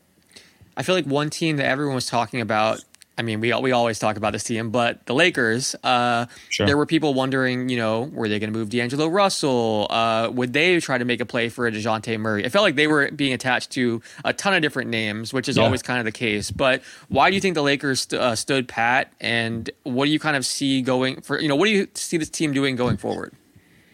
I 0.77 0.83
feel 0.83 0.95
like 0.95 1.07
one 1.07 1.31
team 1.31 1.57
that 1.59 1.67
everyone 1.67 1.95
was 1.95 2.07
talking 2.07 2.41
about 2.41 2.83
I 3.19 3.23
mean, 3.23 3.41
we 3.41 3.53
we 3.55 3.73
always 3.73 3.99
talk 3.99 4.17
about 4.17 4.33
this 4.33 4.45
team, 4.45 4.71
but 4.71 5.05
the 5.07 5.15
Lakers. 5.15 5.77
Uh, 5.85 6.27
sure. 6.49 6.67
There 6.67 6.77
were 6.77 6.87
people 6.87 7.13
wondering, 7.13 7.69
you 7.69 7.77
know, 7.77 8.05
were 8.05 8.29
they 8.29 8.39
going 8.39 8.53
to 8.53 8.59
move 8.59 8.71
D'Angelo 8.71 9.07
Russell? 9.07 9.87
Uh, 9.91 10.31
would 10.33 10.55
they 10.55 10.81
try 10.81 10.97
to 10.97 11.05
make 11.05 11.21
a 11.21 11.27
play 11.27 11.51
for 11.51 11.67
a 11.67 11.73
Dejounte 11.73 12.19
Murray? 12.19 12.43
It 12.43 12.51
felt 12.51 12.63
like 12.63 12.77
they 12.77 12.87
were 12.87 13.11
being 13.11 13.35
attached 13.35 13.71
to 13.73 14.01
a 14.25 14.33
ton 14.33 14.55
of 14.55 14.63
different 14.63 14.89
names, 14.89 15.33
which 15.33 15.49
is 15.49 15.59
yeah. 15.59 15.65
always 15.65 15.83
kind 15.83 15.99
of 15.99 16.07
the 16.07 16.13
case. 16.13 16.51
But 16.51 16.83
why 17.09 17.29
do 17.29 17.35
you 17.35 17.41
think 17.41 17.55
the 17.55 17.63
Lakers 17.63 18.01
st- 18.03 18.21
uh, 18.21 18.35
stood 18.35 18.67
pat? 18.67 19.13
And 19.21 19.71
what 19.83 20.07
do 20.07 20.11
you 20.11 20.19
kind 20.19 20.37
of 20.37 20.47
see 20.47 20.81
going 20.81 21.21
for? 21.21 21.39
You 21.39 21.49
know, 21.49 21.57
what 21.57 21.67
do 21.67 21.73
you 21.73 21.89
see 21.95 22.17
this 22.17 22.31
team 22.31 22.55
doing 22.55 22.77
going 22.77 22.97
forward? 22.97 23.35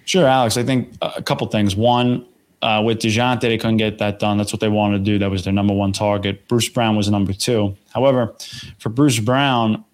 Sure, 0.05 0.27
Alex. 0.27 0.57
I 0.57 0.63
think 0.63 0.95
a 1.03 1.23
couple 1.23 1.47
things. 1.49 1.75
One, 1.75 2.25
uh, 2.63 2.83
with 2.85 2.99
DeJounte, 2.99 3.41
they 3.41 3.59
couldn't 3.59 3.77
get 3.77 3.99
that 3.99 4.19
done. 4.19 4.39
That's 4.39 4.53
what 4.53 4.61
they 4.61 4.69
wanted 4.69 4.99
to 4.99 5.05
do. 5.05 5.19
That 5.19 5.31
was 5.31 5.45
their 5.45 5.53
number 5.53 5.75
one 5.75 5.93
target. 5.93 6.49
Bruce 6.49 6.69
Brown 6.69 6.97
was 6.97 7.09
number 7.09 7.33
two. 7.33 7.77
However, 7.95 8.35
for 8.79 8.89
Bruce 8.89 9.19
Brown, 9.19 9.85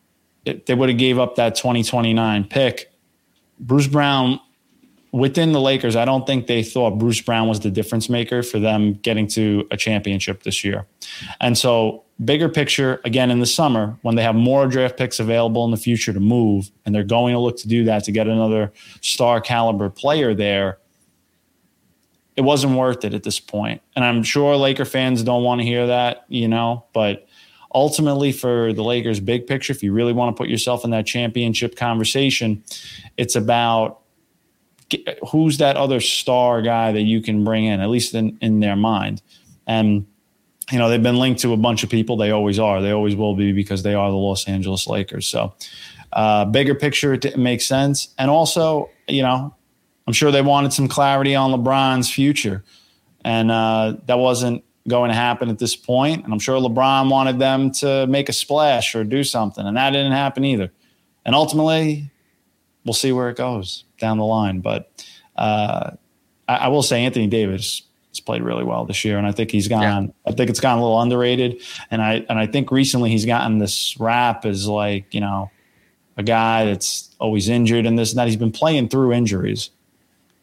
it, 0.44 0.66
they 0.66 0.74
would 0.74 0.88
have 0.88 0.98
gave 0.98 1.18
up 1.18 1.36
that 1.36 1.54
2029 1.56 2.44
pick. 2.44 2.90
Bruce 3.60 3.86
Brown, 3.86 4.40
within 5.12 5.52
the 5.52 5.60
Lakers, 5.60 5.94
I 5.94 6.04
don't 6.04 6.26
think 6.26 6.46
they 6.46 6.62
thought 6.62 6.98
Bruce 6.98 7.20
Brown 7.20 7.48
was 7.48 7.60
the 7.60 7.70
difference 7.70 8.08
maker 8.08 8.42
for 8.42 8.58
them 8.58 8.94
getting 8.94 9.26
to 9.28 9.66
a 9.70 9.76
championship 9.76 10.42
this 10.42 10.64
year. 10.64 10.86
And 11.40 11.56
so, 11.58 12.02
bigger 12.24 12.48
picture, 12.48 13.00
again, 13.04 13.30
in 13.30 13.40
the 13.40 13.46
summer, 13.46 13.98
when 14.02 14.14
they 14.14 14.22
have 14.22 14.34
more 14.34 14.66
draft 14.66 14.96
picks 14.96 15.20
available 15.20 15.64
in 15.66 15.70
the 15.70 15.76
future 15.76 16.12
to 16.12 16.20
move, 16.20 16.70
and 16.86 16.94
they're 16.94 17.04
going 17.04 17.34
to 17.34 17.40
look 17.40 17.58
to 17.58 17.68
do 17.68 17.84
that 17.84 18.04
to 18.04 18.12
get 18.12 18.26
another 18.26 18.72
star 19.02 19.42
caliber 19.42 19.90
player 19.90 20.32
there– 20.32 20.78
it 22.36 22.42
wasn't 22.42 22.76
worth 22.76 23.04
it 23.04 23.14
at 23.14 23.22
this 23.22 23.38
point. 23.40 23.80
And 23.94 24.04
I'm 24.04 24.22
sure 24.22 24.56
Laker 24.56 24.84
fans 24.84 25.22
don't 25.22 25.44
want 25.44 25.60
to 25.60 25.66
hear 25.66 25.86
that, 25.86 26.24
you 26.28 26.48
know, 26.48 26.84
but 26.92 27.26
ultimately 27.74 28.32
for 28.32 28.72
the 28.72 28.82
Lakers 28.82 29.20
big 29.20 29.46
picture, 29.46 29.72
if 29.72 29.82
you 29.82 29.92
really 29.92 30.12
want 30.12 30.34
to 30.34 30.40
put 30.40 30.48
yourself 30.48 30.84
in 30.84 30.90
that 30.90 31.06
championship 31.06 31.76
conversation, 31.76 32.62
it's 33.16 33.36
about 33.36 34.00
who's 35.30 35.58
that 35.58 35.76
other 35.76 36.00
star 36.00 36.62
guy 36.62 36.92
that 36.92 37.02
you 37.02 37.20
can 37.20 37.44
bring 37.44 37.64
in, 37.64 37.80
at 37.80 37.88
least 37.88 38.14
in, 38.14 38.36
in 38.40 38.60
their 38.60 38.76
mind. 38.76 39.22
And, 39.66 40.06
you 40.70 40.78
know, 40.78 40.88
they've 40.88 41.02
been 41.02 41.18
linked 41.18 41.40
to 41.40 41.52
a 41.52 41.56
bunch 41.56 41.82
of 41.82 41.90
people. 41.90 42.16
They 42.16 42.30
always 42.30 42.58
are. 42.58 42.80
They 42.80 42.92
always 42.92 43.16
will 43.16 43.34
be 43.34 43.52
because 43.52 43.82
they 43.82 43.94
are 43.94 44.10
the 44.10 44.16
Los 44.16 44.46
Angeles 44.46 44.86
Lakers. 44.86 45.26
So, 45.26 45.54
uh, 46.12 46.44
bigger 46.44 46.74
picture, 46.74 47.14
it 47.14 47.36
makes 47.36 47.66
sense. 47.66 48.14
And 48.18 48.30
also, 48.30 48.90
you 49.08 49.22
know, 49.22 49.54
I'm 50.06 50.12
sure 50.12 50.30
they 50.30 50.42
wanted 50.42 50.72
some 50.72 50.88
clarity 50.88 51.34
on 51.34 51.50
LeBron's 51.50 52.10
future, 52.10 52.62
and 53.24 53.50
uh, 53.50 53.96
that 54.06 54.18
wasn't 54.18 54.64
going 54.86 55.10
to 55.10 55.16
happen 55.16 55.48
at 55.48 55.58
this 55.58 55.76
point. 55.76 56.24
And 56.24 56.32
I'm 56.32 56.38
sure 56.38 56.60
LeBron 56.60 57.10
wanted 57.10 57.38
them 57.38 57.70
to 57.72 58.06
make 58.06 58.28
a 58.28 58.32
splash 58.32 58.94
or 58.94 59.04
do 59.04 59.24
something, 59.24 59.66
and 59.66 59.76
that 59.76 59.90
didn't 59.90 60.12
happen 60.12 60.44
either. 60.44 60.70
And 61.24 61.34
ultimately, 61.34 62.10
we'll 62.84 62.94
see 62.94 63.12
where 63.12 63.30
it 63.30 63.36
goes 63.36 63.84
down 63.98 64.18
the 64.18 64.24
line. 64.24 64.60
But 64.60 65.06
uh, 65.36 65.92
I, 66.46 66.56
I, 66.56 66.68
will 66.68 66.82
say, 66.82 67.04
Anthony 67.04 67.26
Davis 67.26 67.82
has 68.10 68.20
played 68.20 68.42
really 68.42 68.64
well 68.64 68.84
this 68.84 69.04
year, 69.04 69.18
and 69.18 69.26
I 69.26 69.32
think 69.32 69.50
he's 69.50 69.68
gone. 69.68 69.82
Yeah. 69.82 70.30
I 70.30 70.34
think 70.34 70.50
it's 70.50 70.60
gotten 70.60 70.80
a 70.80 70.82
little 70.82 71.00
underrated, 71.00 71.62
and 71.90 72.02
I 72.02 72.24
and 72.28 72.38
I 72.38 72.46
think 72.46 72.70
recently 72.70 73.10
he's 73.10 73.24
gotten 73.24 73.58
this 73.58 73.98
rap 73.98 74.44
as 74.44 74.68
like 74.68 75.12
you 75.14 75.20
know 75.20 75.50
a 76.16 76.22
guy 76.22 76.66
that's 76.66 77.14
always 77.18 77.48
injured 77.48 77.86
and 77.86 77.98
this 77.98 78.12
and 78.12 78.18
that. 78.18 78.26
He's 78.26 78.36
been 78.36 78.52
playing 78.52 78.88
through 78.88 79.12
injuries, 79.12 79.70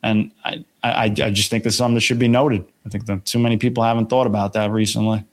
and 0.04 0.32
I 0.44 0.64
I, 0.84 1.06
I 1.06 1.32
just 1.32 1.50
think 1.50 1.64
that's 1.64 1.76
something 1.76 1.96
that 1.96 2.02
should 2.02 2.20
be 2.20 2.28
noted. 2.28 2.66
I 2.86 2.90
think 2.90 3.06
that 3.06 3.26
too 3.26 3.40
many 3.40 3.58
people 3.58 3.84
haven't 3.84 4.10
thought 4.10 4.28
about 4.28 4.54
that 4.54 4.72
recently. 4.72 5.24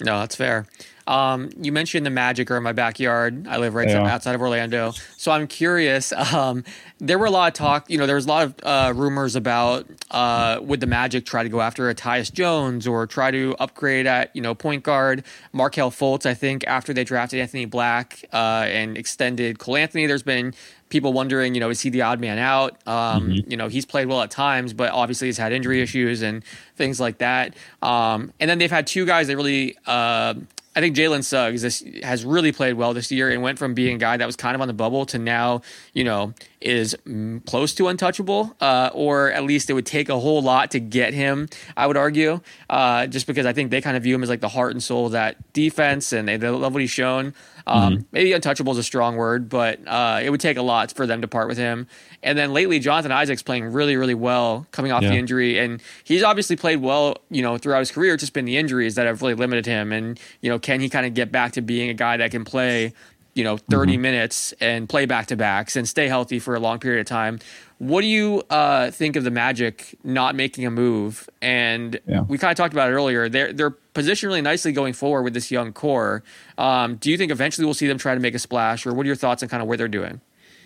No, 0.00 0.18
that's 0.18 0.36
fair. 0.36 0.66
Um, 1.06 1.50
you 1.60 1.72
mentioned 1.72 2.06
the 2.06 2.10
Magic 2.10 2.50
are 2.50 2.56
in 2.56 2.62
my 2.62 2.72
backyard. 2.72 3.46
I 3.48 3.56
live 3.56 3.74
right 3.74 3.88
yeah. 3.88 4.06
outside 4.06 4.34
of 4.34 4.40
Orlando, 4.40 4.92
so 5.16 5.32
I'm 5.32 5.46
curious. 5.46 6.12
Um, 6.32 6.64
there 6.98 7.18
were 7.18 7.26
a 7.26 7.30
lot 7.30 7.48
of 7.48 7.54
talk. 7.54 7.90
You 7.90 7.98
know, 7.98 8.06
there 8.06 8.14
was 8.14 8.24
a 8.24 8.28
lot 8.28 8.44
of 8.44 8.54
uh, 8.62 8.92
rumors 8.94 9.36
about 9.36 9.86
uh, 10.10 10.58
would 10.62 10.80
the 10.80 10.86
Magic 10.86 11.26
try 11.26 11.42
to 11.42 11.48
go 11.48 11.60
after 11.60 11.90
a 11.90 11.94
Tyus 11.94 12.32
Jones 12.32 12.86
or 12.86 13.06
try 13.06 13.30
to 13.30 13.54
upgrade 13.58 14.06
at 14.06 14.34
you 14.34 14.40
know 14.40 14.54
point 14.54 14.82
guard 14.82 15.24
Markelle 15.52 15.90
Fultz. 15.90 16.24
I 16.24 16.34
think 16.34 16.64
after 16.66 16.94
they 16.94 17.04
drafted 17.04 17.40
Anthony 17.40 17.64
Black 17.64 18.24
uh, 18.32 18.64
and 18.66 18.96
extended 18.96 19.58
Cole 19.58 19.76
Anthony, 19.76 20.06
there's 20.06 20.22
been 20.22 20.54
people 20.92 21.12
wondering, 21.12 21.54
you 21.54 21.60
know, 21.60 21.70
is 21.70 21.80
he 21.80 21.90
the 21.90 22.02
odd 22.02 22.20
man 22.20 22.38
out? 22.38 22.76
Um, 22.86 23.30
mm-hmm. 23.30 23.50
You 23.50 23.56
know, 23.56 23.66
he's 23.66 23.84
played 23.84 24.06
well 24.06 24.20
at 24.22 24.30
times, 24.30 24.72
but 24.72 24.92
obviously 24.92 25.26
he's 25.26 25.38
had 25.38 25.52
injury 25.52 25.80
issues 25.80 26.22
and 26.22 26.44
things 26.76 27.00
like 27.00 27.18
that. 27.18 27.54
Um, 27.80 28.32
and 28.38 28.48
then 28.48 28.58
they've 28.58 28.70
had 28.70 28.86
two 28.86 29.06
guys 29.06 29.26
that 29.26 29.36
really 29.36 29.76
uh, 29.86 30.34
I 30.74 30.80
think 30.80 30.96
Jalen 30.96 31.22
Suggs 31.22 31.60
this, 31.60 31.84
has 32.02 32.24
really 32.24 32.50
played 32.50 32.74
well 32.74 32.94
this 32.94 33.12
year 33.12 33.30
and 33.30 33.42
went 33.42 33.58
from 33.58 33.74
being 33.74 33.96
a 33.96 33.98
guy 33.98 34.16
that 34.16 34.24
was 34.24 34.36
kind 34.36 34.54
of 34.54 34.62
on 34.62 34.68
the 34.68 34.74
bubble 34.74 35.04
to 35.06 35.18
now, 35.18 35.60
you 35.92 36.02
know, 36.02 36.32
is 36.62 36.96
close 37.44 37.74
to 37.74 37.88
untouchable, 37.88 38.56
uh, 38.60 38.88
or 38.94 39.30
at 39.32 39.44
least 39.44 39.68
it 39.68 39.74
would 39.74 39.84
take 39.84 40.08
a 40.08 40.18
whole 40.18 40.40
lot 40.40 40.70
to 40.70 40.80
get 40.80 41.12
him. 41.12 41.48
I 41.76 41.86
would 41.86 41.98
argue, 41.98 42.40
uh, 42.70 43.06
just 43.06 43.26
because 43.26 43.44
I 43.44 43.52
think 43.52 43.70
they 43.70 43.82
kind 43.82 43.98
of 43.98 44.02
view 44.02 44.14
him 44.14 44.22
as 44.22 44.30
like 44.30 44.40
the 44.40 44.48
heart 44.48 44.72
and 44.72 44.82
soul 44.82 45.06
of 45.06 45.12
that 45.12 45.52
defense, 45.52 46.12
and 46.12 46.26
they, 46.26 46.38
they 46.38 46.48
love 46.48 46.72
what 46.72 46.80
he's 46.80 46.90
shown. 46.90 47.34
Um, 47.66 47.94
mm-hmm. 47.94 48.02
Maybe 48.12 48.32
untouchable 48.32 48.72
is 48.72 48.78
a 48.78 48.82
strong 48.82 49.16
word, 49.16 49.48
but 49.48 49.80
uh, 49.86 50.20
it 50.22 50.30
would 50.30 50.40
take 50.40 50.56
a 50.56 50.62
lot 50.62 50.92
for 50.92 51.06
them 51.06 51.20
to 51.22 51.28
part 51.28 51.48
with 51.48 51.58
him. 51.58 51.86
And 52.22 52.38
then 52.38 52.52
lately, 52.52 52.78
Jonathan 52.78 53.12
Isaac's 53.12 53.42
playing 53.42 53.66
really, 53.66 53.96
really 53.96 54.14
well 54.14 54.66
coming 54.70 54.92
off 54.92 55.02
yeah. 55.02 55.10
the 55.10 55.16
injury, 55.16 55.58
and 55.58 55.82
he's 56.04 56.22
obviously 56.22 56.56
played 56.56 56.80
well, 56.80 57.18
you 57.30 57.42
know, 57.42 57.58
throughout 57.58 57.80
his 57.80 57.90
career. 57.90 58.14
It's 58.14 58.22
just 58.22 58.32
been 58.32 58.44
the 58.44 58.56
injuries 58.56 58.94
that 58.94 59.06
have 59.06 59.22
really 59.22 59.34
limited 59.34 59.66
him. 59.66 59.92
And 59.92 60.18
you 60.40 60.50
know, 60.50 60.58
can 60.58 60.80
he 60.80 60.88
kind 60.88 61.06
of 61.06 61.14
get 61.14 61.32
back 61.32 61.52
to 61.52 61.62
being 61.62 61.90
a 61.90 61.94
guy 61.94 62.16
that 62.16 62.30
can 62.30 62.44
play, 62.44 62.92
you 63.34 63.44
know, 63.44 63.56
30 63.56 63.92
mm-hmm. 63.92 64.02
minutes 64.02 64.52
and 64.60 64.88
play 64.88 65.06
back 65.06 65.26
to 65.26 65.36
backs 65.36 65.76
and 65.76 65.88
stay 65.88 66.08
healthy 66.08 66.38
for 66.38 66.54
a 66.54 66.60
long 66.60 66.78
period 66.78 67.00
of 67.00 67.06
time? 67.06 67.38
What 67.78 68.02
do 68.02 68.06
you 68.06 68.42
uh, 68.50 68.90
think 68.90 69.16
of 69.16 69.24
the 69.24 69.30
Magic 69.30 69.98
not 70.04 70.34
making 70.34 70.66
a 70.66 70.70
move? 70.70 71.28
And 71.40 71.98
yeah. 72.06 72.20
we 72.20 72.38
kind 72.38 72.50
of 72.50 72.56
talked 72.56 72.72
about 72.72 72.90
it 72.90 72.92
earlier. 72.92 73.28
They're 73.28 73.52
they're 73.52 73.70
positioned 73.70 74.28
really 74.28 74.42
nicely 74.42 74.72
going 74.72 74.92
forward 74.92 75.22
with 75.22 75.34
this 75.34 75.50
young 75.50 75.72
core. 75.72 76.22
Um, 76.58 76.96
do 76.96 77.10
you 77.10 77.18
think 77.18 77.32
eventually 77.32 77.64
we'll 77.64 77.74
see 77.74 77.88
them 77.88 77.98
try 77.98 78.14
to 78.14 78.20
make 78.20 78.34
a 78.34 78.38
splash, 78.38 78.86
or 78.86 78.92
what 78.92 79.04
are 79.04 79.08
your 79.08 79.16
thoughts 79.16 79.42
on 79.42 79.48
kind 79.48 79.62
of 79.62 79.68
where 79.68 79.76
they're 79.76 79.88
doing? 79.88 80.20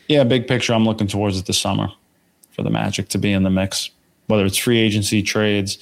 Yeah, 0.09 0.25
big 0.25 0.47
picture. 0.47 0.75
I'm 0.75 0.85
looking 0.85 1.07
towards 1.07 1.39
it 1.39 1.47
this 1.47 1.59
summer 1.59 1.89
for 2.53 2.63
the 2.63 2.71
Magic 2.71 3.09
to 3.11 3.19
be 3.19 3.33
in 3.33 3.43
the 3.43 3.51
mix, 3.51 3.91
whether 4.27 4.45
it's 4.45 4.59
free 4.59 4.79
agency 4.79 5.23
trades, 5.23 5.77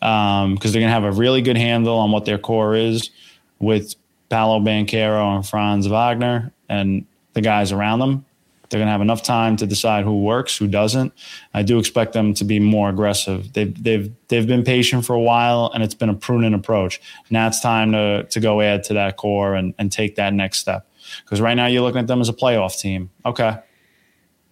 because 0.00 0.44
um, 0.44 0.56
they're 0.56 0.72
going 0.72 0.84
to 0.84 0.88
have 0.88 1.04
a 1.04 1.12
really 1.12 1.42
good 1.42 1.56
handle 1.56 1.98
on 1.98 2.12
what 2.12 2.24
their 2.26 2.38
core 2.38 2.74
is 2.74 3.10
with 3.58 3.94
Paolo 4.28 4.60
Banchero 4.60 5.36
and 5.36 5.46
Franz 5.46 5.86
Wagner 5.86 6.52
and 6.68 7.06
the 7.34 7.40
guys 7.40 7.72
around 7.72 8.00
them. 8.00 8.24
They're 8.68 8.78
going 8.78 8.88
to 8.88 8.92
have 8.92 9.00
enough 9.00 9.22
time 9.22 9.56
to 9.58 9.66
decide 9.66 10.04
who 10.04 10.22
works, 10.22 10.56
who 10.56 10.66
doesn't. 10.66 11.12
I 11.54 11.62
do 11.62 11.78
expect 11.78 12.12
them 12.14 12.34
to 12.34 12.44
be 12.44 12.58
more 12.58 12.88
aggressive. 12.88 13.52
They've 13.52 13.82
they've 13.82 14.12
they've 14.26 14.46
been 14.46 14.64
patient 14.64 15.04
for 15.06 15.14
a 15.14 15.20
while, 15.20 15.70
and 15.72 15.84
it's 15.84 15.94
been 15.94 16.08
a 16.08 16.14
pruning 16.14 16.52
approach. 16.52 17.00
Now 17.30 17.46
it's 17.46 17.60
time 17.60 17.92
to 17.92 18.24
to 18.24 18.40
go 18.40 18.60
add 18.60 18.82
to 18.84 18.94
that 18.94 19.16
core 19.16 19.54
and 19.54 19.72
and 19.78 19.92
take 19.92 20.16
that 20.16 20.34
next 20.34 20.58
step. 20.58 20.88
Because 21.24 21.40
right 21.40 21.54
now 21.54 21.66
you're 21.66 21.82
looking 21.82 22.00
at 22.00 22.08
them 22.08 22.20
as 22.20 22.28
a 22.28 22.32
playoff 22.32 22.80
team, 22.80 23.10
okay, 23.24 23.58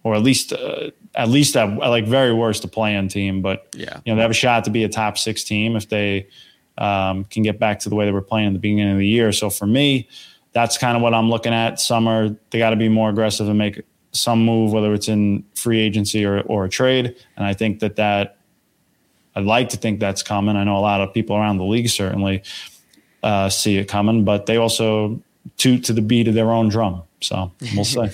or 0.03 0.15
at 0.15 0.23
least 0.23 0.53
uh, 0.53 0.91
at 1.13 1.27
least 1.27 1.57
at 1.57 1.77
like 1.77 2.05
very 2.05 2.33
worst 2.33 2.63
a 2.63 2.69
play-in 2.69 3.09
team. 3.09 3.41
But 3.41 3.67
yeah, 3.75 3.99
you 4.05 4.13
know 4.13 4.15
they 4.15 4.21
have 4.21 4.31
a 4.31 4.35
shot 4.35 4.63
to 4.63 4.69
be 4.69 4.85
a 4.85 4.89
top 4.89 5.17
six 5.17 5.43
team 5.43 5.75
if 5.75 5.89
they 5.89 6.27
um, 6.77 7.23
can 7.25 7.43
get 7.43 7.59
back 7.59 7.79
to 7.79 7.89
the 7.89 7.95
way 7.95 8.05
they 8.05 8.11
were 8.11 8.21
playing 8.21 8.47
at 8.47 8.53
the 8.53 8.59
beginning 8.59 8.91
of 8.91 8.97
the 8.97 9.07
year. 9.07 9.31
So 9.31 9.49
for 9.49 9.65
me, 9.65 10.07
that's 10.51 10.77
kind 10.77 10.95
of 10.95 11.03
what 11.03 11.13
I'm 11.13 11.29
looking 11.29 11.53
at. 11.53 11.79
Summer, 11.79 12.35
they 12.49 12.57
got 12.57 12.69
to 12.71 12.75
be 12.75 12.89
more 12.89 13.09
aggressive 13.09 13.47
and 13.47 13.57
make 13.57 13.81
some 14.11 14.43
move, 14.43 14.71
whether 14.71 14.93
it's 14.93 15.07
in 15.07 15.43
free 15.55 15.79
agency 15.79 16.25
or, 16.25 16.41
or 16.41 16.65
a 16.65 16.69
trade. 16.69 17.15
And 17.35 17.45
I 17.45 17.53
think 17.53 17.79
that 17.79 17.97
that 17.97 18.37
I'd 19.35 19.43
like 19.43 19.69
to 19.69 19.77
think 19.77 19.99
that's 19.99 20.23
coming. 20.23 20.55
I 20.55 20.63
know 20.63 20.77
a 20.77 20.79
lot 20.79 21.01
of 21.01 21.13
people 21.13 21.35
around 21.35 21.57
the 21.57 21.65
league 21.65 21.89
certainly 21.89 22.43
uh, 23.21 23.49
see 23.49 23.77
it 23.77 23.89
coming, 23.89 24.23
but 24.23 24.45
they 24.45 24.57
also 24.57 25.19
toot 25.57 25.83
to 25.85 25.93
the 25.93 26.01
beat 26.01 26.27
of 26.27 26.33
their 26.33 26.51
own 26.51 26.69
drum. 26.69 27.03
So 27.21 27.51
we'll 27.75 27.83
see. 27.85 28.07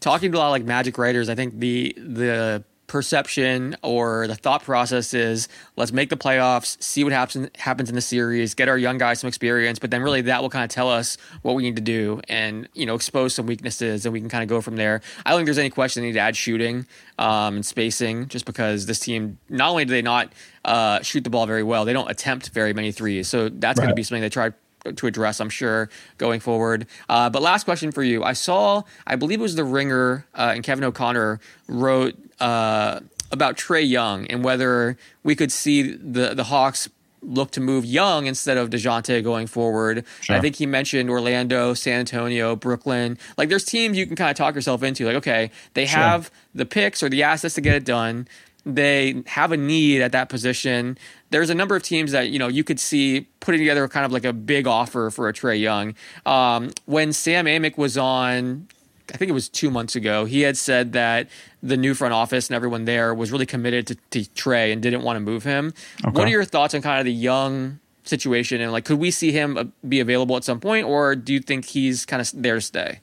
Talking 0.00 0.30
to 0.32 0.38
a 0.38 0.40
lot 0.40 0.46
of 0.48 0.52
like 0.52 0.64
Magic 0.64 0.98
writers, 0.98 1.28
I 1.28 1.34
think 1.34 1.58
the 1.58 1.94
the 1.96 2.62
perception 2.88 3.76
or 3.82 4.26
the 4.26 4.34
thought 4.34 4.64
process 4.64 5.14
is 5.14 5.46
let's 5.76 5.92
make 5.92 6.10
the 6.10 6.16
playoffs, 6.16 6.82
see 6.82 7.04
what 7.04 7.12
happens 7.12 7.48
happens 7.56 7.88
in 7.88 7.94
the 7.94 8.00
series, 8.00 8.54
get 8.54 8.68
our 8.68 8.78
young 8.78 8.98
guys 8.98 9.20
some 9.20 9.28
experience, 9.28 9.78
but 9.78 9.92
then 9.92 10.02
really 10.02 10.22
that 10.22 10.42
will 10.42 10.50
kind 10.50 10.64
of 10.64 10.70
tell 10.70 10.90
us 10.90 11.16
what 11.42 11.54
we 11.54 11.62
need 11.62 11.76
to 11.76 11.82
do 11.82 12.20
and 12.28 12.68
you 12.74 12.86
know 12.86 12.94
expose 12.94 13.34
some 13.34 13.46
weaknesses 13.46 14.04
and 14.04 14.12
we 14.12 14.20
can 14.20 14.28
kind 14.28 14.42
of 14.42 14.48
go 14.48 14.60
from 14.60 14.76
there. 14.76 15.00
I 15.24 15.30
don't 15.30 15.38
think 15.38 15.46
there's 15.46 15.58
any 15.58 15.70
question 15.70 16.02
they 16.02 16.08
need 16.08 16.14
to 16.14 16.20
add 16.20 16.36
shooting 16.36 16.86
um, 17.18 17.56
and 17.56 17.66
spacing 17.66 18.26
just 18.26 18.46
because 18.46 18.86
this 18.86 18.98
team 18.98 19.38
not 19.48 19.70
only 19.70 19.84
do 19.84 19.92
they 19.92 20.02
not 20.02 20.32
uh, 20.64 21.00
shoot 21.02 21.22
the 21.22 21.30
ball 21.30 21.46
very 21.46 21.62
well, 21.62 21.84
they 21.84 21.92
don't 21.92 22.10
attempt 22.10 22.48
very 22.50 22.72
many 22.72 22.90
threes, 22.90 23.28
so 23.28 23.48
that's 23.48 23.78
right. 23.78 23.84
going 23.84 23.88
to 23.90 23.94
be 23.94 24.02
something 24.02 24.22
they 24.22 24.28
try 24.28 24.52
to 24.96 25.06
address, 25.06 25.40
I'm 25.40 25.50
sure, 25.50 25.90
going 26.16 26.40
forward. 26.40 26.86
Uh, 27.08 27.28
but 27.28 27.42
last 27.42 27.64
question 27.64 27.92
for 27.92 28.02
you. 28.02 28.22
I 28.24 28.32
saw, 28.32 28.82
I 29.06 29.16
believe 29.16 29.40
it 29.40 29.42
was 29.42 29.54
The 29.54 29.64
Ringer, 29.64 30.26
uh, 30.34 30.52
and 30.54 30.64
Kevin 30.64 30.84
O'Connor 30.84 31.40
wrote 31.66 32.16
uh, 32.40 33.00
about 33.30 33.56
Trae 33.56 33.88
Young 33.88 34.26
and 34.26 34.44
whether 34.44 34.96
we 35.22 35.34
could 35.34 35.52
see 35.52 35.82
the, 35.82 36.34
the 36.34 36.44
Hawks 36.44 36.88
look 37.20 37.50
to 37.50 37.60
move 37.60 37.84
Young 37.84 38.26
instead 38.26 38.56
of 38.56 38.70
Dejounte 38.70 39.22
going 39.24 39.46
forward. 39.46 40.04
Sure. 40.20 40.36
I 40.36 40.40
think 40.40 40.56
he 40.56 40.66
mentioned 40.66 41.10
Orlando, 41.10 41.74
San 41.74 42.00
Antonio, 42.00 42.54
Brooklyn. 42.54 43.18
Like 43.36 43.48
there's 43.48 43.64
teams 43.64 43.98
you 43.98 44.06
can 44.06 44.16
kind 44.16 44.30
of 44.30 44.36
talk 44.36 44.54
yourself 44.54 44.82
into. 44.82 45.04
Like, 45.04 45.16
okay, 45.16 45.50
they 45.74 45.86
sure. 45.86 45.98
have 45.98 46.30
the 46.54 46.64
picks 46.64 47.02
or 47.02 47.08
the 47.08 47.24
assets 47.24 47.54
to 47.56 47.60
get 47.60 47.74
it 47.74 47.84
done. 47.84 48.28
They 48.64 49.22
have 49.26 49.52
a 49.52 49.56
need 49.56 50.02
at 50.02 50.12
that 50.12 50.28
position 50.28 50.98
there's 51.30 51.50
a 51.50 51.54
number 51.54 51.76
of 51.76 51.82
teams 51.82 52.12
that 52.12 52.30
you 52.30 52.38
know 52.38 52.48
you 52.48 52.64
could 52.64 52.80
see 52.80 53.26
putting 53.40 53.60
together 53.60 53.86
kind 53.88 54.06
of 54.06 54.12
like 54.12 54.24
a 54.24 54.32
big 54.32 54.66
offer 54.66 55.10
for 55.10 55.28
a 55.28 55.32
Trae 55.32 55.60
Young. 55.60 55.94
Um, 56.26 56.70
when 56.86 57.12
Sam 57.12 57.46
Amick 57.46 57.76
was 57.76 57.98
on, 57.98 58.68
I 59.12 59.16
think 59.16 59.28
it 59.30 59.32
was 59.32 59.48
two 59.48 59.70
months 59.70 59.96
ago, 59.96 60.24
he 60.24 60.42
had 60.42 60.56
said 60.56 60.92
that 60.92 61.28
the 61.62 61.76
new 61.76 61.94
front 61.94 62.14
office 62.14 62.48
and 62.48 62.54
everyone 62.54 62.84
there 62.84 63.14
was 63.14 63.32
really 63.32 63.46
committed 63.46 63.86
to, 63.88 63.94
to 64.10 64.20
Trae 64.20 64.72
and 64.72 64.82
didn't 64.82 65.02
want 65.02 65.16
to 65.16 65.20
move 65.20 65.44
him. 65.44 65.72
Okay. 66.04 66.10
What 66.10 66.28
are 66.28 66.30
your 66.30 66.44
thoughts 66.44 66.74
on 66.74 66.82
kind 66.82 66.98
of 66.98 67.04
the 67.04 67.12
young 67.12 67.80
situation 68.04 68.60
and 68.60 68.72
like 68.72 68.86
could 68.86 68.98
we 68.98 69.10
see 69.10 69.32
him 69.32 69.58
uh, 69.58 69.64
be 69.86 70.00
available 70.00 70.36
at 70.36 70.44
some 70.44 70.60
point, 70.60 70.86
or 70.86 71.14
do 71.16 71.32
you 71.32 71.40
think 71.40 71.66
he's 71.66 72.06
kind 72.06 72.20
of 72.20 72.30
there 72.34 72.56
to 72.56 72.60
stay? 72.60 73.00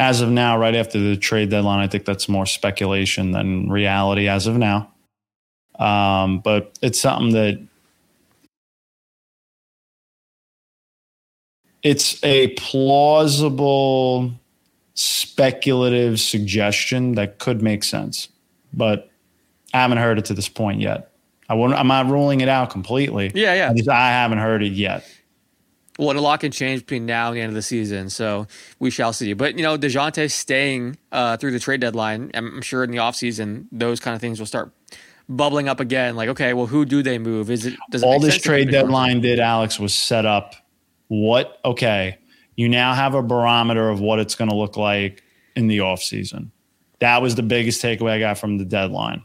As 0.00 0.20
of 0.20 0.30
now, 0.30 0.58
right 0.58 0.74
after 0.74 0.98
the 0.98 1.16
trade 1.16 1.50
deadline, 1.50 1.80
I 1.80 1.86
think 1.86 2.04
that's 2.04 2.28
more 2.28 2.46
speculation 2.46 3.32
than 3.32 3.68
reality. 3.68 4.26
As 4.28 4.46
of 4.46 4.56
now. 4.56 4.90
Um, 5.78 6.38
but 6.40 6.78
it's 6.80 7.00
something 7.00 7.32
that 7.32 7.60
it's 11.82 12.22
a 12.24 12.48
plausible 12.48 14.32
speculative 14.94 16.20
suggestion 16.20 17.12
that 17.14 17.38
could 17.38 17.62
make 17.62 17.82
sense, 17.84 18.28
but 18.72 19.10
I 19.74 19.80
haven't 19.80 19.98
heard 19.98 20.18
it 20.18 20.26
to 20.26 20.34
this 20.34 20.48
point 20.48 20.80
yet. 20.80 21.12
I 21.48 21.54
won't, 21.54 21.74
I'm 21.74 21.88
not 21.88 22.06
ruling 22.06 22.40
it 22.40 22.48
out 22.48 22.70
completely. 22.70 23.32
Yeah, 23.34 23.54
yeah. 23.54 23.70
I, 23.70 23.74
just, 23.74 23.88
I 23.88 24.10
haven't 24.10 24.38
heard 24.38 24.62
it 24.62 24.72
yet. 24.72 25.04
Well, 25.98 26.10
and 26.10 26.18
a 26.18 26.22
lot 26.22 26.40
can 26.40 26.52
change 26.52 26.80
between 26.80 27.04
now 27.04 27.28
and 27.28 27.36
the 27.36 27.40
end 27.42 27.50
of 27.50 27.54
the 27.54 27.62
season, 27.62 28.08
so 28.08 28.46
we 28.78 28.90
shall 28.90 29.12
see. 29.12 29.34
But 29.34 29.56
you 29.58 29.62
know, 29.62 29.76
Dejounte 29.76 30.30
staying 30.30 30.96
uh, 31.10 31.36
through 31.36 31.50
the 31.50 31.58
trade 31.58 31.80
deadline, 31.80 32.30
I'm 32.32 32.62
sure 32.62 32.82
in 32.82 32.90
the 32.90 32.96
offseason, 32.96 33.66
those 33.70 34.00
kind 34.00 34.14
of 34.14 34.20
things 34.20 34.38
will 34.38 34.46
start 34.46 34.72
bubbling 35.28 35.68
up 35.68 35.80
again. 35.80 36.16
Like, 36.16 36.30
okay, 36.30 36.54
well, 36.54 36.66
who 36.66 36.86
do 36.86 37.02
they 37.02 37.18
move? 37.18 37.50
Is 37.50 37.66
it 37.66 37.74
does 37.90 38.02
it 38.02 38.06
all 38.06 38.18
this 38.20 38.38
trade 38.38 38.70
deadline 38.70 39.20
did, 39.20 39.38
Alex, 39.38 39.78
was 39.78 39.92
set 39.92 40.24
up. 40.24 40.54
What? 41.12 41.60
Okay, 41.62 42.16
you 42.56 42.70
now 42.70 42.94
have 42.94 43.14
a 43.14 43.22
barometer 43.22 43.90
of 43.90 44.00
what 44.00 44.18
it's 44.18 44.34
going 44.34 44.48
to 44.48 44.56
look 44.56 44.78
like 44.78 45.22
in 45.54 45.66
the 45.66 45.80
off 45.80 46.02
season. 46.02 46.50
That 47.00 47.20
was 47.20 47.34
the 47.34 47.42
biggest 47.42 47.82
takeaway 47.82 48.12
I 48.12 48.18
got 48.18 48.38
from 48.38 48.56
the 48.56 48.64
deadline. 48.64 49.22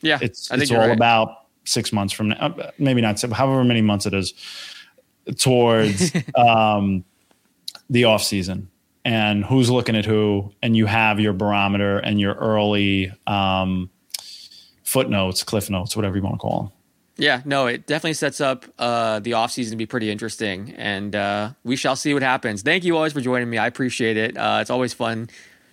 Yeah, 0.00 0.18
it's 0.22 0.50
it's 0.50 0.70
all 0.70 0.78
right. 0.78 0.90
about 0.90 1.48
six 1.64 1.92
months 1.92 2.14
from 2.14 2.30
now, 2.30 2.54
maybe 2.78 3.02
not 3.02 3.20
however 3.20 3.62
many 3.62 3.82
months 3.82 4.06
it 4.06 4.14
is 4.14 4.32
towards 5.36 6.12
um, 6.34 7.04
the 7.90 8.04
off 8.04 8.22
season 8.22 8.70
and 9.04 9.44
who's 9.44 9.68
looking 9.68 9.96
at 9.96 10.06
who, 10.06 10.50
and 10.62 10.74
you 10.74 10.86
have 10.86 11.20
your 11.20 11.34
barometer 11.34 11.98
and 11.98 12.18
your 12.18 12.36
early 12.36 13.12
um, 13.26 13.90
footnotes, 14.82 15.42
cliff 15.42 15.68
notes, 15.68 15.94
whatever 15.94 16.16
you 16.16 16.22
want 16.22 16.36
to 16.36 16.38
call 16.38 16.62
them. 16.62 16.72
Yeah, 17.18 17.40
no, 17.44 17.66
it 17.66 17.86
definitely 17.86 18.14
sets 18.14 18.40
up 18.40 18.66
uh, 18.78 19.20
the 19.20 19.32
offseason 19.32 19.70
to 19.70 19.76
be 19.76 19.86
pretty 19.86 20.10
interesting, 20.10 20.74
and 20.76 21.16
uh, 21.16 21.50
we 21.64 21.74
shall 21.76 21.96
see 21.96 22.12
what 22.12 22.22
happens. 22.22 22.62
Thank 22.62 22.84
you 22.84 22.96
always 22.96 23.14
for 23.14 23.22
joining 23.22 23.48
me. 23.48 23.56
I 23.56 23.66
appreciate 23.66 24.18
it. 24.18 24.36
Uh, 24.36 24.58
it's 24.60 24.70
always 24.70 24.92
fun 24.92 25.30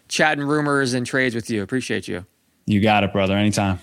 chatting 0.07 0.43
rumors 0.43 0.93
and 0.93 1.05
trades 1.05 1.35
with 1.35 1.49
you. 1.49 1.61
Appreciate 1.61 2.07
you. 2.07 2.25
You 2.65 2.79
got 2.81 3.03
it, 3.03 3.11
brother. 3.11 3.35
Anytime. 3.35 3.79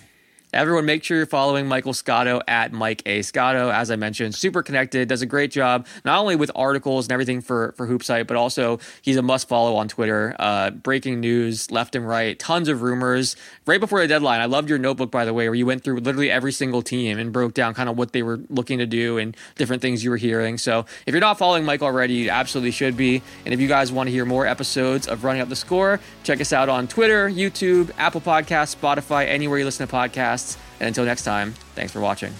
Everyone, 0.53 0.84
make 0.84 1.05
sure 1.05 1.16
you're 1.16 1.26
following 1.26 1.68
Michael 1.68 1.94
Scotto 1.94 2.40
at 2.48 2.72
Mike 2.72 3.03
A. 3.07 3.22
Scotto. 3.22 3.70
As 3.70 3.88
I 3.88 3.94
mentioned, 3.94 4.34
super 4.34 4.64
connected, 4.64 5.09
does 5.09 5.22
a 5.22 5.26
great 5.26 5.53
job, 5.53 5.86
not 6.05 6.18
only 6.18 6.34
with 6.34 6.51
articles 6.57 7.07
and 7.07 7.12
everything 7.12 7.40
for, 7.40 7.72
for 7.76 7.86
HoopsHype, 7.86 8.26
but 8.26 8.36
also 8.36 8.80
he's 9.01 9.16
a 9.16 9.22
must 9.22 9.46
follow 9.46 9.76
on 9.76 9.86
Twitter. 9.86 10.34
Uh, 10.40 10.70
breaking 10.70 11.20
news 11.20 11.70
left 11.70 11.94
and 11.94 12.07
right, 12.07 12.36
tons 12.36 12.68
of 12.68 12.82
rumors. 12.82 13.36
Right 13.64 13.78
before 13.78 14.01
the 14.01 14.09
deadline, 14.09 14.40
I 14.40 14.46
loved 14.46 14.68
your 14.68 14.78
notebook, 14.78 15.12
by 15.12 15.24
the 15.24 15.32
way, 15.32 15.48
where 15.48 15.55
you 15.55 15.66
went 15.66 15.84
through 15.84 16.01
literally 16.01 16.32
every 16.32 16.51
single 16.51 16.82
team 16.82 17.20
and 17.20 17.32
broke 17.32 17.55
down 17.55 17.72
kind 17.72 17.88
of 17.88 17.96
what 17.96 18.12
they 18.12 18.24
were 18.24 18.40
looking 18.48 18.78
to 18.78 18.86
do 18.86 19.18
and 19.18 19.36
different 19.55 19.82
things 19.82 20.03
you 20.03 20.11
were 20.11 20.16
hearing. 20.16 20.59
So 20.59 20.84
if 21.07 21.14
you're 21.14 21.20
not 21.20 21.38
following 21.38 21.64
Mike 21.64 21.82
already, 21.82 22.14
you 22.14 22.30
absolutely 22.30 22.72
should 22.72 22.96
be. 22.96 23.22
And 23.44 23.55
if 23.55 23.61
you 23.61 23.68
guys 23.68 23.92
want 23.92 24.09
to 24.09 24.11
hear 24.11 24.24
more 24.24 24.48
episodes 24.48 25.07
of 25.07 25.22
Running 25.22 25.42
Up 25.42 25.48
the 25.48 25.55
Score, 25.55 26.01
check 26.24 26.40
us 26.40 26.53
out 26.53 26.68
on 26.68 26.88
Twitter, 26.88 27.30
YouTube, 27.30 27.92
Apple 27.98 28.20
Podcasts, 28.20 28.74
Spotify, 28.74 29.28
anywhere 29.28 29.61
you 29.61 29.64
listen 29.64 29.86
to 29.86 29.94
podcasts. 29.94 30.39
And 30.81 30.89
until 30.89 31.05
next 31.05 31.22
time, 31.22 31.53
thanks 31.74 31.93
for 31.93 32.01
watching. 32.01 32.33